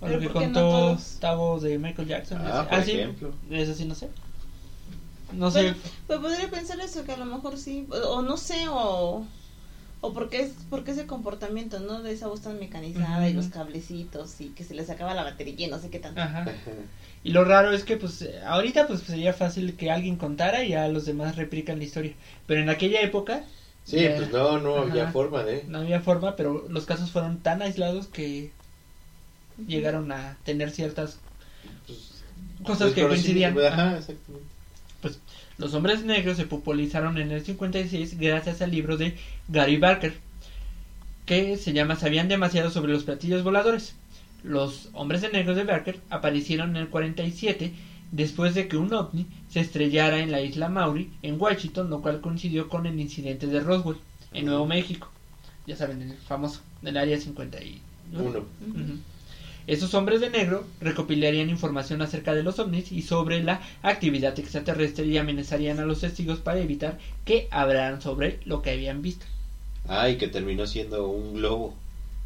O 0.00 0.06
Pero 0.06 0.14
lo 0.14 0.20
que 0.20 0.28
¿por 0.28 0.42
qué 0.42 0.48
no 0.48 0.54
contó 0.54 0.70
todos? 0.70 1.16
Tavo 1.20 1.60
de 1.60 1.78
Michael 1.78 2.08
Jackson. 2.08 2.38
Ah, 2.44 2.66
por 2.68 2.82
sí, 2.84 2.92
ejemplo. 2.92 3.32
eso 3.50 3.74
sí 3.74 3.84
no 3.84 3.94
sé. 3.94 4.08
No 5.32 5.50
sé. 5.50 5.62
Bueno, 5.62 5.76
pues 6.06 6.18
podría 6.20 6.50
pensar 6.50 6.78
eso, 6.80 7.04
que 7.04 7.12
a 7.12 7.16
lo 7.16 7.24
mejor 7.24 7.56
sí, 7.56 7.86
o 7.90 8.20
no 8.22 8.36
sé, 8.36 8.66
o, 8.68 9.24
o 10.02 10.12
por 10.12 10.28
qué, 10.28 10.42
es, 10.42 10.50
por 10.68 10.82
qué 10.84 10.90
ese 10.90 11.06
comportamiento, 11.06 11.78
¿no? 11.80 12.02
De 12.02 12.12
esa 12.12 12.26
voz 12.26 12.42
tan 12.42 12.58
mecanizada 12.58 13.28
y 13.28 13.32
los 13.32 13.46
cablecitos 13.46 14.40
y 14.40 14.48
que 14.48 14.64
se 14.64 14.74
les 14.74 14.90
acaba 14.90 15.14
la 15.14 15.22
batería 15.22 15.66
y 15.66 15.70
no 15.70 15.78
sé 15.78 15.90
qué 15.90 16.00
tanto. 16.00 16.20
Ajá. 16.20 16.44
Y 17.24 17.30
lo 17.30 17.44
raro 17.44 17.72
es 17.72 17.84
que, 17.84 17.96
pues, 17.96 18.28
ahorita, 18.44 18.88
pues, 18.88 19.00
sería 19.00 19.32
fácil 19.32 19.76
que 19.76 19.92
alguien 19.92 20.16
contara 20.16 20.64
y 20.64 20.70
ya 20.70 20.88
los 20.88 21.06
demás 21.06 21.36
replican 21.36 21.78
la 21.78 21.84
historia. 21.84 22.14
Pero 22.46 22.60
en 22.60 22.68
aquella 22.68 23.00
época, 23.00 23.44
Sí, 23.84 24.00
Ya. 24.00 24.16
pues 24.16 24.30
no, 24.32 24.58
no 24.58 24.76
había 24.76 25.10
forma 25.10 25.42
de. 25.44 25.64
no 25.66 25.78
había 25.78 26.00
forma, 26.00 26.36
pero 26.36 26.66
los 26.68 26.84
casos 26.86 27.10
fueron 27.10 27.38
tan 27.38 27.62
aislados 27.62 28.06
que 28.06 28.50
llegaron 29.66 30.10
a 30.12 30.36
tener 30.44 30.70
ciertas 30.70 31.18
Pues, 31.86 32.22
cosas 32.64 32.92
que 32.92 33.02
conocimiento, 33.02 33.60
coincidían. 33.60 33.72
Ajá, 33.72 33.98
Ajá. 33.98 34.00
Exactamente. 35.08 35.42
Los 35.58 35.74
hombres 35.74 36.04
negros 36.04 36.36
se 36.36 36.46
popularizaron 36.46 37.18
en 37.18 37.30
el 37.30 37.44
56 37.44 38.18
gracias 38.18 38.62
al 38.62 38.70
libro 38.70 38.96
de 38.96 39.16
Gary 39.48 39.76
Barker, 39.76 40.14
que 41.26 41.56
se 41.56 41.72
llama 41.72 41.96
Sabían 41.96 42.28
demasiado 42.28 42.70
sobre 42.70 42.92
los 42.92 43.04
platillos 43.04 43.44
voladores. 43.44 43.94
Los 44.42 44.88
hombres 44.92 45.20
de 45.20 45.30
negros 45.30 45.56
de 45.56 45.64
Barker 45.64 46.00
aparecieron 46.10 46.70
en 46.70 46.76
el 46.78 46.88
47 46.88 47.72
después 48.10 48.54
de 48.54 48.66
que 48.66 48.76
un 48.76 48.92
ovni 48.92 49.26
se 49.48 49.60
estrellara 49.60 50.18
en 50.18 50.32
la 50.32 50.40
isla 50.40 50.68
Maury, 50.68 51.10
en 51.22 51.40
Washington, 51.40 51.90
lo 51.90 52.02
cual 52.02 52.20
coincidió 52.20 52.68
con 52.68 52.86
el 52.86 52.98
incidente 52.98 53.46
de 53.46 53.60
Roswell, 53.60 53.98
en 54.32 54.46
Nuevo 54.46 54.66
México. 54.66 55.10
Ya 55.66 55.76
saben, 55.76 56.02
el 56.02 56.16
famoso, 56.16 56.60
del 56.82 56.96
área 56.96 57.18
51. 57.18 57.78
Uno. 58.14 58.44
Esos 59.66 59.94
hombres 59.94 60.20
de 60.20 60.28
negro 60.28 60.64
recopilarían 60.80 61.48
información 61.48 62.02
acerca 62.02 62.34
de 62.34 62.42
los 62.42 62.58
ovnis 62.58 62.90
y 62.92 63.02
sobre 63.02 63.40
la 63.42 63.60
actividad 63.82 64.38
extraterrestre 64.38 65.06
y 65.06 65.16
amenazarían 65.16 65.78
a 65.78 65.84
los 65.84 66.00
testigos 66.00 66.38
para 66.40 66.60
evitar 66.60 66.98
que 67.24 67.46
hablaran 67.50 68.00
sobre 68.00 68.38
lo 68.44 68.62
que 68.62 68.70
habían 68.70 69.02
visto. 69.02 69.26
Ay, 69.88 70.16
que 70.16 70.28
terminó 70.28 70.66
siendo 70.66 71.06
un 71.06 71.34
globo. 71.34 71.74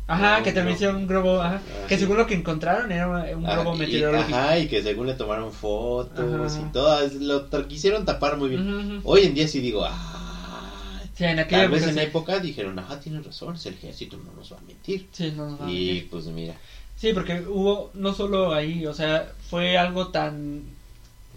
Ajá, 0.08 0.38
No, 0.38 0.44
que 0.44 0.52
no. 0.52 0.70
hicieron 0.70 0.96
un 0.96 1.06
globo, 1.08 1.40
ajá, 1.40 1.60
Ah, 1.66 1.86
que 1.88 1.94
sí. 1.96 2.00
según 2.00 2.16
lo 2.16 2.26
que 2.26 2.34
encontraron 2.34 2.92
era 2.92 3.08
un 3.36 3.44
Ah, 3.46 3.54
globo 3.54 3.74
y- 3.74 3.78
meteorológico. 3.78 4.36
Ajá, 4.36 4.58
y 4.58 4.66
que 4.66 4.80
según 4.80 5.06
le 5.08 5.14
tomaron 5.14 5.52
fotos 5.52 6.52
Ajá. 6.56 6.66
y 6.68 6.72
todas, 6.72 7.14
lo 7.14 7.44
quisieron 7.66 8.04
tapar 8.04 8.36
muy 8.36 8.50
bien. 8.50 9.00
Hoy 9.02 9.24
en 9.24 9.34
día 9.34 9.48
sí 9.48 9.58
digo, 9.60 9.84
ah, 9.84 11.00
Sí, 11.14 11.24
en 11.24 11.38
aquella 11.38 11.62
tal 11.62 11.70
vez 11.70 11.80
época 11.82 11.90
en 11.90 11.96
la 11.96 12.02
sí. 12.02 12.08
época 12.08 12.40
dijeron, 12.40 12.78
ajá, 12.78 13.00
tienen 13.00 13.24
razón, 13.24 13.54
es 13.56 13.64
el 13.66 13.74
ejército, 13.74 14.16
no 14.18 14.32
nos 14.32 14.52
va 14.52 14.58
a 14.58 14.60
mentir. 14.60 15.06
Sí, 15.12 15.32
no 15.34 15.48
nos 15.50 15.60
va 15.60 15.66
a 15.66 15.70
Y 15.70 15.86
mentir. 15.86 16.08
pues 16.10 16.26
mira, 16.26 16.54
Sí, 16.98 17.12
porque 17.12 17.42
hubo 17.46 17.90
no 17.94 18.14
solo 18.14 18.54
ahí, 18.54 18.86
o 18.86 18.94
sea, 18.94 19.30
fue 19.50 19.76
algo 19.76 20.08
tan 20.08 20.62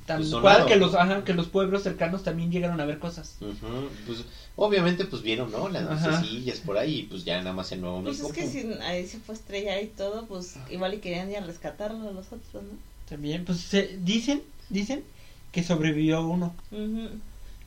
tan 0.05 0.17
Pues 0.21 0.33
cual 0.41 0.65
que 0.65 0.75
los 0.77 0.95
ajá, 0.95 1.23
que 1.23 1.33
los 1.33 1.47
pueblos 1.47 1.83
cercanos 1.83 2.23
también 2.23 2.51
llegaron 2.51 2.79
a 2.81 2.85
ver 2.85 2.97
cosas. 2.97 3.35
ujú, 3.41 3.89
pues 4.07 4.23
obviamente 4.55 5.05
pues 5.05 5.21
vieron, 5.21 5.51
¿no? 5.51 5.69
Las 5.69 5.83
Ajá. 5.83 6.11
lucecillas 6.11 6.59
por 6.59 6.77
ahí 6.77 7.03
pues 7.09 7.25
ya 7.25 7.37
nada 7.39 7.53
más 7.53 7.71
en 7.71 7.81
Nuevo 7.81 8.01
Pues 8.01 8.19
México. 8.19 8.27
es 8.27 8.33
que 8.33 8.41
pum. 8.63 8.73
si 8.77 8.81
ahí 8.81 9.05
se 9.05 9.19
fue 9.19 9.35
a 9.35 9.37
estrellar 9.37 9.83
y 9.83 9.87
todo, 9.87 10.25
pues 10.25 10.55
igual 10.71 10.93
y 10.95 10.97
querían 10.97 11.29
ya 11.29 11.41
rescatarlo 11.41 12.09
a 12.09 12.11
los 12.13 12.25
otros, 12.27 12.53
¿no? 12.63 12.89
También, 13.07 13.43
pues 13.45 13.59
se, 13.59 13.97
dicen, 14.03 14.41
dicen 14.69 15.03
que 15.51 15.63
sobrevivió 15.63 16.25
uno 16.25 16.53
Ujú. 16.71 17.09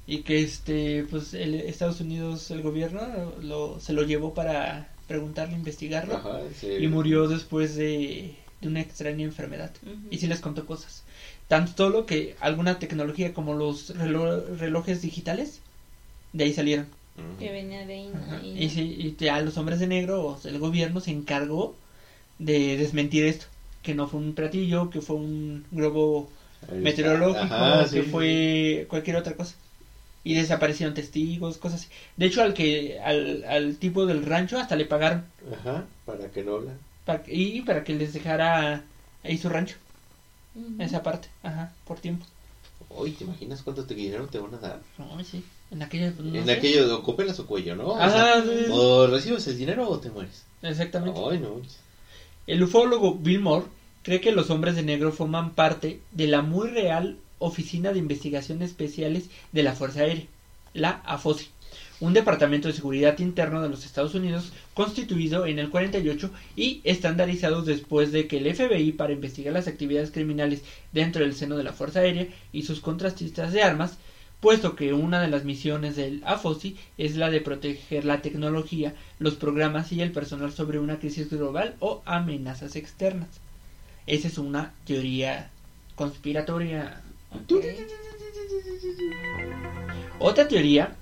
y 0.06 0.18
que 0.18 0.42
este, 0.42 1.04
pues 1.10 1.34
el 1.34 1.54
Estados 1.54 2.00
Unidos, 2.00 2.50
el 2.50 2.62
gobierno 2.62 3.00
lo, 3.42 3.78
se 3.80 3.92
lo 3.92 4.02
llevó 4.02 4.34
para 4.34 4.88
preguntarle, 5.06 5.54
investigarlo 5.54 6.16
Ajá, 6.16 6.40
sí. 6.60 6.68
y 6.80 6.86
murió 6.88 7.28
después 7.28 7.74
de, 7.76 8.34
de 8.60 8.68
una 8.68 8.80
extraña 8.80 9.24
enfermedad. 9.24 9.70
Y 10.10 10.18
sí 10.18 10.26
les 10.26 10.40
contó 10.40 10.66
cosas. 10.66 11.02
Tanto 11.48 11.72
solo 11.76 12.06
que 12.06 12.36
alguna 12.40 12.78
tecnología 12.78 13.34
como 13.34 13.54
los 13.54 13.94
relo- 13.96 14.44
relojes 14.58 15.02
digitales, 15.02 15.60
de 16.32 16.44
ahí 16.44 16.52
salieron. 16.52 16.86
Que 17.38 17.50
venía 17.52 17.86
de. 17.86 18.06
¿no? 18.06 18.42
Y, 18.42 18.68
sí, 18.70 18.82
y 18.98 19.16
ya 19.22 19.40
los 19.42 19.58
hombres 19.58 19.78
de 19.80 19.86
negro, 19.86 20.24
o 20.24 20.38
sea, 20.38 20.50
el 20.50 20.58
gobierno 20.58 21.00
se 21.00 21.10
encargó 21.10 21.74
de 22.38 22.76
desmentir 22.76 23.24
esto. 23.24 23.46
Que 23.82 23.94
no 23.94 24.06
fue 24.06 24.20
un 24.20 24.32
platillo, 24.32 24.90
que 24.90 25.00
fue 25.00 25.16
un 25.16 25.64
globo 25.72 26.28
meteorológico, 26.80 27.54
Ajá, 27.54 27.84
que 27.90 28.02
sí. 28.02 28.08
fue 28.08 28.86
cualquier 28.88 29.16
otra 29.16 29.34
cosa. 29.34 29.56
Y 30.24 30.34
desaparecieron 30.34 30.94
testigos, 30.94 31.58
cosas 31.58 31.80
así. 31.80 31.88
De 32.16 32.26
hecho, 32.26 32.42
al 32.42 32.54
que 32.54 33.00
al, 33.00 33.44
al 33.44 33.76
tipo 33.76 34.06
del 34.06 34.24
rancho 34.24 34.58
hasta 34.58 34.76
le 34.76 34.84
pagaron. 34.84 35.24
Ajá, 35.52 35.84
para 36.06 36.30
que 36.30 36.44
no 36.44 36.54
habla. 36.56 36.72
para 37.04 37.22
y 37.26 37.62
para 37.62 37.82
que 37.84 37.94
les 37.94 38.12
dejara 38.12 38.84
ahí 39.24 39.36
su 39.38 39.48
rancho, 39.48 39.76
Ujú. 40.54 40.80
esa 40.82 41.02
parte. 41.02 41.28
Ajá, 41.42 41.72
por 41.86 41.98
tiempo. 41.98 42.24
Uy, 42.90 43.12
¿te 43.12 43.24
imaginas 43.24 43.62
cuánto 43.62 43.84
te 43.84 43.94
dinero 43.94 44.26
te 44.28 44.38
van 44.38 44.54
a 44.54 44.58
dar? 44.58 44.80
No, 44.98 45.22
sí. 45.24 45.42
En 45.70 45.82
aquella. 45.82 46.12
pues, 46.12 46.26
no 46.28 46.36
en 46.38 46.44
sé. 46.44 46.52
aquello, 46.52 46.96
o 46.98 47.02
cópelas 47.02 47.40
o 47.40 47.46
cuello, 47.46 47.74
¿no? 47.74 47.84
O, 47.88 47.96
Ajá, 47.96 48.10
sea, 48.10 48.42
sí. 48.42 48.66
o 48.70 49.06
recibes 49.06 49.46
el 49.48 49.56
dinero 49.58 49.88
o 49.88 49.98
te 49.98 50.10
mueres. 50.10 50.44
Exactamente. 50.62 51.18
Ay, 51.30 51.38
no. 51.40 51.60
El 52.46 52.62
ufólogo 52.62 53.14
Bill 53.14 53.40
Moore 53.40 53.66
cree 54.02 54.20
que 54.20 54.32
los 54.32 54.50
hombres 54.50 54.76
de 54.76 54.82
negro 54.82 55.10
forman 55.12 55.54
parte 55.54 56.00
de 56.12 56.26
la 56.26 56.42
muy 56.42 56.68
real 56.68 57.18
Oficina 57.42 57.92
de 57.92 57.98
Investigaciones 57.98 58.70
Especiales 58.70 59.24
de 59.52 59.62
la 59.62 59.72
Fuerza 59.72 60.00
Aérea, 60.00 60.26
la 60.74 61.02
AFOSI, 61.04 61.48
un 62.00 62.14
departamento 62.14 62.68
de 62.68 62.74
seguridad 62.74 63.18
interno 63.18 63.62
de 63.62 63.68
los 63.68 63.84
Estados 63.84 64.14
Unidos 64.14 64.52
constituido 64.74 65.46
en 65.46 65.58
el 65.58 65.70
48 65.70 66.30
y 66.56 66.80
estandarizado 66.84 67.62
después 67.62 68.12
de 68.12 68.26
que 68.26 68.38
el 68.38 68.54
FBI 68.54 68.92
para 68.92 69.12
investigar 69.12 69.52
las 69.52 69.68
actividades 69.68 70.10
criminales 70.10 70.62
dentro 70.92 71.22
del 71.22 71.34
seno 71.34 71.56
de 71.56 71.64
la 71.64 71.72
Fuerza 71.72 72.00
Aérea 72.00 72.28
y 72.52 72.62
sus 72.62 72.80
contrastistas 72.80 73.52
de 73.52 73.62
armas, 73.62 73.98
puesto 74.40 74.74
que 74.74 74.92
una 74.92 75.20
de 75.20 75.28
las 75.28 75.44
misiones 75.44 75.94
del 75.96 76.22
AFOSI 76.24 76.76
es 76.98 77.16
la 77.16 77.30
de 77.30 77.40
proteger 77.40 78.04
la 78.04 78.22
tecnología, 78.22 78.94
los 79.18 79.34
programas 79.34 79.92
y 79.92 80.00
el 80.00 80.10
personal 80.10 80.52
sobre 80.52 80.78
una 80.78 80.98
crisis 80.98 81.30
global 81.30 81.76
o 81.78 82.02
amenazas 82.04 82.74
externas. 82.76 83.28
Esa 84.06 84.28
es 84.28 84.38
una 84.38 84.74
teoría 84.84 85.50
conspiratoria. 85.94 87.00
Otra 90.18 90.46
teoría, 90.46 90.94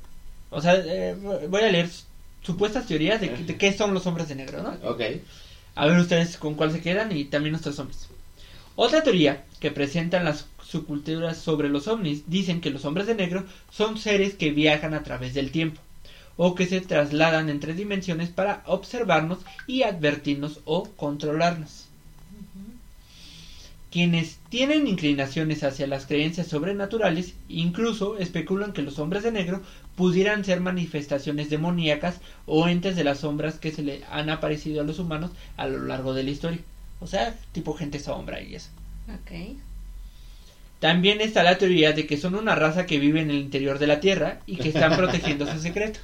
o 0.51 0.61
sea, 0.61 0.75
eh, 0.77 1.15
voy 1.49 1.63
a 1.63 1.71
leer 1.71 1.89
supuestas 2.43 2.87
teorías 2.87 3.21
de, 3.21 3.29
de 3.29 3.57
qué 3.57 3.73
son 3.73 3.93
los 3.93 4.07
hombres 4.07 4.29
de 4.29 4.35
negro, 4.35 4.63
¿no? 4.63 4.71
Ok. 4.89 5.03
A 5.75 5.87
ver 5.87 5.99
ustedes 5.99 6.37
con 6.37 6.55
cuál 6.55 6.73
se 6.73 6.81
quedan 6.81 7.17
y 7.17 7.25
también 7.25 7.53
nuestros 7.53 7.79
hombres. 7.79 8.09
Otra 8.77 9.03
teoría 9.03 9.45
que 9.61 9.71
presentan 9.71 10.25
las 10.25 10.47
subculturas 10.63 11.37
sobre 11.37 11.69
los 11.69 11.87
ovnis 11.89 12.23
dicen 12.29 12.61
que 12.61 12.71
los 12.71 12.85
hombres 12.85 13.07
de 13.07 13.15
negro 13.15 13.45
son 13.71 13.99
seres 13.99 14.35
que 14.35 14.53
viajan 14.53 14.95
a 14.95 15.03
través 15.03 15.35
del 15.35 15.51
tiempo 15.51 15.81
o 16.37 16.55
que 16.55 16.67
se 16.67 16.81
trasladan 16.81 17.51
entre 17.51 17.75
dimensiones 17.75 18.31
para 18.31 18.63
observarnos 18.65 19.41
y 19.67 19.83
advertirnos 19.83 20.61
o 20.65 20.85
controlarnos. 20.97 21.90
Quienes 23.91 24.39
tienen 24.49 24.87
inclinaciones 24.87 25.65
hacia 25.65 25.89
las 25.89 26.07
creencias 26.07 26.47
sobrenaturales 26.47 27.35
incluso 27.49 28.19
especulan 28.19 28.73
que 28.73 28.83
los 28.83 29.01
hombres 29.01 29.25
de 29.25 29.33
negro 29.33 29.63
pudieran 29.97 30.45
ser 30.45 30.61
manifestaciones 30.61 31.51
demoníacas 31.51 32.21
o 32.47 32.69
entes 32.69 32.95
de 32.95 33.03
las 33.03 33.21
sombras 33.21 33.59
que 33.59 33.73
se 33.73 33.83
le 33.83 34.05
han 34.11 34.31
aparecido 34.31 34.81
a 34.81 34.85
los 34.85 35.01
humanos 35.01 35.33
a 35.57 35.67
lo 35.67 35.85
largo 35.85 36.15
de 36.15 36.23
la 36.23 36.31
historia. 36.31 36.61
O 37.01 37.09
sea, 37.09 37.37
tipo 37.51 37.75
gente 37.75 37.99
sombra 37.99 38.41
y 38.41 38.55
eso. 38.55 38.69
Ok. 39.09 39.57
También 40.79 41.21
está 41.21 41.43
la 41.43 41.59
teoría 41.59 41.93
de 41.93 42.07
que 42.07 42.17
son 42.17 42.37
una 42.37 42.55
raza 42.55 42.87
que 42.87 43.01
vive 43.01 43.21
en 43.21 43.31
el 43.31 43.39
interior 43.39 43.81
de 43.81 43.89
la 43.89 43.99
Tierra 43.99 44.41
y 44.47 44.57
que 44.57 44.69
están 44.69 44.97
protegiendo 44.97 45.51
su 45.51 45.59
secreto. 45.59 45.99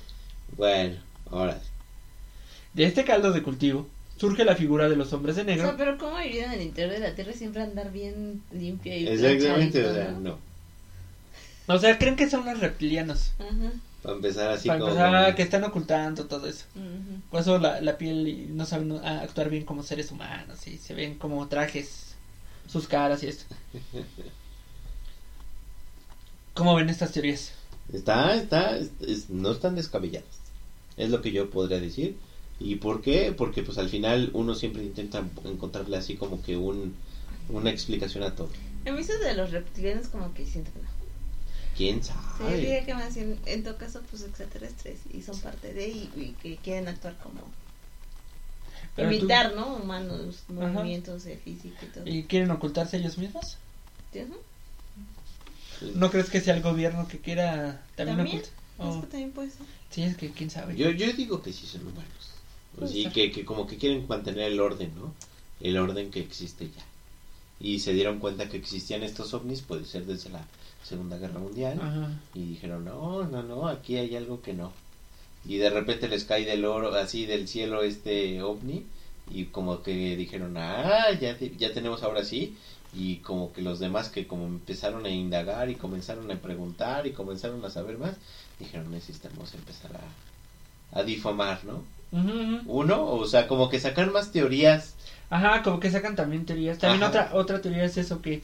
Bueno, 0.57 0.97
ahora. 1.31 1.61
De 2.75 2.85
este 2.85 3.05
caldo 3.05 3.33
de 3.33 3.43
cultivo 3.43 3.89
surge 4.17 4.45
la 4.45 4.57
figura 4.57 4.89
de 4.89 4.97
los 4.97 5.13
hombres 5.13 5.37
de 5.37 5.43
O 5.43 5.45
negro. 5.45 5.67
sea, 5.69 5.77
pero 5.77 5.99
¿cómo 5.99 6.17
vivir 6.19 6.43
en 6.45 6.53
el 6.53 6.63
interior 6.63 6.93
de 6.95 7.01
la 7.01 7.15
Tierra 7.15 7.33
y 7.33 7.37
siempre 7.37 7.63
andar 7.63 7.93
bien 7.93 8.43
limpio 8.53 8.97
y 8.97 9.07
Exactamente, 9.07 9.85
o 9.87 9.95
sea, 9.95 10.11
¿no? 10.13 10.21
no. 10.21 10.39
O 11.75 11.79
sea, 11.79 11.99
creen 11.99 12.17
que 12.17 12.29
son 12.31 12.45
los 12.45 12.61
reptilianos. 12.61 13.33
Ajá. 13.39 13.73
Para 14.03 14.15
empezar 14.17 14.51
así 14.53 14.69
Para 14.69 14.79
como. 14.81 14.93
empezar, 14.93 15.35
que 15.35 15.43
están 15.43 15.65
ocultando 15.65 16.27
todo 16.27 16.47
eso. 16.47 16.65
Por 17.31 17.41
eso 17.41 17.59
la, 17.59 17.81
la 17.81 17.99
piel 17.99 18.29
y 18.29 18.47
no 18.47 18.65
saben 18.65 18.93
actuar 18.93 19.51
bien 19.51 19.65
como 19.65 19.83
seres 19.83 20.13
humanos 20.13 20.67
y 20.69 20.79
se 20.79 20.95
ven 20.95 21.17
como 21.17 21.47
trajes, 21.49 22.15
sus 22.69 22.87
caras 22.87 23.23
y 23.25 23.27
esto. 23.29 23.45
¿Cómo 26.55 26.75
ven 26.75 26.89
estas 26.89 27.13
teorías? 27.13 27.53
Está, 27.93 28.35
está, 28.37 28.77
es- 28.79 28.91
es- 29.01 29.31
no 29.31 29.51
están 29.51 29.75
descabelladas. 29.75 30.29
Es 30.97 31.11
lo 31.11 31.21
que 31.21 31.33
yo 31.33 31.51
podría 31.51 31.81
decir. 31.81 32.17
¿Y 32.59 32.77
por 32.77 33.03
qué? 33.03 33.33
Porque 33.33 33.63
pues 33.63 33.77
al 33.79 33.89
final 33.89 34.31
uno 34.33 34.55
siempre 34.55 34.83
intenta 34.83 35.23
encontrarle 35.45 35.97
así 35.97 36.15
como 36.15 36.43
que 36.43 36.57
un, 36.57 36.95
una 37.51 37.71
explicación 37.71 38.23
a 38.25 38.35
todo. 38.35 38.49
A 38.87 38.91
mí 38.93 39.01
eso 39.01 39.19
de 39.19 39.35
los 39.35 39.51
reptilianos 39.51 40.09
como 40.09 40.33
que 40.33 40.47
siento 40.47 40.71
que 40.73 40.81
no. 40.81 40.87
¿Quién 41.77 42.03
Sí, 42.03 42.11
sabe? 42.39 42.57
diría 42.57 42.85
que 42.87 42.95
más 42.95 43.15
bien, 43.15 43.39
en 43.45 43.63
todo 43.63 43.77
caso, 43.77 44.01
pues 44.11 44.23
extraterrestres 44.23 45.01
y 45.13 45.21
son 45.21 45.39
parte 45.41 45.75
de 45.75 45.89
y, 45.89 46.11
y 46.17 46.35
que 46.41 46.57
quieren 46.57 46.89
actuar 46.89 47.19
como 47.19 47.43
Pero 48.95 49.11
tú- 49.11 49.15
imitar, 49.17 49.55
¿no? 49.55 49.75
Humanos, 49.77 50.45
Ajá. 50.59 50.69
movimientos 50.71 51.25
de 51.25 51.37
físico 51.37 51.77
y 51.83 51.87
todo. 51.89 52.07
¿Y 52.07 52.23
quieren 52.25 52.51
ocultarse 52.51 52.97
ellos 52.97 53.19
mismos? 53.19 53.59
Ujú. 54.15 54.37
¿No 55.95 56.11
crees 56.11 56.31
que 56.31 56.41
sea 56.41 56.55
el 56.55 56.63
gobierno 56.63 57.07
que 57.07 57.19
quiera 57.19 57.85
también, 57.97 58.17
¿También? 58.17 58.37
ocultar? 58.39 58.57
Oh. 58.79 58.95
Es 58.95 59.01
que 59.05 59.07
también 59.11 59.33
puede 59.33 59.51
ser. 59.51 59.67
Sí, 59.91 60.03
es 60.03 60.17
que 60.17 60.31
quién 60.31 60.49
sabe. 60.49 60.75
Yo, 60.77 60.89
yo 60.91 61.13
digo 61.13 61.43
que 61.43 61.53
sí 61.53 61.67
son 61.67 61.83
humanos. 61.87 62.31
Puede 62.79 62.99
y 62.99 63.09
que, 63.11 63.31
que 63.33 63.45
como 63.45 63.67
que 63.67 63.77
quieren 63.79 64.07
mantener 64.09 64.53
el 64.53 64.61
orden, 64.61 64.93
¿no? 64.95 65.15
El 65.61 65.79
orden 65.79 66.11
que 66.11 66.21
existe 66.21 66.67
ya. 66.69 66.85
Y 67.59 67.79
se 67.81 67.95
dieron 67.95 68.19
cuenta 68.19 68.49
que 68.49 68.59
existían 68.59 69.03
estos 69.03 69.33
ovnis, 69.33 69.63
puede 69.63 69.85
ser 69.87 70.05
desde 70.05 70.29
la 70.31 70.45
Segunda 70.85 71.17
Guerra 71.17 71.39
Mundial. 71.39 71.79
Ajá. 71.81 72.11
Y 72.35 72.41
dijeron, 72.45 72.85
no, 72.85 73.25
no, 73.25 73.43
no, 73.43 73.67
aquí 73.69 73.97
hay 73.97 74.15
algo 74.15 74.43
que 74.43 74.53
no. 74.53 74.73
Y 75.47 75.57
de 75.57 75.71
repente 75.71 76.09
les 76.09 76.25
cae 76.25 76.45
del 76.45 76.65
oro, 76.65 76.95
así 76.95 77.25
del 77.25 77.49
cielo 77.49 77.83
este 77.83 78.43
ovni. 78.43 78.85
Y 79.31 79.47
como 79.47 79.83
que 79.83 80.17
dijeron, 80.17 80.57
ah, 80.59 81.07
ya, 81.21 81.37
te- 81.39 81.57
ya 81.57 81.73
tenemos 81.73 82.03
ahora 82.03 82.25
sí. 82.25 82.57
Y 82.95 83.17
como 83.17 83.53
que 83.53 83.63
los 83.63 83.79
demás 83.79 84.09
que 84.11 84.27
como 84.27 84.47
empezaron 84.47 85.05
a 85.07 85.11
indagar 85.11 85.69
y 85.71 85.75
comenzaron 85.75 86.31
a 86.31 86.41
preguntar 86.41 87.07
y 87.07 87.13
comenzaron 87.13 87.65
a 87.65 87.71
saber 87.71 87.99
más, 87.99 88.15
dijeron, 88.59 88.91
necesitamos 88.91 89.55
empezar 89.55 89.91
a, 89.97 90.99
a 90.99 91.03
difamar, 91.03 91.65
¿no? 91.65 91.83
Uno, 92.13 93.05
o 93.07 93.27
sea, 93.27 93.47
como 93.49 93.69
que 93.69 93.81
sacar 93.81 94.11
más 94.11 94.33
teorías. 94.33 94.95
Ajá, 95.31 95.63
como 95.63 95.81
que 95.81 95.91
sacan 95.91 96.17
también 96.17 96.47
teorías. 96.47 96.79
También 96.79 97.03
Ajá. 97.03 97.11
otra 97.11 97.31
otra 97.35 97.61
teoría 97.61 97.85
es 97.85 97.97
eso 97.97 98.23
que 98.23 98.43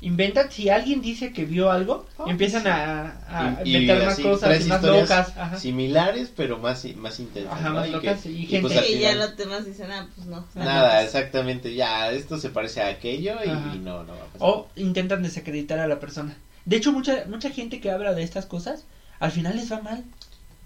inventan 0.00 0.50
si 0.50 0.68
alguien 0.68 1.00
dice 1.00 1.32
que 1.32 1.44
vio 1.44 1.70
algo, 1.72 2.06
Ah, 2.18 2.24
empiezan 2.28 2.62
sí. 2.62 2.68
a, 2.68 3.16
a 3.28 3.62
Y- 3.64 3.70
y 3.70 3.76
inventar 3.76 4.04
más 4.04 4.12
así, 4.14 4.22
cosas 4.22 4.66
más 4.66 4.82
locas. 4.82 5.36
Ajá. 5.36 5.58
Similares, 5.58 6.30
pero 6.36 6.58
más, 6.58 6.84
más 6.96 7.18
intensas. 7.18 7.52
Ajá, 7.52 7.68
¿no? 7.70 7.74
más 7.76 7.88
Y 7.88 7.90
locas 7.92 8.20
que- 8.22 8.30
y 8.30 8.42
y 8.42 8.46
gente- 8.46 8.68
pues 8.68 8.78
al 8.78 8.84
y 8.90 8.98
ya 8.98 9.14
los 9.14 9.36
demás 9.36 9.64
dicen, 9.64 9.90
ah, 9.90 10.08
pues 10.14 10.26
no. 10.28 10.44
Nada, 10.54 11.02
exactamente, 11.02 11.74
ya, 11.74 12.10
esto 12.12 12.38
se 12.38 12.50
parece 12.50 12.80
a 12.82 12.88
aquello 12.88 13.36
y 13.44 13.48
no, 13.78 14.02
no 14.04 14.12
va 14.12 14.18
a 14.22 14.26
pasar. 14.26 14.38
O 14.40 14.68
intentan 14.76 15.22
desacreditar 15.22 15.78
a 15.80 15.86
la 15.88 15.98
persona. 15.98 16.36
De 16.64 16.76
hecho, 16.76 16.92
mucha 16.92 17.24
mucha 17.28 17.50
gente 17.50 17.80
que 17.80 17.90
habla 17.90 18.12
de 18.14 18.22
estas 18.22 18.46
cosas, 18.46 18.84
al 19.20 19.30
final 19.32 19.56
les 19.56 19.72
va 19.72 19.80
mal. 19.80 20.04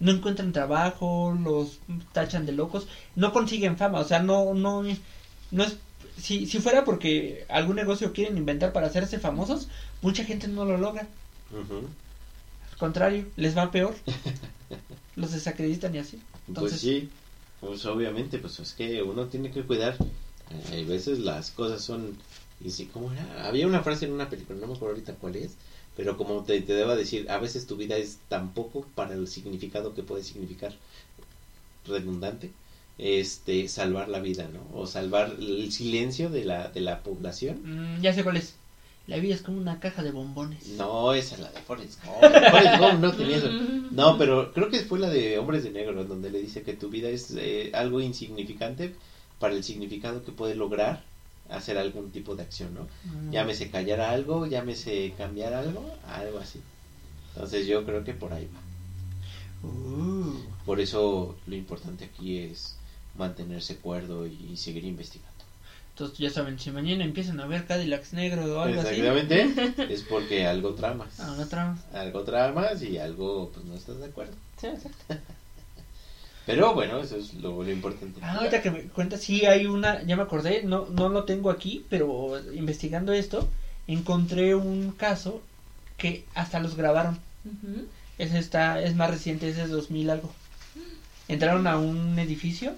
No 0.02 0.10
encuentran 0.10 0.52
trabajo, 0.52 1.32
los 1.40 1.78
tachan 2.12 2.44
de 2.44 2.50
locos, 2.52 2.88
no 3.14 3.32
consiguen 3.32 3.76
fama, 3.76 4.00
o 4.00 4.04
sea, 4.04 4.20
no 4.20 4.52
no 4.52 4.82
no 5.52 5.64
es 5.64 5.76
si 6.18 6.46
si 6.46 6.58
fuera 6.58 6.84
porque 6.84 7.46
algún 7.48 7.76
negocio 7.76 8.12
quieren 8.12 8.36
inventar 8.36 8.72
para 8.72 8.88
hacerse 8.88 9.18
famosos, 9.20 9.68
mucha 10.02 10.24
gente 10.24 10.48
no 10.48 10.64
lo 10.64 10.76
logra. 10.76 11.06
Al 12.72 12.78
contrario, 12.78 13.26
les 13.36 13.56
va 13.56 13.70
peor. 13.70 13.94
Los 15.16 15.30
desacreditan 15.32 15.94
y 15.94 15.98
así. 15.98 16.20
Entonces, 16.48 16.72
Pues 16.72 16.80
sí, 16.80 17.08
pues 17.60 17.86
obviamente, 17.86 18.38
pues 18.38 18.58
es 18.58 18.72
que 18.72 19.02
uno 19.02 19.26
tiene 19.26 19.52
que 19.52 19.62
cuidar. 19.62 19.94
Eh, 20.50 20.72
Hay 20.72 20.84
veces 20.84 21.20
las 21.20 21.50
cosas 21.52 21.80
son, 21.82 22.16
y 22.60 22.70
sí, 22.70 22.90
¿cómo 22.92 23.12
era? 23.12 23.46
Había 23.46 23.66
una 23.68 23.82
frase 23.82 24.06
en 24.06 24.12
una 24.12 24.28
película, 24.28 24.58
no 24.58 24.66
me 24.66 24.74
acuerdo 24.74 24.94
ahorita 24.94 25.14
cuál 25.14 25.36
es, 25.36 25.52
pero 25.96 26.16
como 26.16 26.42
te, 26.44 26.60
te 26.60 26.72
deba 26.74 26.96
decir, 26.96 27.30
a 27.30 27.38
veces 27.38 27.66
tu 27.66 27.76
vida 27.76 27.96
es 27.96 28.18
tan 28.28 28.52
poco 28.54 28.86
para 28.94 29.14
el 29.14 29.28
significado 29.28 29.94
que 29.94 30.02
puede 30.02 30.22
significar 30.22 30.72
redundante, 31.86 32.50
este, 32.98 33.68
salvar 33.68 34.08
la 34.08 34.20
vida, 34.20 34.48
¿no? 34.52 34.60
O 34.78 34.86
salvar 34.86 35.34
el 35.38 35.72
silencio 35.72 36.30
de 36.30 36.44
la, 36.44 36.68
de 36.68 36.80
la 36.80 37.02
población. 37.02 37.60
mm, 37.64 38.00
ya 38.02 38.12
sé 38.14 38.22
cuál 38.22 38.36
es. 38.36 38.54
La 39.08 39.16
vida 39.16 39.34
es 39.34 39.42
como 39.42 39.58
una 39.58 39.80
caja 39.80 40.04
de 40.04 40.12
bombones. 40.12 40.68
No, 40.78 41.12
esa 41.12 41.34
es 41.34 41.40
la 41.40 41.50
de 41.50 41.60
Forrest 41.60 41.98
Gump. 42.04 42.20
Forrest 42.22 42.78
Gump 42.78 43.00
no 43.00 43.12
tenía 43.12 43.36
eso. 43.38 43.48
No, 43.90 44.16
pero 44.16 44.52
creo 44.52 44.70
que 44.70 44.78
fue 44.80 45.00
la 45.00 45.10
de 45.10 45.38
Hombres 45.38 45.64
de 45.64 45.70
Negro, 45.72 46.04
donde 46.04 46.30
le 46.30 46.40
dice 46.40 46.62
que 46.62 46.72
tu 46.74 46.88
vida 46.88 47.08
es 47.08 47.34
eh, 47.36 47.72
algo 47.74 48.00
insignificante 48.00 48.94
para 49.40 49.54
el 49.54 49.64
significado 49.64 50.22
que 50.24 50.30
puede 50.30 50.54
lograr 50.54 51.02
hacer 51.52 51.78
algún 51.78 52.10
tipo 52.10 52.34
de 52.34 52.42
acción, 52.42 52.74
¿no? 52.74 52.88
Mm. 53.04 53.30
Llámese 53.30 53.70
callar 53.70 54.00
algo, 54.00 54.46
llámese 54.46 55.14
cambiar 55.16 55.54
algo, 55.54 55.84
algo 56.06 56.38
así. 56.38 56.60
Entonces 57.34 57.66
yo 57.66 57.84
creo 57.84 58.04
que 58.04 58.14
por 58.14 58.32
ahí 58.32 58.48
va. 58.54 59.68
Uh. 59.68 60.34
Por 60.64 60.80
eso 60.80 61.36
lo 61.46 61.56
importante 61.56 62.04
aquí 62.04 62.38
es 62.38 62.76
mantenerse 63.16 63.76
cuerdo 63.76 64.26
y 64.26 64.56
seguir 64.56 64.84
investigando. 64.84 65.32
Entonces 65.90 66.18
ya 66.18 66.30
saben, 66.30 66.58
si 66.58 66.70
mañana 66.70 67.04
empiezan 67.04 67.38
a 67.40 67.46
ver 67.46 67.66
Cadillacs 67.66 68.14
negro 68.14 68.44
o 68.44 68.60
algo 68.60 68.80
así. 68.80 69.00
Exactamente, 69.00 69.92
es 69.92 70.02
porque 70.02 70.46
algo 70.46 70.74
tramas. 70.74 71.20
Ah, 71.20 71.34
no 71.36 71.46
trama. 71.46 71.78
Algo 71.92 72.22
tramas 72.22 72.82
y 72.82 72.98
algo 72.98 73.50
pues 73.52 73.66
no 73.66 73.74
estás 73.74 73.98
de 73.98 74.06
acuerdo. 74.06 74.32
Sí, 74.58 74.68
exacto. 74.68 75.14
Pero 76.46 76.74
bueno, 76.74 76.98
eso 77.00 77.16
es 77.16 77.34
lo, 77.34 77.62
lo 77.62 77.70
importante. 77.70 78.20
Ah, 78.22 78.38
ahorita 78.38 78.62
que 78.62 78.70
me 78.70 78.82
cuenta, 78.82 79.16
sí 79.16 79.46
hay 79.46 79.66
una, 79.66 80.02
ya 80.02 80.16
me 80.16 80.22
acordé, 80.22 80.62
no, 80.64 80.86
no 80.86 81.08
lo 81.08 81.24
tengo 81.24 81.50
aquí, 81.50 81.86
pero 81.88 82.40
investigando 82.52 83.12
esto, 83.12 83.48
encontré 83.86 84.54
un 84.54 84.92
caso 84.92 85.40
que 85.96 86.24
hasta 86.34 86.58
los 86.58 86.76
grabaron. 86.76 87.18
Ujú. 87.44 87.86
Ese 88.18 88.38
está, 88.38 88.82
es 88.82 88.94
más 88.94 89.10
reciente, 89.10 89.48
ese 89.48 89.62
es 89.62 89.70
2000 89.70 90.10
algo. 90.10 90.32
Entraron 91.28 91.66
a 91.66 91.78
un 91.78 92.18
edificio, 92.18 92.74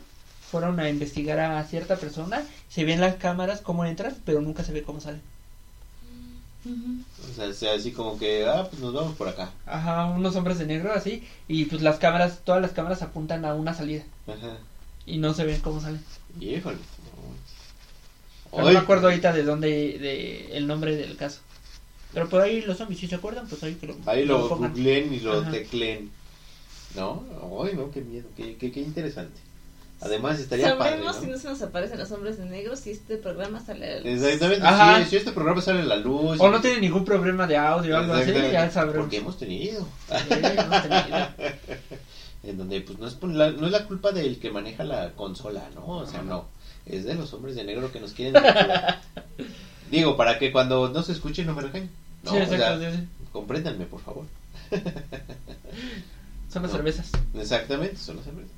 fueron 0.51 0.79
a 0.79 0.89
investigar 0.91 1.41
a 1.41 1.65
cierta 1.65 1.97
persona, 1.97 2.43
se 2.69 2.85
ven 2.85 3.01
las 3.01 3.17
cámaras 3.17 3.61
cómo 3.61 3.85
entran, 3.85 4.15
pero 4.25 4.41
nunca 4.41 4.63
se 4.63 4.73
ve 4.73 4.83
cómo 4.83 5.01
salen. 5.01 5.23
Ujú. 6.65 7.31
O 7.31 7.35
sea, 7.35 7.53
sea 7.53 7.75
así 7.75 7.93
como 7.93 8.19
que, 8.19 8.47
ah, 8.47 8.67
pues 8.71 8.81
nos 8.81 8.93
vamos 8.95 9.15
por 9.17 9.29
acá. 9.29 9.51
Ajá, 9.67 10.07
unos 10.07 10.35
hombres 10.37 10.59
de 10.59 10.67
negro 10.67 10.93
así, 10.93 11.23
y 11.49 11.67
pues 11.67 11.83
las 11.83 11.99
cámaras, 11.99 12.41
todas 12.45 12.63
las 12.63 12.73
cámaras 12.73 13.03
apuntan 13.03 13.45
a 13.45 13.55
una 13.55 13.75
salida, 13.75 14.03
Ajá. 14.27 14.57
y 15.07 15.19
no 15.19 15.35
se 15.35 15.45
ven 15.45 15.61
cómo 15.61 15.81
salen. 15.81 16.03
Híjole. 16.41 16.79
No 18.57 18.65
me 18.65 18.77
acuerdo 18.79 19.09
ahorita 19.09 19.33
de 19.33 19.43
dónde, 19.43 19.69
de 19.99 20.57
el 20.57 20.67
nombre 20.67 20.95
del 20.97 21.17
caso. 21.17 21.41
Pero 22.13 22.29
por 22.29 22.41
ahí 22.41 22.63
los 22.63 22.79
zombies, 22.79 23.01
si 23.01 23.09
se 23.09 23.17
acuerdan, 23.17 23.49
pues 23.49 23.63
ahí 23.65 23.75
que 23.75 23.89
lo, 23.89 23.97
Ahí 24.07 24.25
lo 24.25 24.49
pongan. 24.49 24.71
googleen 24.73 25.13
y 25.13 25.19
lo 25.21 25.41
Ajá. 25.41 25.51
tecleen. 25.51 26.11
¿No? 26.95 27.25
Ay, 27.65 27.73
no, 27.75 27.91
qué 27.91 28.01
miedo, 28.03 28.29
qué, 28.37 28.57
qué, 28.57 28.71
qué 28.71 28.81
interesante. 28.81 29.41
Además, 30.05 30.39
estaría 30.39 30.77
padre, 30.77 30.91
Sabemos 30.93 31.17
¿no? 31.17 31.21
si 31.23 31.27
no 31.29 31.39
se 31.39 31.49
nos 31.49 31.63
aparecen 31.63 31.99
los 31.99 32.11
hombres 32.13 32.37
de 32.39 32.45
negro 32.45 32.77
si 32.77 32.91
este 32.91 33.17
programa 33.17 33.59
sale 33.65 33.87
a 33.87 33.91
la 33.95 33.97
luz. 34.01 34.07
Exactamente, 34.23 34.67
Ajá. 34.67 34.99
sí, 35.05 35.11
si 35.11 35.17
este 35.17 35.33
programa 35.33 35.63
sale 35.63 35.81
a 35.81 35.85
la 35.85 35.97
luz. 35.97 36.39
O 36.41 36.51
no 36.51 36.61
tiene 36.61 36.81
ningún 36.81 37.05
problema 37.05 37.47
de 37.47 37.57
audio 37.57 37.95
o 37.95 37.99
algo 37.99 38.13
así, 38.15 38.33
ya 38.33 38.71
sabremos. 38.71 39.05
Porque 39.05 39.17
hemos 39.17 39.39
tenido. 39.39 39.81
Sí, 40.09 40.15
hemos 40.31 40.83
tenido. 40.83 41.29
En 42.47 42.59
donde, 42.59 42.83
pues, 42.83 42.99
no 42.99 43.07
es, 43.07 43.17
la, 43.35 43.53
no 43.53 43.65
es 43.65 43.73
la 43.73 43.87
culpa 43.87 44.13
del 44.13 44.39
que 44.39 44.51
maneja 44.51 44.85
la 44.85 45.13
consola, 45.13 45.63
¿no? 45.75 45.87
O 45.87 46.07
sea, 46.07 46.21
no. 46.21 46.45
Es 46.85 47.05
de 47.07 47.15
los 47.15 47.33
hombres 47.33 47.57
de 47.57 47.65
negro 47.65 47.91
que 47.91 48.01
nos 48.01 48.13
quieren. 48.13 48.35
Digo, 49.91 50.15
para 50.19 50.39
que 50.39 50.53
cuando 50.53 50.91
no 50.91 51.03
se 51.03 51.13
escuche 51.13 51.43
no 51.43 51.55
me 51.55 51.63
regañen. 51.63 51.89
No, 52.23 52.33
sí, 52.33 52.37
o 52.37 52.41
exacto, 52.43 52.81
sea, 52.81 52.91
sí, 52.93 52.99
sí. 52.99 53.07
compréndanme, 53.33 53.87
por 53.87 54.01
favor. 54.03 54.27
Son 56.53 56.63
las 56.63 56.71
No. 56.71 56.77
cervezas. 56.77 57.11
Exactamente, 57.35 57.97
son 57.97 58.17
las 58.17 58.27
cervezas. 58.27 58.53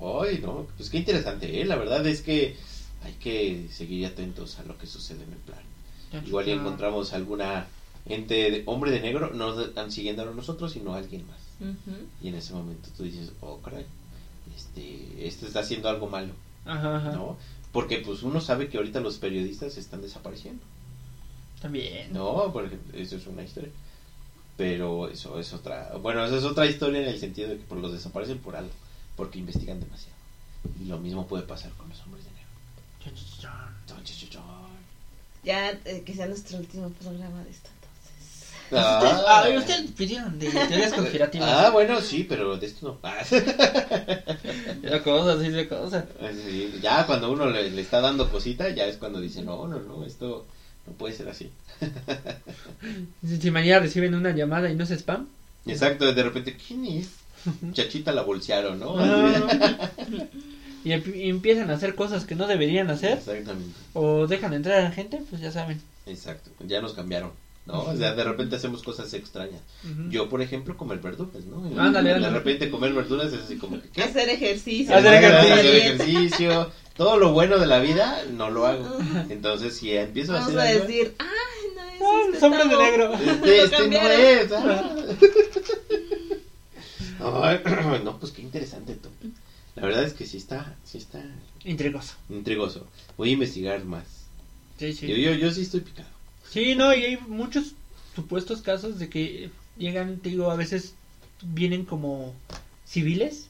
Ay, 0.00 0.40
no, 0.42 0.66
pues 0.76 0.90
qué 0.90 0.98
interesante, 0.98 1.60
¿eh? 1.60 1.64
La 1.64 1.76
verdad 1.76 2.06
es 2.06 2.22
que 2.22 2.56
hay 3.04 3.12
que 3.14 3.68
seguir 3.70 4.06
atentos 4.06 4.58
a 4.58 4.64
lo 4.64 4.76
que 4.78 4.86
sucede 4.86 5.24
en 5.24 5.32
el 5.32 5.38
plan. 5.38 6.24
Igual 6.26 6.48
y 6.48 6.52
encontramos 6.52 7.12
alguna 7.12 7.66
ente, 8.06 8.50
de, 8.50 8.62
hombre 8.66 8.90
de 8.90 9.00
negro, 9.00 9.30
no 9.34 9.54
nos 9.54 9.66
están 9.68 9.92
siguiendo 9.92 10.22
a 10.22 10.26
nosotros, 10.26 10.72
sino 10.72 10.94
a 10.94 10.98
alguien 10.98 11.26
más. 11.26 11.38
Y 12.22 12.28
en 12.28 12.34
ese 12.34 12.52
momento 12.52 12.88
tú 12.96 13.02
dices, 13.02 13.32
oh, 13.40 13.58
caray, 13.58 13.84
este, 14.56 15.26
este 15.26 15.46
está 15.46 15.60
haciendo 15.60 15.88
algo 15.88 16.08
malo, 16.08 16.32
Ajá, 16.64 16.96
ajá. 16.96 17.12
¿no? 17.12 17.36
Porque 17.72 17.98
pues 17.98 18.22
uno 18.22 18.40
sabe 18.40 18.68
que 18.68 18.78
ahorita 18.78 19.00
los 19.00 19.18
periodistas 19.18 19.76
están 19.76 20.00
desapareciendo, 20.00 20.62
También. 21.60 22.12
¿no? 22.12 22.52
Por 22.52 22.66
ejemplo, 22.66 22.98
eso 22.98 23.16
es 23.16 23.26
una 23.26 23.42
historia. 23.42 23.70
Pero 24.56 25.08
eso 25.08 25.38
es 25.38 25.52
otra, 25.52 25.96
bueno, 26.02 26.24
eso 26.24 26.36
es 26.36 26.44
otra 26.44 26.66
historia 26.66 27.00
en 27.00 27.08
el 27.08 27.20
sentido 27.20 27.48
de 27.48 27.58
que 27.58 27.64
por 27.64 27.78
los 27.78 27.92
desaparecen 27.92 28.38
por 28.38 28.56
algo, 28.56 28.72
porque 29.18 29.40
investigan 29.40 29.80
demasiado. 29.80 30.16
Y 30.80 30.84
lo 30.84 30.96
mismo 30.98 31.26
puede 31.26 31.42
pasar 31.42 31.72
con 31.72 31.88
los 31.88 32.00
hombres 32.02 32.24
de 32.24 32.30
negro. 32.30 32.48
Ya 35.42 35.70
eh, 35.84 36.02
que 36.06 36.14
sea 36.14 36.26
nuestro 36.26 36.58
último 36.58 36.88
programa 36.90 37.42
de 37.42 37.50
esto 37.50 37.68
entonces. 37.74 38.54
Ah, 38.72 39.42
Ay, 39.44 39.56
ustedes 39.56 39.90
pidieron 39.92 40.38
de 40.38 40.50
teorías 40.50 40.92
conspirativas. 40.92 41.48
Ah, 41.50 41.70
bueno, 41.70 42.00
sí, 42.00 42.24
pero 42.28 42.56
de 42.56 42.66
esto 42.66 42.86
no. 42.86 42.98
Ah, 43.02 43.24
De 44.82 45.02
cosas, 45.02 45.42
sí, 45.42 45.48
de 45.48 45.68
cosas. 45.68 46.04
sí, 46.44 46.78
ya 46.80 47.04
cuando 47.06 47.32
uno 47.32 47.46
le, 47.46 47.70
le 47.70 47.82
está 47.82 48.00
dando 48.00 48.30
cosita, 48.30 48.68
ya 48.70 48.86
es 48.86 48.98
cuando 48.98 49.20
dice, 49.20 49.42
no, 49.42 49.66
no, 49.66 49.80
no, 49.80 50.04
esto 50.04 50.46
no 50.86 50.92
puede 50.92 51.14
ser 51.14 51.28
así. 51.28 51.50
Si, 53.26 53.40
si 53.40 53.50
mañana 53.50 53.80
reciben 53.80 54.14
una 54.14 54.30
llamada 54.30 54.70
y 54.70 54.76
no 54.76 54.84
es 54.84 54.90
spam. 54.92 55.28
Exacto, 55.66 56.12
de 56.12 56.22
repente, 56.22 56.56
¿quién 56.56 56.84
es? 56.84 57.08
Chachita 57.72 58.12
la 58.12 58.22
bolsearon, 58.22 58.78
¿no? 58.80 58.94
Ah. 58.98 59.90
y 60.84 60.90
emp- 60.90 61.14
y 61.14 61.28
empiezan 61.28 61.70
a 61.70 61.74
hacer 61.74 61.94
cosas 61.94 62.24
que 62.24 62.34
no 62.34 62.46
deberían 62.46 62.90
hacer. 62.90 63.18
Exactamente, 63.18 63.74
O 63.94 64.26
dejan 64.26 64.52
entrar 64.54 64.78
a 64.80 64.82
la 64.84 64.90
gente, 64.92 65.20
pues 65.28 65.42
ya 65.42 65.50
saben. 65.52 65.80
exacto, 66.06 66.50
ya 66.66 66.80
nos 66.80 66.94
cambiaron, 66.94 67.32
¿no? 67.66 67.80
O 67.82 67.96
sea, 67.96 68.14
de 68.14 68.24
repente 68.24 68.56
hacemos 68.56 68.82
cosas 68.82 69.12
extrañas. 69.14 69.60
Yo, 70.08 70.28
por 70.28 70.40
ejemplo, 70.42 70.76
comer 70.76 70.98
verduras, 70.98 71.44
¿no? 71.44 71.58
Ándale, 71.80 72.10
De 72.10 72.14
ándale. 72.16 72.38
repente 72.38 72.70
comer 72.70 72.92
verduras 72.92 73.32
es 73.32 73.40
así 73.42 73.56
como 73.56 73.80
que, 73.80 73.88
¿qué? 73.90 74.02
Hacer 74.02 74.28
ejercicio. 74.28 74.94
Hacer 74.96 75.14
ejercicio. 75.14 75.54
Hacer 75.54 75.74
ejercicio, 75.76 76.70
todo 76.96 77.16
lo 77.18 77.32
bueno 77.32 77.58
de 77.58 77.66
la 77.66 77.78
vida 77.80 78.22
no 78.32 78.50
lo 78.50 78.66
hago. 78.66 78.98
Entonces, 79.28 79.76
si 79.76 79.92
empiezo 79.92 80.32
a 80.32 80.40
Vamos 80.40 80.48
hacer 80.54 80.60
a 80.60 80.70
algo, 80.72 80.84
decir, 80.86 81.14
ay, 81.18 81.26
no 81.76 81.82
es 81.82 82.00
Ah, 82.00 82.20
este 82.32 82.48
de 82.48 82.56
tabo". 82.58 82.82
negro. 82.82 83.14
Este, 83.14 83.62
este 83.64 83.88
no 83.88 84.08
es. 84.08 84.52
ah. 84.52 84.96
Ay, 87.20 87.60
no, 88.04 88.18
pues 88.18 88.32
qué 88.32 88.42
interesante, 88.42 88.94
Tom. 88.94 89.12
La 89.74 89.82
verdad 89.82 90.04
es 90.04 90.12
que 90.12 90.26
sí 90.26 90.36
está, 90.36 90.76
sí 90.84 90.98
está 90.98 91.22
Intrigoso. 91.64 92.14
intrigoso. 92.28 92.86
Voy 93.16 93.30
a 93.30 93.32
investigar 93.32 93.84
más. 93.84 94.04
Sí, 94.78 94.92
sí. 94.92 95.06
Yo, 95.08 95.16
yo, 95.16 95.34
yo 95.34 95.50
sí 95.52 95.62
estoy 95.62 95.80
picado. 95.80 96.08
Sí, 96.50 96.74
no, 96.74 96.94
y 96.94 97.04
hay 97.04 97.16
muchos 97.16 97.74
supuestos 98.14 98.62
casos 98.62 98.98
de 98.98 99.08
que 99.08 99.50
llegan, 99.76 100.18
te 100.18 100.30
digo, 100.30 100.50
a 100.50 100.56
veces 100.56 100.94
vienen 101.42 101.84
como 101.84 102.34
civiles. 102.84 103.48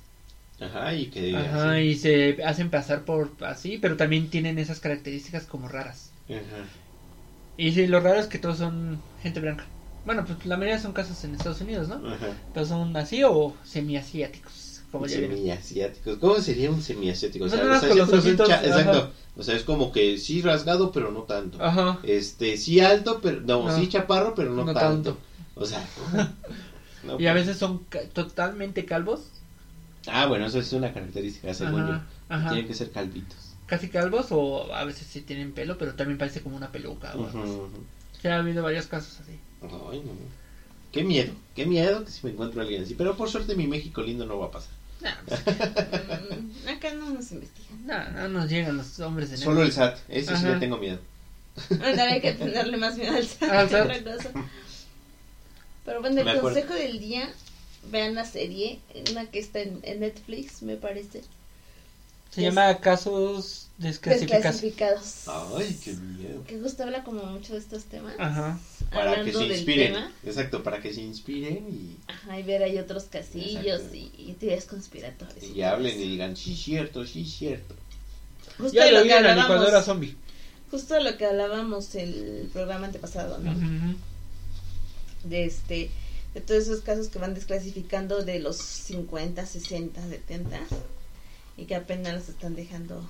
Ajá, 0.61 0.93
y 0.95 1.07
que 1.07 1.35
Ajá, 1.37 1.77
así. 1.77 1.83
y 1.85 1.95
se 1.97 2.43
hacen 2.45 2.69
pasar 2.69 3.05
por 3.05 3.31
así, 3.41 3.79
pero 3.79 3.97
también 3.97 4.29
tienen 4.29 4.59
esas 4.59 4.81
características 4.81 5.45
como 5.47 5.69
raras. 5.69 6.11
Ajá. 6.29 6.67
Y 7.57 7.73
sí, 7.73 7.87
lo 7.87 8.01
raro 8.01 8.19
es 8.21 8.27
que 8.27 8.39
todos 8.39 8.59
son 8.59 9.01
gente 9.23 9.41
blanca. 9.41 9.67
Bueno, 10.05 10.25
pues 10.25 10.45
la 10.47 10.57
mayoría 10.57 10.81
son 10.81 10.93
casos 10.93 11.23
en 11.25 11.35
Estados 11.35 11.61
Unidos, 11.61 11.89
¿no? 11.89 11.97
Ajá. 12.09 12.29
Todos 12.55 12.69
son 12.69 12.97
así 12.97 13.23
o 13.25 13.55
semiasiáticos, 13.65 14.83
como. 14.91 15.07
Semiasiáticos. 15.09 16.19
¿Cómo 16.19 16.37
sería 16.41 16.71
un 16.71 16.81
semiasiático? 16.83 17.45
O 17.45 17.49
sea, 17.49 17.59
Bueno, 17.59 17.75
los 17.75 17.85
con 17.85 17.99
los 17.99 18.13
ojitos. 18.13 18.49
Exacto. 18.49 19.13
O 19.37 19.43
sea, 19.43 19.55
es 19.55 19.65
como 19.65 19.93
que 19.93 20.17
sí 20.19 20.41
rasgado, 20.43 20.91
pero 20.93 21.13
no 21.13 21.23
tanto. 21.23 21.63
Ajá. 21.63 21.99
Este, 22.03 22.57
sí 22.57 22.81
alto, 22.81 23.21
pero 23.23 23.41
no, 23.43 23.67
No. 23.69 23.77
sí 23.77 23.89
chaparro, 23.89 24.35
pero 24.35 24.51
no, 24.55 24.65
No 24.65 24.73
tanto. 24.73 25.13
tanto. 25.15 25.19
O 25.55 25.67
sea, 25.67 25.85
no, 27.05 27.21
Y 27.21 27.27
a 27.27 27.33
pues. 27.33 27.47
veces 27.47 27.59
son 27.59 27.85
ca- 27.89 28.09
totalmente 28.13 28.85
calvos. 28.85 29.21
Ah, 30.07 30.27
bueno, 30.27 30.47
eso 30.47 30.59
es 30.59 30.73
una 30.73 30.93
característica, 30.93 31.53
según 31.53 31.83
Ajá, 31.83 32.07
yo. 32.31 32.35
ajá. 32.35 32.49
Tienen 32.51 32.67
que 32.67 32.75
ser 32.75 32.91
calvitos. 32.91 33.37
Casi 33.67 33.89
calvos 33.91 34.29
o 34.31 34.73
a 34.75 34.85
veces 34.85 35.07
sí 35.07 35.21
tienen 35.21 35.53
pelo, 35.53 35.77
pero 35.77 35.95
también 35.95 36.17
parece 36.19 36.41
como 36.41 36.57
una 36.57 36.73
peluca. 36.73 37.09
o 37.15 37.27
algo 37.27 37.43
así. 37.43 38.23
Ya 38.23 38.37
ha 38.37 38.39
habido 38.39 38.63
varios 38.63 38.87
casos 38.87 39.21
así. 39.21 39.39
Ay, 39.63 40.03
no. 40.05 40.13
Qué 40.93 41.05
miedo, 41.05 41.33
qué 41.55 41.67
miedo 41.67 42.05
que 42.05 42.11
si 42.11 42.25
me 42.27 42.33
encuentro 42.33 42.61
a 42.61 42.65
alguien 42.65 42.83
así. 42.83 42.95
Pero 42.95 43.17
por 43.17 43.29
suerte 43.29 43.55
mi 43.55 43.67
México 43.67 44.03
lindo 44.03 44.25
no 44.27 44.39
va 44.39 44.47
a 44.47 44.51
pasar. 44.51 44.71
Nah, 45.01 45.15
pues, 45.27 45.41
Mm, 45.47 46.69
Acá 46.69 46.93
no 46.95 47.11
nos 47.11 47.31
investigan. 47.31 47.87
no, 47.87 48.11
no 48.11 48.29
nos 48.29 48.51
llegan 48.51 48.77
los 48.77 48.99
hombres 49.01 49.31
de 49.31 49.37
negro. 49.37 49.53
Solo 49.53 49.65
el 49.65 49.73
SAT, 49.73 49.99
ese 50.09 50.29
sí 50.37 50.45
Ajá. 50.45 50.55
le 50.55 50.61
tengo 50.61 50.77
miedo. 50.79 50.99
Ándale, 51.71 52.03
hay 52.15 52.21
que 52.21 52.33
tenerle 52.35 52.77
más 52.79 52.97
miedo 52.97 53.15
al 53.15 53.27
SAT 53.27 53.69
que 53.69 53.77
otra 53.77 54.03
cosa. 54.05 54.31
Pero 55.85 56.01
bueno, 56.01 56.21
el 56.21 56.41
consejo 56.41 56.75
del 56.75 56.99
día, 56.99 57.31
vean 57.91 58.15
la 58.15 58.25
serie, 58.25 58.81
una 59.11 59.27
que 59.27 59.39
está 59.39 59.61
en, 59.61 59.81
en 59.83 60.01
Netflix, 60.01 60.63
me 60.63 60.77
parece. 60.77 61.23
Se 62.31 62.43
llama 62.43 62.79
casos 62.79 63.69
desclasificados. 63.79 64.61
Desclasificados. 64.61 65.29
Ay, 65.57 65.79
qué 65.83 65.93
miedo. 65.95 66.45
Que 66.45 66.59
justo 66.61 66.83
habla 66.83 67.03
como 67.05 67.23
mucho 67.25 67.55
de 67.55 67.59
estos 67.61 67.85
temas. 67.85 68.15
Ajá. 68.19 68.59
Para 68.91 69.23
que 69.23 69.33
se 69.33 69.45
inspiren. 69.47 69.93
tema. 69.95 70.13
Exacto, 70.25 70.63
para 70.63 70.81
que 70.81 70.93
se 70.95 71.03
inspiren 71.03 71.67
y, 71.71 71.97
Ajá, 72.11 72.39
y 72.39 72.43
ver 72.43 72.63
ahí 72.63 72.79
otros 72.79 73.05
casillos 73.05 73.83
y, 73.93 74.11
y 74.17 74.37
teorías 74.41 74.65
conspiratorias. 74.65 75.45
y 75.45 75.63
hablen 75.63 76.01
y 76.01 76.09
digan, 76.09 76.37
sí, 76.37 76.55
cierto, 76.57 77.05
sí, 77.07 77.25
cierto. 77.25 77.75
Justo 78.57 78.73
Ya 78.75 78.87
lo 78.91 78.99
lo 78.99 79.03
vi 79.05 79.09
que 79.11 79.17
en 79.17 79.23
la 79.23 79.31
hablábamos, 79.33 79.57
licuadora 79.59 79.83
zombie. 79.83 80.17
justo 80.71 80.99
lo 81.01 81.17
que 81.17 81.27
hablábamos 81.27 81.95
el 81.95 82.49
programa 82.53 82.87
antepasado, 82.87 83.39
¿no? 83.39 83.53
Ujú. 83.53 83.97
De 85.25 85.45
este, 85.45 85.91
de 86.35 86.41
todos 86.41 86.65
esos 86.65 86.81
casos 86.81 87.09
que 87.09 87.19
van 87.19 87.35
desclasificando 87.35 88.23
de 88.25 88.39
los 88.41 88.57
50, 88.57 89.45
60, 89.45 90.09
70 90.09 90.61
y 91.57 91.65
que 91.67 91.75
apenas 91.75 92.15
los 92.15 92.29
están 92.29 92.55
dejando. 92.55 93.07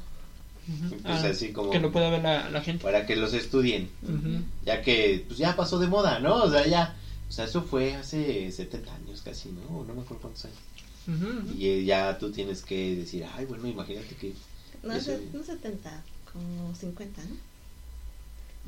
Ujú. 0.69 0.97
Pues 1.03 1.25
Ah, 1.25 1.29
así 1.29 1.53
como 1.53 1.71
Que 1.71 1.81
lo 1.81 1.91
pueda 1.91 2.11
ver 2.11 2.23
la, 2.23 2.51
la 2.51 2.61
gente. 2.61 2.83
para 2.85 3.07
que 3.07 3.17
los 3.17 3.33
estudien. 3.33 3.89
Ujú. 4.03 4.43
Ya 4.67 4.83
que 4.83 5.25
pues 5.27 5.39
ya 5.39 5.57
pasó 5.57 5.79
de 5.79 5.87
moda, 5.87 6.19
¿no? 6.21 6.43
O 6.45 6.51
sea, 6.51 6.67
ya. 6.67 6.95
O 7.29 7.33
sea, 7.33 7.45
eso 7.47 7.63
fue 7.63 7.95
hace 7.95 8.51
70 8.53 8.95
años 8.95 9.23
casi, 9.23 9.51
¿no? 9.51 9.85
No 9.85 9.95
me 9.95 10.01
acuerdo 10.03 10.19
cuántos 10.23 10.45
años. 10.47 10.59
Ujú. 11.07 11.57
Y 11.59 11.69
eh, 11.69 11.85
ya 11.85 12.19
tú 12.19 12.31
tienes 12.31 12.63
que 12.63 12.97
decir, 12.97 13.25
ay, 13.37 13.45
bueno, 13.47 13.67
imagínate 13.67 14.15
que. 14.15 14.35
No, 14.83 14.93
Eso- 14.95 15.19
no 15.33 15.43
70, 15.43 16.03
como 16.33 16.75
50, 16.75 17.23
¿no? 17.25 17.37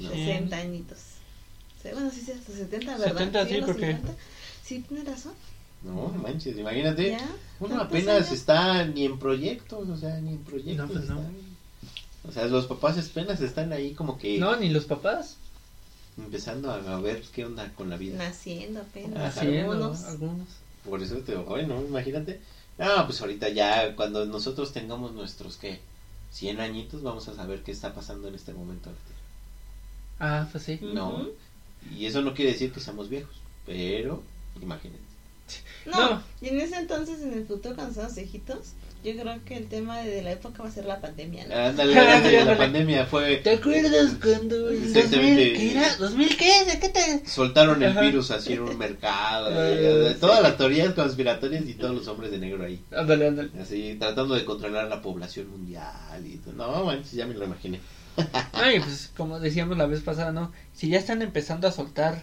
No. 0.08 0.10
60 0.10 0.56
añitos. 0.56 0.98
Sí, 1.82 1.88
bueno, 1.92 2.10
sí, 2.10 2.20
sí, 2.24 2.32
hasta 2.32 2.52
70, 2.52 2.92
¿verdad? 2.98 3.12
70, 3.12 3.46
sí, 3.46 3.56
los 3.58 3.66
porque- 3.70 3.86
50. 3.92 4.14
Sí, 4.64 4.84
tienes 4.88 5.06
razón. 5.06 5.32
No, 5.82 6.08
manches, 6.22 6.58
imagínate. 6.58 7.10
Ya. 7.12 7.18
Uno 7.58 7.68
¿Cuántos 7.76 7.86
apenas 7.86 8.16
años? 8.16 8.32
está 8.32 8.84
ni 8.84 9.06
en 9.06 9.18
proyectos, 9.18 9.88
o 9.88 9.96
sea, 9.96 10.20
ni 10.20 10.32
en 10.32 10.38
proyectos. 10.38 10.88
No, 10.88 10.92
pues 10.94 11.08
no. 11.08 11.18
están. 11.20 11.49
O 12.28 12.32
sea, 12.32 12.46
los 12.46 12.66
papás 12.66 12.98
apenas 12.98 13.40
están 13.40 13.72
ahí 13.72 13.94
como 13.94 14.18
que 14.18 14.38
No, 14.38 14.56
ni 14.56 14.68
los 14.70 14.84
papás. 14.84 15.36
empezando 16.18 16.70
a, 16.70 16.76
a 16.96 17.00
ver 17.00 17.22
qué 17.34 17.44
onda 17.46 17.72
con 17.74 17.88
la 17.88 17.96
vida. 17.96 18.18
Naciendo 18.18 18.80
apenas. 18.80 19.36
Es, 19.36 19.42
algunos. 19.42 20.04
algunos. 20.04 20.48
Por 20.88 21.02
eso 21.02 21.16
te 21.18 21.32
digo, 21.36 21.54
ay, 21.56 21.66
no, 21.66 21.80
imagínate. 21.82 22.40
No, 22.78 23.06
pues 23.06 23.20
ahorita 23.20 23.48
ya, 23.50 23.94
cuando 23.96 24.24
nosotros 24.26 24.72
tengamos 24.72 25.12
nuestros, 25.12 25.56
¿qué? 25.56 25.80
100 26.32 26.60
añitos, 26.60 27.02
vamos 27.02 27.26
a 27.28 27.34
saber 27.34 27.62
qué 27.62 27.72
está 27.72 27.92
pasando 27.94 28.28
en 28.28 28.34
este 28.34 28.52
momento. 28.52 28.90
en 28.90 28.94
la 28.96 29.02
Tierra. 29.02 29.20
Ah, 30.42 30.48
pues 30.52 30.64
sí. 30.64 30.78
No. 30.82 31.28
Y 31.96 32.06
eso 32.06 32.22
no 32.22 32.34
quiere 32.34 32.52
decir 32.52 32.72
que 32.72 32.80
seamos 32.80 33.08
viejos, 33.08 33.34
pero 33.66 34.22
imagínate. 34.60 35.00
No, 35.86 36.10
No. 36.10 36.22
y 36.40 36.48
en 36.48 36.60
ese 36.60 36.76
entonces, 36.76 37.20
en 37.22 37.32
el 37.32 37.46
futuro, 37.46 37.74
cuando 37.74 37.94
seamos 37.94 38.14
viejitos, 38.14 38.72
yo 39.02 39.12
creo 39.12 39.44
que 39.44 39.56
el 39.56 39.66
tema 39.66 39.98
de, 40.00 40.22
la 40.22 40.32
época 40.32 40.62
va 40.62 40.68
a 40.68 40.72
ser 40.72 40.84
la 40.84 41.00
pandemia, 41.00 41.46
¿no? 41.46 41.54
Ándale, 41.54 42.44
la 42.44 42.56
pandemia 42.56 43.06
fue, 43.06 43.36
¿Te 43.36 43.50
acuerdas 43.50 44.16
cuando 44.22 44.70
en 44.70 44.84
Exactamente. 44.84 45.50
2000, 45.50 45.56
¿qué 45.56 45.70
era? 45.72 45.96
¿2000 45.96 46.36
qué? 46.36 46.64
¿De 46.66 46.80
qué 46.80 46.88
te...? 46.88 47.28
soltaron 47.28 47.82
el 47.82 47.92
Ajá. 47.92 48.02
virus 48.02 48.30
así 48.30 48.52
en 48.52 48.60
un 48.60 48.76
mercado, 48.76 49.50
Eh, 49.50 50.10
eh, 50.10 50.16
todas 50.20 50.42
las 50.42 50.56
teorías 50.56 50.92
conspiratorias 50.94 51.64
y 51.66 51.74
todos 51.74 51.94
los 51.94 52.08
hombres 52.08 52.30
de 52.30 52.38
negro 52.38 52.64
ahí. 52.64 52.82
Ándale, 52.90 53.28
ándale. 53.28 53.50
Así, 53.60 53.96
tratando 53.98 54.34
de 54.34 54.44
controlar 54.44 54.88
la 54.88 55.00
población 55.00 55.50
mundial 55.50 56.24
y 56.24 56.36
todo. 56.36 56.54
No, 56.54 56.84
manches, 56.84 57.12
ya 57.12 57.26
me 57.26 57.34
lo 57.34 57.44
imaginé. 57.44 57.80
Ay, 58.52 58.80
pues 58.80 59.10
como 59.16 59.40
decíamos 59.40 59.78
la 59.78 59.86
vez 59.86 60.00
pasada, 60.02 60.32
¿no? 60.32 60.52
Si 60.74 60.88
ya 60.88 60.98
están 60.98 61.22
empezando 61.22 61.68
a 61.68 61.72
soltar 61.72 62.22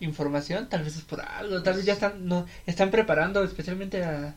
información, 0.00 0.68
tal 0.68 0.84
vez 0.84 0.96
es 0.96 1.02
por 1.02 1.20
algo, 1.20 1.62
tal 1.62 1.76
vez 1.76 1.84
ya 1.84 1.94
están 1.94 2.26
no 2.26 2.46
están 2.66 2.90
preparando 2.90 3.42
especialmente 3.44 4.04
a, 4.04 4.34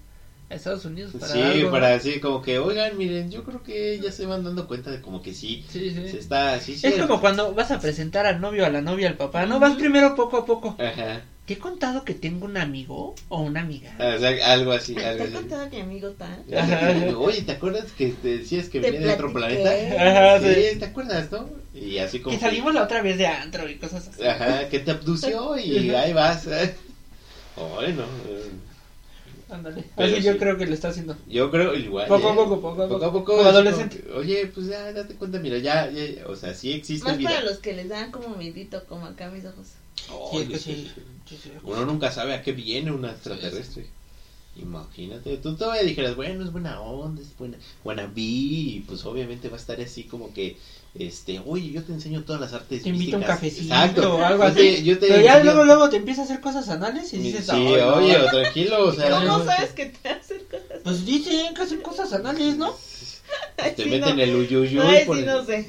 a 0.50 0.56
Estados 0.56 0.86
Unidos 0.86 1.12
para 1.20 1.34
sí, 1.34 1.40
algo. 1.42 1.72
para 1.72 1.94
así 1.94 2.20
como 2.20 2.42
que, 2.42 2.58
oigan, 2.58 2.98
miren, 2.98 3.30
yo 3.30 3.44
creo 3.44 3.64
que 3.64 4.00
ya 4.00 4.12
se 4.12 4.26
van 4.26 4.44
dando 4.46 4.68
cuenta 4.68 4.92
de 4.92 5.02
como 5.02 5.22
que 5.22 5.34
sí, 5.34 5.66
Sí, 5.70 5.92
sí. 5.94 6.10
se 6.10 6.20
está, 6.20 6.60
sí, 6.60 6.78
sí. 6.78 6.88
Es 6.88 6.96
como 7.02 7.20
cuando 7.20 7.54
vas 7.54 7.72
a 7.72 7.80
presentar 7.80 8.26
al 8.26 8.40
novio, 8.40 8.66
a 8.66 8.70
la 8.70 8.82
novia, 8.82 9.08
al 9.10 9.16
papá, 9.18 9.46
no 9.46 9.60
vas 9.60 9.76
primero 9.76 10.16
poco 10.16 10.38
a 10.38 10.46
poco. 10.46 10.76
Ajá, 10.80 11.22
¿Te 11.46 11.54
he 11.54 11.58
contado 11.60 12.04
que 12.04 12.14
tengo 12.14 12.44
un 12.46 12.58
amigo 12.58 13.16
o 13.30 13.40
una 13.40 13.62
amiga? 13.62 13.94
o 13.98 14.20
sea, 14.20 14.52
algo 14.54 14.74
así, 14.74 14.94
¿Te 14.96 15.06
algo 15.06 15.24
he 15.24 15.28
así. 15.28 15.34
contado 15.34 15.70
que 15.70 15.78
mi 15.78 15.82
amigo 15.84 16.10
tal? 16.12 16.44
Ajá. 16.58 16.94
Oye, 17.18 17.42
¿te 17.42 17.54
acuerdas 17.54 17.92
que 17.94 18.08
te 18.08 18.38
decías 18.40 18.68
que 18.68 18.82
Te 18.82 18.92
venía 18.92 19.08
de 19.08 19.14
otro 19.14 19.32
planeta? 19.32 19.70
Ajá, 19.72 20.40
sí, 20.42 20.54
sí. 20.74 20.80
¿te 20.80 20.86
acuerdas, 20.86 21.32
no? 21.32 21.50
Y 21.74 22.00
así 22.00 22.20
como 22.20 22.36
Que 22.36 22.42
salimos 22.42 22.74
la 22.74 22.84
otra 22.84 23.02
vez 23.02 23.18
de 23.18 23.28
antro 23.28 23.70
y 23.70 23.76
cosas 23.76 24.08
así. 24.10 24.24
Ajá, 24.26 24.68
que 24.70 24.80
te 24.80 24.92
abdució 24.92 25.58
y 25.58 25.90
ahí 25.92 26.12
vas. 26.14 26.48
¿eh? 26.48 26.76
Ándale. 29.50 29.86
Pero 29.96 30.14
Así 30.16 30.24
yo 30.24 30.34
sí. 30.34 30.38
creo 30.40 30.58
que 30.58 30.66
lo 30.68 30.74
está 30.74 30.90
haciendo. 30.90 31.16
Yo 31.28 31.50
creo 31.50 31.74
igual. 31.74 32.08
Poco 32.08 32.28
a 32.30 32.34
¿eh? 32.34 32.36
poco, 32.36 32.62
poco 32.62 32.84
a 32.84 32.88
poco. 32.88 32.94
Poco 32.96 33.06
a 33.06 33.12
poco. 33.14 33.38
Como 33.38 33.48
adolescente. 33.50 34.02
que, 34.02 34.12
Oye, 34.12 34.48
pues 34.48 34.68
ya, 34.68 34.92
date 34.92 35.16
cuenta, 35.16 35.40
mira, 35.40 35.58
ya, 35.58 35.90
ya, 35.90 36.28
o 36.28 36.36
sea, 36.36 36.54
sí 36.54 36.74
existe 36.74 37.08
Más 37.08 37.18
vida. 37.18 37.30
para 37.30 37.44
los 37.44 37.58
que 37.60 37.74
les 37.74 37.88
dan 37.90 38.12
como 38.12 38.36
miedito, 38.36 38.84
como 38.86 39.06
acá 39.06 39.30
mis 39.30 39.46
ojos. 39.46 39.68
Ay, 40.10 40.40
Sí, 40.44 40.48
que 40.48 40.60
sí. 40.60 40.92
sí. 40.96 41.02
Sí, 41.30 41.40
sí. 41.44 41.52
Uno 41.64 41.86
nunca 41.86 42.12
sabe 42.12 42.34
a 42.34 42.42
qué 42.42 42.52
viene 42.52 42.92
un 42.92 43.04
extraterrestre. 43.06 43.88
Imagínate, 44.56 45.38
tú 45.38 45.56
todavía 45.56 45.84
dijeras, 45.84 46.16
bueno, 46.16 46.44
es 46.44 46.52
buena 46.52 46.80
onda, 46.82 47.22
es 47.22 47.38
buena, 47.38 47.58
buena 47.84 48.08
vi, 48.08 48.78
y 48.78 48.80
pues 48.88 49.06
obviamente 49.06 49.50
va 49.50 49.56
a 49.56 49.60
estar 49.60 49.80
así 49.80 50.06
como 50.06 50.34
que, 50.34 50.58
este, 51.00 51.42
oye, 51.46 51.72
yo 51.72 51.84
te 51.84 51.94
enseño 51.94 52.24
todas 52.24 52.42
las 52.42 52.54
artes 52.54 52.84
Te 52.84 52.90
invito 52.90 53.18
a 53.18 53.20
un 53.20 53.26
místicas". 53.26 53.36
cafecito 53.40 53.74
Exacto. 53.74 54.16
o 54.18 54.24
algo 54.26 54.44
Yo 54.48 54.54
te- 54.54 54.74
así. 54.76 54.84
yo 54.84 55.00
te 55.00 55.08
Pero 55.08 55.22
ya 55.22 55.34
enseño- 55.38 55.44
luego, 55.46 55.64
luego 55.66 55.90
te 55.90 55.98
empieza 55.98 56.22
a 56.22 56.24
hacer 56.26 56.40
cosas 56.40 56.70
anales 56.70 57.14
y 57.14 57.18
dices, 57.18 57.46
sí, 57.46 57.52
"Ay, 57.54 57.76
no". 57.82 57.96
oye, 57.96 58.18
tranquilo, 58.32 58.86
o 58.88 58.92
sea, 58.94 59.10
¿Cómo 59.12 59.26
no, 59.26 59.46
sabes 59.46 59.72
que 59.72 59.86
te 59.88 60.10
hacen 60.10 60.40
cosas? 60.50 60.80
Pues 60.84 61.06
dicen 61.06 61.54
que 61.54 61.62
hacen 61.62 61.82
cosas 61.82 62.14
anales, 62.14 62.58
¿no? 62.58 62.74
Ay, 63.58 63.74
te 63.76 63.84
sí, 63.84 63.90
meten 63.90 64.16
no. 64.18 64.22
el 64.24 64.36
uyuyuy 64.36 64.80
Ay, 64.86 65.06
por 65.06 65.16
sí, 65.18 65.22
el- 65.24 65.28
no 65.28 65.46
sé. 65.46 65.66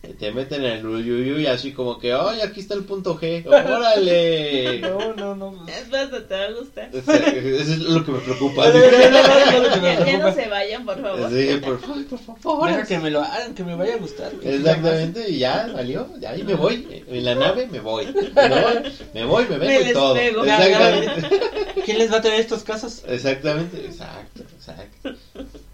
Te 0.00 0.30
meten 0.30 0.64
el 0.64 0.86
uyuyuy 0.86 1.46
así 1.46 1.72
como 1.72 1.98
que, 1.98 2.12
ay, 2.12 2.40
aquí 2.40 2.60
está 2.60 2.74
el 2.74 2.84
punto 2.84 3.18
G, 3.18 3.44
órale. 3.48 4.80
No, 4.80 5.12
no, 5.14 5.34
no. 5.34 5.66
Es 5.68 5.88
más, 5.90 6.08
te 6.28 6.34
va 6.36 6.44
a 6.44 6.52
gustar. 6.52 6.90
Eso 6.94 7.12
es 7.12 7.78
lo 7.80 8.04
que 8.04 8.12
me 8.12 8.18
preocupa. 8.20 8.66
No, 8.78 9.82
Ya, 9.82 10.04
ya 10.04 10.18
no 10.18 10.32
se 10.32 10.48
vayan, 10.48 10.84
por 10.84 11.00
favor. 11.00 11.30
Sí, 11.30 11.60
por 11.64 11.80
favor, 11.80 12.06
por 12.06 12.38
favor. 12.38 12.68
Deja 12.68 12.86
que 12.86 12.98
me 12.98 13.10
lo 13.10 13.22
hagan, 13.22 13.54
que 13.54 13.64
me 13.64 13.74
vaya 13.74 13.94
a 13.94 13.98
gustar. 13.98 14.32
Exactamente, 14.42 15.28
y 15.28 15.38
ya 15.38 15.68
salió, 15.72 16.08
ya 16.20 16.30
ahí 16.30 16.44
me 16.44 16.54
voy, 16.54 17.04
en 17.08 17.24
la 17.24 17.34
nave 17.34 17.66
me 17.66 17.80
voy, 17.80 18.06
me 18.34 18.48
voy, 18.48 18.92
me, 19.14 19.24
voy, 19.24 19.44
me 19.48 19.58
vengo 19.58 19.84
Me 19.84 19.90
y 19.90 19.92
todo. 19.92 20.16
Exactamente, 20.16 21.40
¿Quién 21.84 21.98
les 21.98 22.12
va 22.12 22.18
a 22.18 22.22
tener 22.22 22.40
estos 22.40 22.62
casos? 22.62 23.02
exactamente, 23.08 23.84
exacto, 23.84 24.42
exacto. 24.42 25.14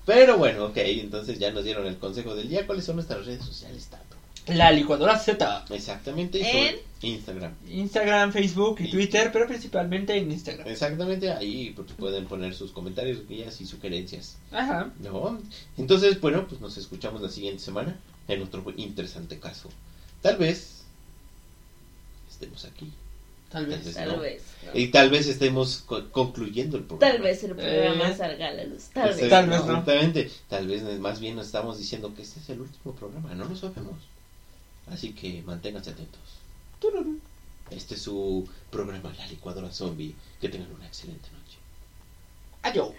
Pero 0.06 0.36
bueno, 0.36 0.66
ok, 0.66 0.76
entonces 0.76 1.38
ya 1.38 1.50
nos 1.50 1.64
dieron 1.64 1.86
el 1.86 1.98
consejo 1.98 2.34
del 2.34 2.48
día. 2.48 2.66
¿Cuáles 2.66 2.84
son 2.84 2.96
nuestras 2.96 3.24
redes 3.24 3.44
sociales? 3.44 3.88
La 4.48 4.70
licuadora 4.70 5.18
Z. 5.18 5.64
Exactamente. 5.70 6.40
En- 6.68 6.76
Instagram. 7.00 7.52
Instagram, 7.68 8.32
Facebook 8.32 8.76
y 8.80 8.84
Y- 8.84 8.90
Twitter, 8.90 9.30
pero 9.32 9.46
principalmente 9.46 10.16
en 10.16 10.30
Instagram. 10.30 10.66
Exactamente, 10.68 11.30
ahí 11.30 11.74
pueden 11.98 12.24
poner 12.26 12.54
sus 12.54 12.72
comentarios, 12.72 13.28
guías 13.28 13.60
y 13.60 13.66
sugerencias. 13.66 14.36
Ajá. 14.52 14.90
¿No? 15.00 15.38
Entonces, 15.76 16.18
bueno, 16.20 16.46
pues 16.48 16.60
nos 16.62 16.76
escuchamos 16.78 17.20
la 17.20 17.28
siguiente 17.28 17.62
semana 17.62 17.96
en 18.28 18.42
otro 18.42 18.64
interesante 18.76 19.38
caso. 19.38 19.68
Tal 20.22 20.38
vez 20.38 20.82
estemos 22.30 22.64
aquí. 22.64 22.90
Tal 23.50 23.66
vez. 23.66 23.76
Tal 23.76 23.84
vez. 23.84 23.94
Tal 23.94 24.08
no. 24.08 24.18
vez. 24.20 24.42
¿no? 24.64 24.80
Y 24.80 24.88
tal 24.88 25.10
vez 25.10 25.26
estemos 25.28 25.82
co- 25.86 26.10
concluyendo 26.10 26.76
el 26.78 26.84
programa. 26.84 27.12
Tal 27.14 27.22
vez 27.22 27.44
el 27.44 27.54
programa 27.54 28.08
Eh. 28.10 28.16
salga 28.16 28.48
a 28.48 28.52
la 28.52 28.64
luz. 28.64 28.84
Tal 28.94 29.14
vez. 29.14 29.28
Tal 29.28 29.48
vez 29.48 29.58
no. 29.60 29.66
Exactamente. 29.66 30.30
Tal 30.48 30.66
vez 30.66 30.82
más 31.00 31.20
bien 31.20 31.36
nos 31.36 31.46
estamos 31.46 31.78
diciendo 31.78 32.14
que 32.14 32.22
este 32.22 32.40
es 32.40 32.48
el 32.50 32.60
último 32.62 32.94
programa, 32.94 33.34
no 33.34 33.44
lo 33.44 33.54
sabemos. 33.56 33.94
Así 34.86 35.12
que 35.12 35.42
manténganse 35.42 35.90
atentos. 35.90 36.20
Este 37.70 37.94
es 37.94 38.02
su 38.02 38.48
programa 38.70 39.12
La 39.16 39.26
Licuadora 39.26 39.70
Zombie. 39.72 40.14
Que 40.40 40.48
tengan 40.48 40.70
una 40.72 40.86
excelente 40.86 41.28
noche. 41.30 41.58
Adiós. 42.62 42.92